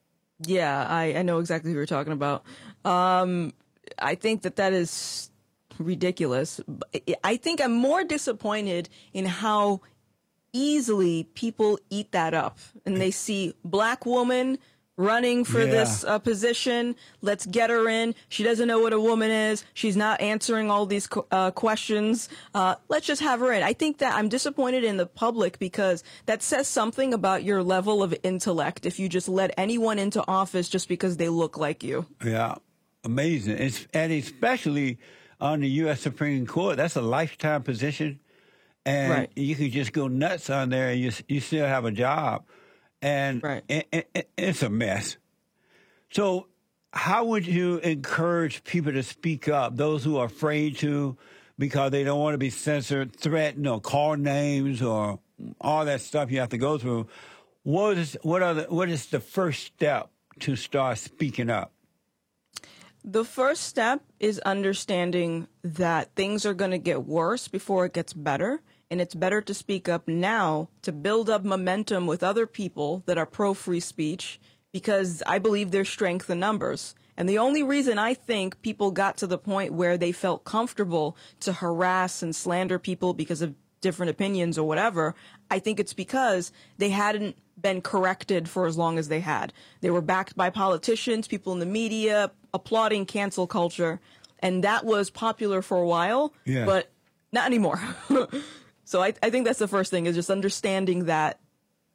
Yeah, 0.46 0.86
I, 0.88 1.16
I 1.18 1.22
know 1.22 1.40
exactly 1.40 1.72
who 1.72 1.78
you're 1.78 1.86
talking 1.86 2.14
about. 2.14 2.44
Um, 2.84 3.54
I 4.00 4.16
think 4.16 4.44
that 4.44 4.56
that 4.56 4.74
is 4.74 5.30
ridiculous. 5.78 6.60
I 7.24 7.38
think 7.38 7.62
I'm 7.62 7.74
more 7.74 8.04
disappointed 8.04 8.90
in 9.14 9.26
how 9.26 9.82
easily 10.54 11.24
people 11.36 11.80
eat 11.90 12.12
that 12.12 12.34
up 12.34 12.58
and 12.86 13.00
they 13.00 13.12
see 13.12 13.54
black 13.64 14.06
woman 14.06 14.58
running 15.02 15.44
for 15.44 15.62
Yeah. 15.64 15.72
this 15.78 16.04
uh, 16.04 16.20
position 16.20 16.96
let's 17.22 17.46
get 17.46 17.70
her 17.70 17.88
in 17.90 18.14
she 18.30 18.44
doesn't 18.44 18.68
know 18.68 18.80
what 18.86 18.94
a 18.94 19.00
woman 19.00 19.32
is 19.32 19.64
she's 19.74 19.98
not 19.98 20.22
answering 20.22 20.70
all 20.72 20.86
these 20.86 21.08
uh, 21.32 21.52
questions 21.52 22.30
uh, 22.54 22.76
let's 22.94 23.06
just 23.08 23.22
have 23.22 23.40
her 23.44 23.52
in 23.52 23.64
i 23.64 23.74
think 23.74 23.98
that 23.98 24.14
i'm 24.18 24.30
disappointed 24.30 24.84
in 24.84 24.98
the 24.98 25.06
public 25.06 25.58
because 25.60 26.04
that 26.26 26.42
says 26.44 26.68
something 26.68 27.14
about 27.14 27.44
your 27.44 27.62
level 27.64 28.04
of 28.04 28.14
intellect 28.24 28.86
if 28.86 29.00
you 29.00 29.08
just 29.10 29.28
let 29.30 29.50
anyone 29.58 29.98
into 30.00 30.24
office 30.28 30.70
just 30.70 30.88
because 30.88 31.18
they 31.18 31.30
look 31.30 31.58
like 31.58 31.84
you 31.84 32.06
Yeah, 32.24 32.56
amazing. 33.04 33.58
It's, 33.58 33.88
and 33.94 34.12
especially 34.14 34.98
on 35.40 35.62
the 35.62 35.70
U.S. 35.84 36.00
Supreme 36.02 36.46
Court, 36.46 36.78
that's 36.78 36.96
a 36.96 37.02
lifetime 37.02 37.64
position, 37.64 38.20
and 38.86 39.12
Right. 39.12 39.32
you 39.36 39.56
could 39.56 39.72
just 39.72 39.92
go 39.92 40.08
nuts 40.08 40.50
on 40.52 40.70
there, 40.70 40.90
and 40.92 41.00
you 41.02 41.12
you 41.28 41.40
still 41.40 41.66
have 41.66 41.84
a 41.86 41.92
job, 41.92 42.46
and 43.02 43.42
Right. 43.44 43.64
it, 43.68 43.88
it- 43.92 44.10
it- 44.14 44.30
it's 44.38 44.64
a 44.64 44.70
mess. 44.70 45.18
So, 46.12 46.48
how 46.94 47.26
would 47.26 47.48
you 47.48 47.78
encourage 47.80 48.64
people 48.64 48.92
to 48.92 49.04
speak 49.04 49.48
up? 49.48 49.78
Those 49.78 50.04
who 50.04 50.18
are 50.18 50.26
afraid 50.26 50.78
to, 50.80 51.18
because 51.58 51.92
they 51.92 52.04
don't 52.04 52.20
want 52.20 52.34
to 52.34 52.38
be 52.38 52.50
censored, 52.50 53.16
threatened, 53.16 53.68
or 53.68 53.80
call 53.80 54.16
names, 54.18 54.82
or 54.82 55.20
all 55.62 55.86
that 55.86 56.02
stuff 56.02 56.30
you 56.32 56.40
have 56.40 56.50
to 56.50 56.58
go 56.58 56.78
through. 56.78 57.08
What 57.64 57.98
is 57.98 58.18
what 58.24 58.44
are 58.44 58.54
the, 58.56 58.64
what 58.64 58.90
is 58.90 59.06
the 59.08 59.20
first 59.20 59.64
step 59.64 60.10
to 60.40 60.56
start 60.56 60.98
speaking 60.98 61.50
up? 61.50 61.72
The 63.04 63.24
first 63.24 63.64
step 63.64 64.04
is 64.20 64.40
understanding 64.40 65.48
that 65.64 66.14
things 66.16 66.46
are 66.46 66.54
going 66.54 66.72
to 66.72 66.78
get 66.78 67.06
worse 67.06 67.48
before 67.48 67.86
it 67.86 67.94
gets 67.94 68.14
better. 68.14 68.62
And 68.92 69.00
it's 69.00 69.16
better 69.16 69.40
to 69.42 69.54
speak 69.54 69.88
up 69.88 70.06
now 70.08 70.68
to 70.82 70.92
build 70.92 71.30
up 71.30 71.46
momentum 71.46 72.06
with 72.08 72.22
other 72.22 72.46
people 72.46 73.04
that 73.06 73.18
are 73.18 73.26
pro 73.26 73.54
free 73.54 73.80
speech 73.80 74.38
because 74.74 75.24
I 75.26 75.40
believe 75.40 75.72
there's 75.72 75.88
strength 75.90 76.30
in 76.30 76.40
numbers. 76.42 76.94
And 77.16 77.28
the 77.30 77.38
only 77.38 77.64
reason 77.64 77.98
I 77.98 78.14
think 78.14 78.62
people 78.62 78.92
got 78.92 79.16
to 79.18 79.28
the 79.28 79.38
point 79.38 79.74
where 79.74 79.98
they 79.98 80.12
felt 80.12 80.44
comfortable 80.44 81.16
to 81.40 81.54
harass 81.54 82.22
and 82.22 82.36
slander 82.36 82.78
people 82.80 83.14
because 83.14 83.42
of 83.42 83.56
different 83.80 84.10
opinions 84.10 84.58
or 84.58 84.68
whatever, 84.68 85.16
I 85.50 85.60
think 85.60 85.80
it's 85.80 85.94
because 85.94 86.52
they 86.78 86.90
hadn't 86.90 87.38
been 87.60 87.82
corrected 87.82 88.50
for 88.50 88.66
as 88.66 88.78
long 88.78 89.00
as 89.00 89.08
they 89.08 89.22
had. 89.22 89.54
They 89.80 89.90
were 89.90 90.02
backed 90.02 90.36
by 90.36 90.50
politicians, 90.50 91.28
people 91.30 91.54
in 91.54 91.60
the 91.60 91.66
media 91.66 92.32
applauding 92.54 93.06
cancel 93.06 93.48
culture, 93.48 94.02
and 94.40 94.64
that 94.66 94.86
was 94.86 95.10
popular 95.10 95.62
for 95.62 95.78
a 95.78 95.88
while, 95.88 96.34
Yeah. 96.44 96.66
but 96.66 96.92
not 97.32 97.46
anymore. 97.46 97.80
so 98.92 99.02
I, 99.02 99.14
I 99.24 99.30
think 99.30 99.46
that's 99.46 99.58
the 99.58 99.70
first 99.70 99.90
thing 99.90 100.06
is 100.06 100.16
just 100.16 100.30
understanding 100.30 101.06
that 101.06 101.40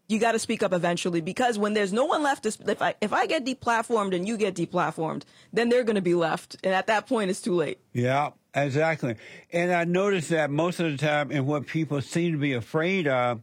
you 0.08 0.18
got 0.18 0.32
to 0.32 0.38
speak 0.38 0.62
up 0.62 0.72
eventually 0.72 1.20
because 1.20 1.58
when 1.58 1.74
there's 1.74 1.92
no 1.92 2.06
one 2.06 2.22
left 2.22 2.44
to 2.44 2.70
if 2.70 2.80
I 2.80 2.94
if 3.02 3.12
I 3.12 3.26
get 3.26 3.44
deplatformed 3.44 4.16
and 4.16 4.26
you 4.26 4.38
get 4.38 4.54
deplatformed, 4.54 5.24
then 5.52 5.68
they're 5.68 5.84
going 5.84 5.96
to 5.96 6.00
be 6.00 6.14
left, 6.14 6.56
and 6.64 6.72
at 6.72 6.86
that 6.86 7.06
point 7.06 7.28
it's 7.28 7.42
too 7.42 7.54
late. 7.54 7.80
Yeah, 7.92 8.30
exactly. 8.54 9.16
And 9.52 9.72
I 9.72 9.84
noticed 9.84 10.30
that 10.30 10.50
most 10.50 10.80
of 10.80 10.90
the 10.90 10.96
time, 10.96 11.30
and 11.30 11.46
what 11.46 11.66
people 11.66 12.00
seem 12.00 12.32
to 12.32 12.38
be 12.38 12.54
afraid 12.54 13.06
of 13.06 13.42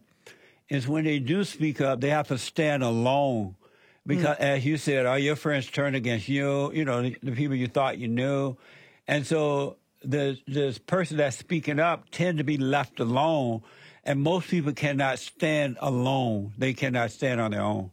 is 0.68 0.88
when 0.88 1.04
they 1.04 1.20
do 1.20 1.44
speak 1.44 1.80
up, 1.80 2.02
they 2.02 2.10
have 2.10 2.30
to 2.30 2.40
stand 2.40 2.82
alone. 2.82 3.56
Because, 4.08 4.38
hmm. 4.38 4.44
as 4.44 4.66
you 4.66 4.78
said, 4.78 5.06
all 5.06 5.20
your 5.20 5.36
friends 5.36 5.70
turn 5.70 5.94
against 5.94 6.28
you, 6.28 6.74
you 6.74 6.86
know, 6.86 7.04
the, 7.04 7.16
the 7.22 7.32
people 7.34 7.56
you 7.56 7.68
thought 7.68 8.00
you 8.00 8.08
knew. 8.08 8.58
And 9.08 9.28
so 9.28 9.78
the 10.04 10.38
this 10.48 10.78
person 10.78 11.18
that's 11.18 11.38
speaking 11.38 11.80
up 11.80 12.10
tend 12.12 12.38
to 12.38 12.44
be 12.44 12.58
left 12.58 13.00
alone. 13.00 13.64
And 14.06 14.22
most 14.22 14.50
people 14.50 14.74
cannot 14.74 15.20
stand 15.20 15.78
alone. 15.80 16.52
They 16.58 16.74
cannot 16.74 17.12
stand 17.12 17.40
on 17.40 17.52
their 17.52 17.62
own. 17.62 17.92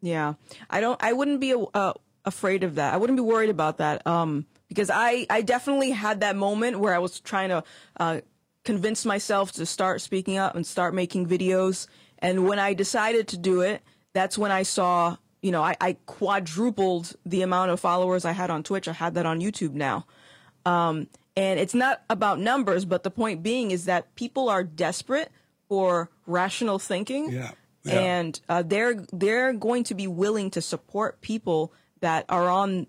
Yeah, 0.00 0.34
I 0.68 0.80
don't. 0.80 1.02
I 1.02 1.12
wouldn't 1.12 1.40
be 1.40 1.54
uh, 1.54 1.92
afraid 2.24 2.64
of 2.64 2.74
that. 2.74 2.92
I 2.92 2.96
wouldn't 2.96 3.16
be 3.16 3.22
worried 3.22 3.50
about 3.50 3.78
that. 3.78 4.06
Um, 4.06 4.46
because 4.68 4.90
I 4.90 5.26
I 5.30 5.42
definitely 5.42 5.92
had 5.92 6.20
that 6.20 6.36
moment 6.36 6.80
where 6.80 6.94
I 6.94 6.98
was 6.98 7.20
trying 7.20 7.50
to 7.50 7.64
uh, 7.98 8.20
convince 8.64 9.04
myself 9.04 9.52
to 9.52 9.66
start 9.66 10.00
speaking 10.00 10.36
up 10.36 10.56
and 10.56 10.66
start 10.66 10.92
making 10.92 11.26
videos. 11.26 11.86
And 12.18 12.46
when 12.48 12.58
I 12.58 12.74
decided 12.74 13.28
to 13.28 13.38
do 13.38 13.60
it, 13.60 13.82
that's 14.12 14.36
when 14.36 14.50
I 14.50 14.62
saw. 14.62 15.16
You 15.40 15.52
know, 15.52 15.62
I, 15.62 15.76
I 15.78 15.92
quadrupled 16.06 17.14
the 17.26 17.42
amount 17.42 17.70
of 17.70 17.78
followers 17.78 18.24
I 18.24 18.32
had 18.32 18.50
on 18.50 18.62
Twitch. 18.62 18.88
I 18.88 18.92
had 18.92 19.14
that 19.14 19.26
on 19.26 19.40
YouTube 19.40 19.74
now. 19.74 20.06
Um, 20.64 21.08
and 21.36 21.58
it's 21.58 21.74
not 21.74 22.02
about 22.08 22.38
numbers, 22.38 22.84
but 22.84 23.02
the 23.02 23.10
point 23.10 23.42
being 23.42 23.70
is 23.70 23.86
that 23.86 24.14
people 24.14 24.48
are 24.48 24.62
desperate 24.62 25.30
for 25.68 26.10
rational 26.26 26.78
thinking. 26.78 27.32
Yeah, 27.32 27.50
yeah. 27.82 27.98
And 28.00 28.40
uh, 28.48 28.62
they're 28.62 29.04
they're 29.12 29.52
going 29.52 29.84
to 29.84 29.94
be 29.94 30.06
willing 30.06 30.50
to 30.50 30.60
support 30.60 31.20
people 31.20 31.72
that 32.00 32.24
are 32.28 32.48
on 32.48 32.86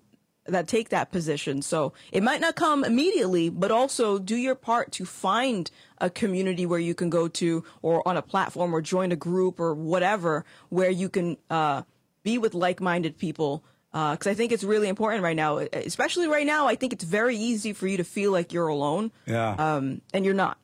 that 0.47 0.67
take 0.67 0.89
that 0.89 1.11
position. 1.11 1.61
So 1.61 1.93
it 2.11 2.21
might 2.21 2.39
not 2.39 2.55
come 2.55 2.83
immediately, 2.83 3.49
but 3.49 3.71
also 3.71 4.19
do 4.19 4.35
your 4.35 4.55
part 4.55 4.91
to 4.93 5.05
find 5.05 5.71
a 5.97 6.09
community 6.09 6.65
where 6.65 6.79
you 6.79 6.93
can 6.93 7.09
go 7.09 7.27
to 7.27 7.63
or 7.81 8.07
on 8.07 8.15
a 8.15 8.21
platform 8.21 8.73
or 8.73 8.81
join 8.81 9.11
a 9.11 9.15
group 9.15 9.59
or 9.59 9.73
whatever 9.73 10.45
where 10.69 10.91
you 10.91 11.09
can 11.09 11.37
uh, 11.49 11.81
be 12.21 12.37
with 12.37 12.53
like-minded 12.53 13.17
people 13.17 13.63
because 13.95 14.27
I 14.27 14.33
think 14.33 14.51
it's 14.51 14.63
really 14.65 14.89
important 14.89 15.23
right 15.23 15.37
now, 15.37 15.59
especially 15.71 16.27
right 16.27 16.45
now. 16.45 16.67
I 16.67 16.75
think 16.75 16.91
it's 16.91 17.05
very 17.05 17.37
easy 17.37 17.71
for 17.71 17.87
you 17.87 17.95
to 17.95 18.03
feel 18.03 18.29
like 18.29 18.51
you're 18.51 18.67
alone, 18.67 19.09
Yeah. 19.25 19.55
um, 19.57 20.01
and 20.13 20.25
you're 20.25 20.33
not. 20.33 20.57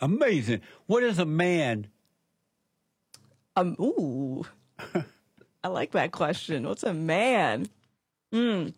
Amazing. 0.00 0.60
What 0.86 1.02
is 1.02 1.18
a 1.18 1.24
man? 1.26 1.88
Um, 3.56 3.74
ooh, 3.80 4.44
I 5.64 5.68
like 5.68 5.90
that 5.92 6.12
question. 6.12 6.62
What's 6.68 6.84
a 6.84 6.94
man? 6.94 7.66
Hmm, 8.32 8.68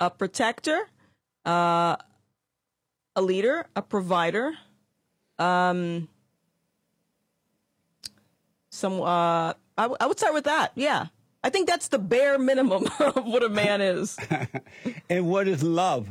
a 0.00 0.08
protector, 0.08 0.80
uh, 1.44 1.96
a 3.14 3.20
leader, 3.20 3.66
a 3.76 3.82
provider, 3.82 4.52
um, 5.38 6.08
some. 8.70 9.00
Uh, 9.02 9.52
I, 9.76 9.82
w- 9.82 9.96
I 10.00 10.06
would 10.06 10.18
start 10.18 10.32
with 10.34 10.44
that. 10.44 10.72
Yeah, 10.74 11.06
I 11.44 11.50
think 11.50 11.68
that's 11.68 11.88
the 11.88 11.98
bare 11.98 12.38
minimum 12.38 12.86
of 13.00 13.24
what 13.24 13.42
a 13.42 13.48
man 13.48 13.80
is. 13.80 14.16
And 15.10 15.28
what 15.28 15.46
is 15.48 15.62
love? 15.62 16.08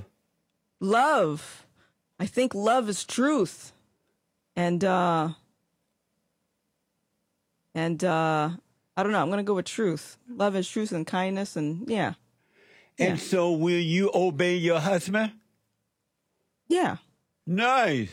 love. 0.80 1.66
I 2.20 2.26
think 2.28 2.54
love 2.54 2.88
is 2.90 3.04
truth, 3.04 3.74
and 4.56 4.84
uh, 4.84 5.30
and 7.74 8.04
uh, 8.04 8.50
I 8.98 9.04
don't 9.04 9.12
know. 9.12 9.22
I'm 9.22 9.30
gonna 9.30 9.44
go 9.44 9.56
with 9.56 9.66
truth. 9.66 10.18
Love 10.30 10.56
is 10.56 10.70
truth 10.70 10.92
and 10.92 11.06
kindness, 11.08 11.56
and 11.56 11.90
yeah, 11.90 12.14
And 13.00 13.20
so, 13.20 13.52
will 13.54 13.80
you 13.80 14.12
obey 14.14 14.56
your 14.58 14.80
husband? 14.80 15.32
yeah, 16.68 16.98
Nice. 17.48 18.10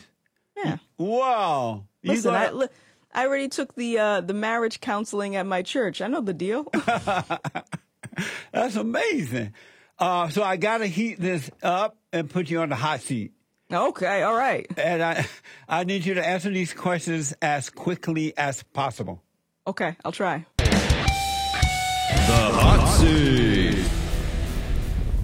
yeah. 0.57 0.77
Wow. 0.97 1.85
You 2.01 2.11
Listen, 2.13 2.33
I, 2.35 2.49
li- 2.51 2.67
I 3.11 3.25
already 3.25 3.47
took 3.49 3.75
the 3.75 3.97
uh, 3.99 4.21
the 4.21 4.33
marriage 4.33 4.79
counseling 4.81 5.35
at 5.35 5.45
my 5.45 5.61
church. 5.61 6.01
I 6.01 6.07
know 6.07 6.21
the 6.21 6.33
deal. 6.33 6.67
That's 8.51 8.75
amazing. 8.75 9.53
Uh, 9.97 10.29
so 10.29 10.43
I 10.43 10.57
got 10.57 10.79
to 10.79 10.85
heat 10.87 11.19
this 11.19 11.49
up 11.61 11.97
and 12.13 12.29
put 12.29 12.49
you 12.49 12.61
on 12.61 12.69
the 12.69 12.75
hot 12.75 13.01
seat. 13.01 13.33
okay, 13.71 14.23
all 14.23 14.35
right. 14.35 14.65
And 14.77 15.03
I, 15.03 15.25
I 15.67 15.83
need 15.83 16.05
you 16.05 16.13
to 16.15 16.25
answer 16.25 16.49
these 16.49 16.73
questions 16.73 17.33
as 17.41 17.69
quickly 17.69 18.35
as 18.37 18.63
possible. 18.63 19.21
Okay, 19.67 19.95
I'll 20.05 20.11
try. 20.11 20.45
The 20.57 20.65
hot 22.53 22.97
seat. 22.99 23.77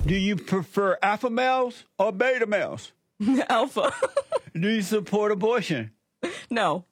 Do 0.06 0.16
you 0.16 0.36
prefer 0.36 0.98
alpha 1.02 1.30
males 1.30 1.84
or 1.98 2.12
beta 2.12 2.46
males? 2.46 2.92
Alpha. 3.50 3.94
Do 4.54 4.70
you 4.70 4.82
support 4.82 5.32
abortion? 5.32 5.92
no. 6.50 6.86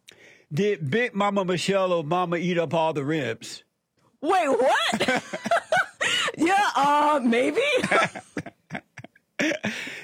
Did 0.53 0.91
Big 0.91 1.15
Mama 1.15 1.43
Michelle 1.45 1.89
Obama 1.89 2.39
eat 2.39 2.59
up 2.59 2.73
all 2.75 2.93
the 2.93 3.03
ribs? 3.03 3.63
Wait, 4.21 4.47
what? 4.47 5.23
yeah, 6.37 6.69
uh, 6.75 7.19
maybe. 7.23 7.61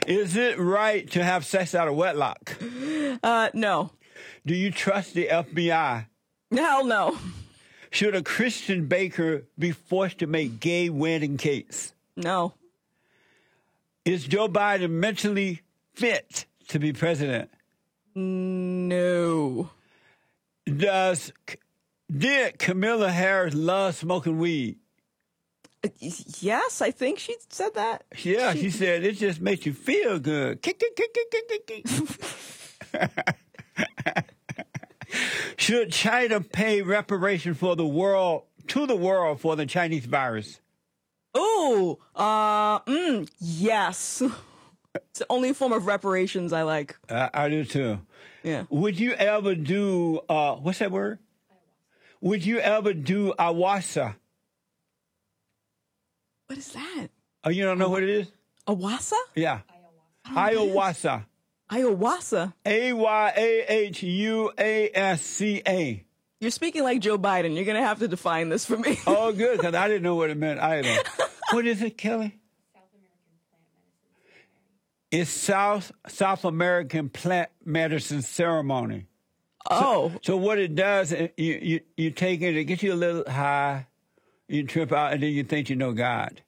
Is 0.08 0.36
it 0.36 0.58
right 0.58 1.10
to 1.12 1.24
have 1.24 1.46
sex 1.46 1.76
out 1.76 1.88
of 1.88 1.96
wedlock? 1.96 2.58
uh, 3.22 3.50
no. 3.54 3.92
Do 4.44 4.56
you 4.56 4.72
trust 4.72 5.14
the 5.14 5.28
FBI? 5.28 6.08
Hell 6.52 6.84
no. 6.84 7.18
Should 7.92 8.16
a 8.16 8.24
Christian 8.24 8.88
baker 8.88 9.46
be 9.58 9.72
forced 9.72 10.18
to 10.20 10.28
make 10.28 10.60
gay 10.60 10.90
wedding 10.90 11.38
cakes? 11.38 11.94
No. 12.16 12.54
Is 14.04 14.26
Joe 14.26 14.48
Biden 14.48 14.90
mentally 14.92 15.62
fit 15.94 16.46
to 16.70 16.80
be 16.80 16.92
president? 16.92 17.52
No. 18.16 19.70
Does 20.78 21.32
did 22.16 22.60
Camilla 22.60 23.12
Harris 23.12 23.54
love 23.54 23.96
smoking 23.96 24.38
weed? 24.40 24.78
Uh, 25.84 25.90
Yes, 26.42 26.82
I 26.82 26.92
think 26.92 27.20
she 27.20 27.36
said 27.50 27.74
that. 27.76 28.04
Yeah, 28.18 28.54
she 28.54 28.70
said 28.70 29.04
it 29.04 29.14
just 29.18 29.40
makes 29.40 29.66
you 29.66 29.74
feel 29.74 30.20
good. 30.20 30.62
Kick, 30.62 30.80
kick, 30.80 30.96
kick, 30.96 31.10
kick, 31.14 31.66
kick, 31.68 31.86
kick. 33.16 33.36
Should 35.58 35.92
China 35.92 36.42
pay 36.42 36.82
reparation 36.82 37.54
for 37.54 37.76
the 37.76 37.86
world 37.86 38.44
to 38.68 38.86
the 38.86 38.96
world 38.96 39.40
for 39.42 39.56
the 39.56 39.66
Chinese 39.66 40.06
virus? 40.06 40.60
Oh, 41.34 42.00
uh, 42.16 42.80
mm, 42.82 43.30
yes. 43.40 44.22
It's 45.12 45.20
the 45.20 45.28
only 45.30 45.54
form 45.54 45.72
of 45.72 45.86
reparations 45.86 46.52
I 46.52 46.64
like. 46.64 46.98
Uh, 47.08 47.30
I 47.32 47.48
do 47.48 47.64
too. 47.64 48.00
Yeah. 48.44 48.66
Would 48.70 49.00
you 49.00 49.14
ever 49.14 49.56
do 49.56 50.22
uh 50.30 50.56
what's 50.56 50.80
that 50.80 50.92
word? 50.92 51.20
Would 52.22 52.46
you 52.46 52.60
ever 52.60 52.94
do 52.94 53.34
awasa? 53.40 54.16
What 56.48 56.58
is 56.58 56.72
that? 56.74 57.08
Oh, 57.44 57.50
you 57.50 57.64
don't 57.64 57.78
know 57.78 57.90
what 57.90 58.04
it 58.04 58.10
is? 58.10 58.28
Awasa? 58.68 59.14
Yeah. 59.36 59.60
Ayahuasca. 60.28 61.26
Ayahuasca. 61.72 62.54
A 62.66 62.94
Y 62.94 63.34
A 63.36 63.66
H 63.68 64.04
U 64.04 64.52
A 64.58 64.90
S 64.94 65.22
C 65.22 65.62
A. 65.68 66.04
You're 66.40 66.52
speaking 66.52 66.84
like 66.84 67.02
Joe 67.02 67.18
Biden. 67.18 67.56
You're 67.56 67.66
gonna 67.66 67.84
have 67.86 68.00
to 68.00 68.08
define 68.08 68.50
this 68.50 68.66
for 68.66 68.78
me. 68.78 68.98
Oh, 69.06 69.32
good, 69.32 69.58
because 69.58 69.76
I 69.76 69.88
didn't 69.88 70.04
know 70.04 70.16
what 70.16 70.30
it 70.30 70.38
meant 70.38 70.60
either. 70.60 71.04
what 71.52 71.68
is 71.68 71.82
it, 71.82 71.98
Kelly? 71.98 72.39
It's 75.12 75.30
South 75.30 75.92
South 76.08 76.46
American 76.46 77.10
plant 77.10 77.50
medicine 77.66 78.22
ceremony. 78.22 79.06
oh, 79.70 80.12
So 80.22 80.38
what 80.38 80.60
it 80.60 80.76
does, 80.76 81.12
you 81.12 81.30
you 81.38 81.80
you 81.98 82.12
take 82.12 82.42
it, 82.42 82.56
it 82.56 82.66
gets 82.66 82.84
you 82.84 82.94
a 82.94 82.96
little 82.96 83.24
high, 83.30 83.88
you 84.48 84.64
trip 84.64 84.92
out, 84.92 85.14
and 85.14 85.24
then 85.24 85.32
you 85.32 85.44
think 85.44 85.70
you 85.70 85.76
know 85.76 85.94
God. 85.94 86.42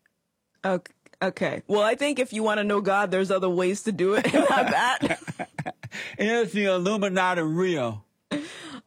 okay. 0.64 0.92
okay. 1.22 1.62
Well, 1.68 1.82
I 1.82 1.96
think 1.96 2.20
if 2.20 2.34
you 2.34 2.44
want 2.44 2.60
to 2.60 2.64
know 2.64 2.82
God, 2.82 3.10
there's 3.12 3.32
other 3.32 3.50
ways 3.50 3.84
to 3.84 3.92
do 3.92 4.14
it. 4.14 4.32
Not 4.34 4.48
that. 4.72 5.20
Is 6.20 6.52
the 6.52 6.66
Illuminati 6.66 7.42
real? 7.42 8.06
Uh, 8.32 8.38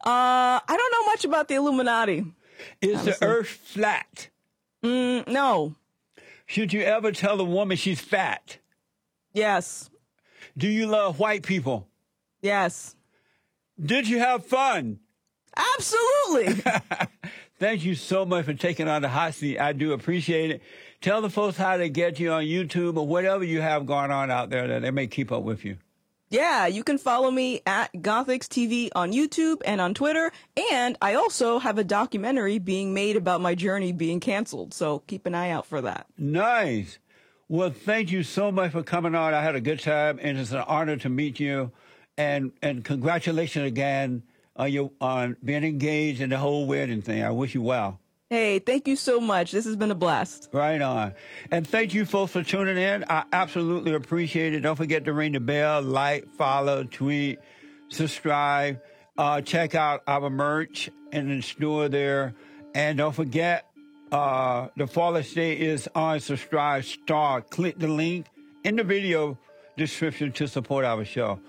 I 0.05 0.61
don't 0.67 0.91
know 0.91 1.11
much 1.11 1.25
about 1.25 1.47
the 1.47 1.55
Illuminati. 1.55 2.25
Is 2.81 3.03
the 3.03 3.17
Earth 3.21 3.47
flat? 3.49 4.29
Mm, 4.83 5.27
no. 5.27 5.75
Should 6.45 6.73
you 6.73 6.81
ever 6.81 7.11
tell 7.11 7.39
a 7.41 7.43
woman 7.43 7.75
she's 7.77 7.99
fat? 8.01 8.57
Yes. 9.35 9.89
Do 10.57 10.67
you 10.67 10.87
love 10.87 11.19
white 11.19 11.43
people? 11.43 11.87
Yes. 12.41 12.95
Did 13.83 14.07
you 14.07 14.19
have 14.19 14.45
fun? 14.45 14.99
Absolutely. 15.77 16.61
Thank 17.59 17.85
you 17.85 17.95
so 17.95 18.25
much 18.25 18.45
for 18.45 18.53
taking 18.53 18.87
on 18.87 19.01
the 19.01 19.09
hot 19.09 19.33
seat. 19.33 19.59
I 19.59 19.73
do 19.73 19.93
appreciate 19.93 20.51
it. 20.51 20.61
Tell 21.01 21.21
the 21.21 21.29
folks 21.29 21.57
how 21.57 21.77
to 21.77 21.87
get 21.89 22.19
you 22.19 22.31
on 22.31 22.43
YouTube 22.43 22.97
or 22.97 23.07
whatever 23.07 23.43
you 23.43 23.61
have 23.61 23.85
going 23.85 24.11
on 24.11 24.31
out 24.31 24.49
there 24.49 24.67
that 24.67 24.81
they 24.81 24.91
may 24.91 25.07
keep 25.07 25.31
up 25.31 25.43
with 25.43 25.63
you. 25.63 25.77
yeah, 26.29 26.67
you 26.67 26.83
can 26.83 26.97
follow 26.97 27.31
me 27.31 27.61
at 27.65 27.93
Gothix 27.93 28.47
TV 28.47 28.89
on 28.95 29.13
YouTube 29.13 29.61
and 29.65 29.79
on 29.79 29.93
Twitter. 29.93 30.31
And 30.73 30.97
I 31.01 31.13
also 31.15 31.59
have 31.59 31.77
a 31.77 31.83
documentary 31.83 32.59
being 32.59 32.93
made 32.93 33.15
about 33.15 33.39
my 33.41 33.55
journey 33.55 33.91
being 33.93 34.19
canceled. 34.19 34.73
So 34.73 34.99
keep 35.07 35.25
an 35.25 35.35
eye 35.35 35.51
out 35.51 35.65
for 35.65 35.81
that. 35.81 36.07
Nice. 36.17 36.99
Well, 37.47 37.69
thank 37.69 38.11
you 38.11 38.23
so 38.23 38.51
much 38.51 38.71
for 38.71 38.81
coming 38.81 39.13
on. 39.13 39.33
I 39.33 39.41
had 39.43 39.55
a 39.55 39.61
good 39.61 39.79
time, 39.79 40.19
and 40.21 40.37
it's 40.39 40.51
an 40.51 40.63
honor 40.67 40.97
to 40.97 41.09
meet 41.09 41.39
you. 41.39 41.71
And 42.17 42.53
and 42.61 42.83
congratulations 42.83 43.65
again 43.67 44.23
on 44.55 44.71
your 44.71 44.91
on 45.01 45.35
being 45.43 45.63
engaged 45.63 46.21
in 46.21 46.29
the 46.29 46.37
whole 46.37 46.65
wedding 46.65 47.01
thing. 47.01 47.23
I 47.23 47.31
wish 47.31 47.53
you 47.53 47.61
well. 47.61 47.99
Hey, 48.29 48.57
thank 48.57 48.87
you 48.87 48.95
so 48.95 49.19
much. 49.19 49.51
This 49.51 49.65
has 49.65 49.75
been 49.75 49.91
a 49.91 49.95
blast. 49.95 50.49
Right 50.51 50.81
on. 50.81 51.13
And 51.51 51.67
thank 51.67 51.93
you 51.93 52.05
folks 52.05 52.31
for 52.31 52.41
tuning 52.41 52.77
in. 52.77 53.05
I 53.07 53.25
absolutely 53.31 53.93
appreciate 53.93 54.55
it. 54.55 54.61
Don't 54.61 54.75
forget 54.75 55.05
to 55.05 55.13
ring 55.13 55.33
the 55.33 55.39
bell, 55.39 55.83
like, 55.83 56.27
follow, 56.35 56.83
tweet, 56.85 57.37
subscribe. 57.89 58.81
Uh, 59.15 59.41
check 59.41 59.75
out 59.75 60.01
our 60.07 60.31
merch 60.31 60.89
in 61.11 61.29
the 61.29 61.41
store 61.41 61.87
there. 61.87 62.33
And 62.73 62.97
don't 62.97 63.13
forget, 63.13 63.69
uh, 64.11 64.67
the 64.75 64.87
Father's 64.87 65.33
Day 65.33 65.53
is 65.59 65.89
on 65.95 66.19
SubscribeStar. 66.19 67.49
Click 67.49 67.79
the 67.79 67.87
link 67.87 68.27
in 68.63 68.75
the 68.75 68.83
video 68.83 69.37
description 69.77 70.31
to 70.33 70.47
support 70.47 70.85
our 70.85 71.05
show. 71.05 71.39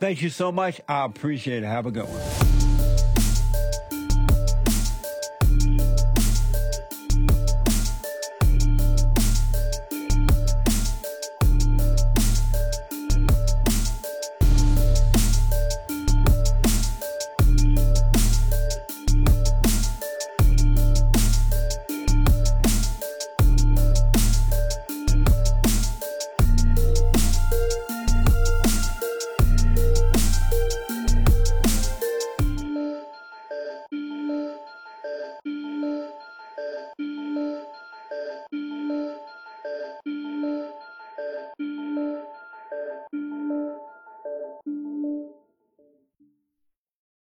Thank 0.00 0.22
you 0.22 0.30
so 0.30 0.50
much. 0.50 0.80
I 0.88 1.04
appreciate 1.04 1.62
it. 1.62 1.66
Have 1.66 1.86
a 1.86 1.90
good 1.90 2.08
one. 2.08 2.49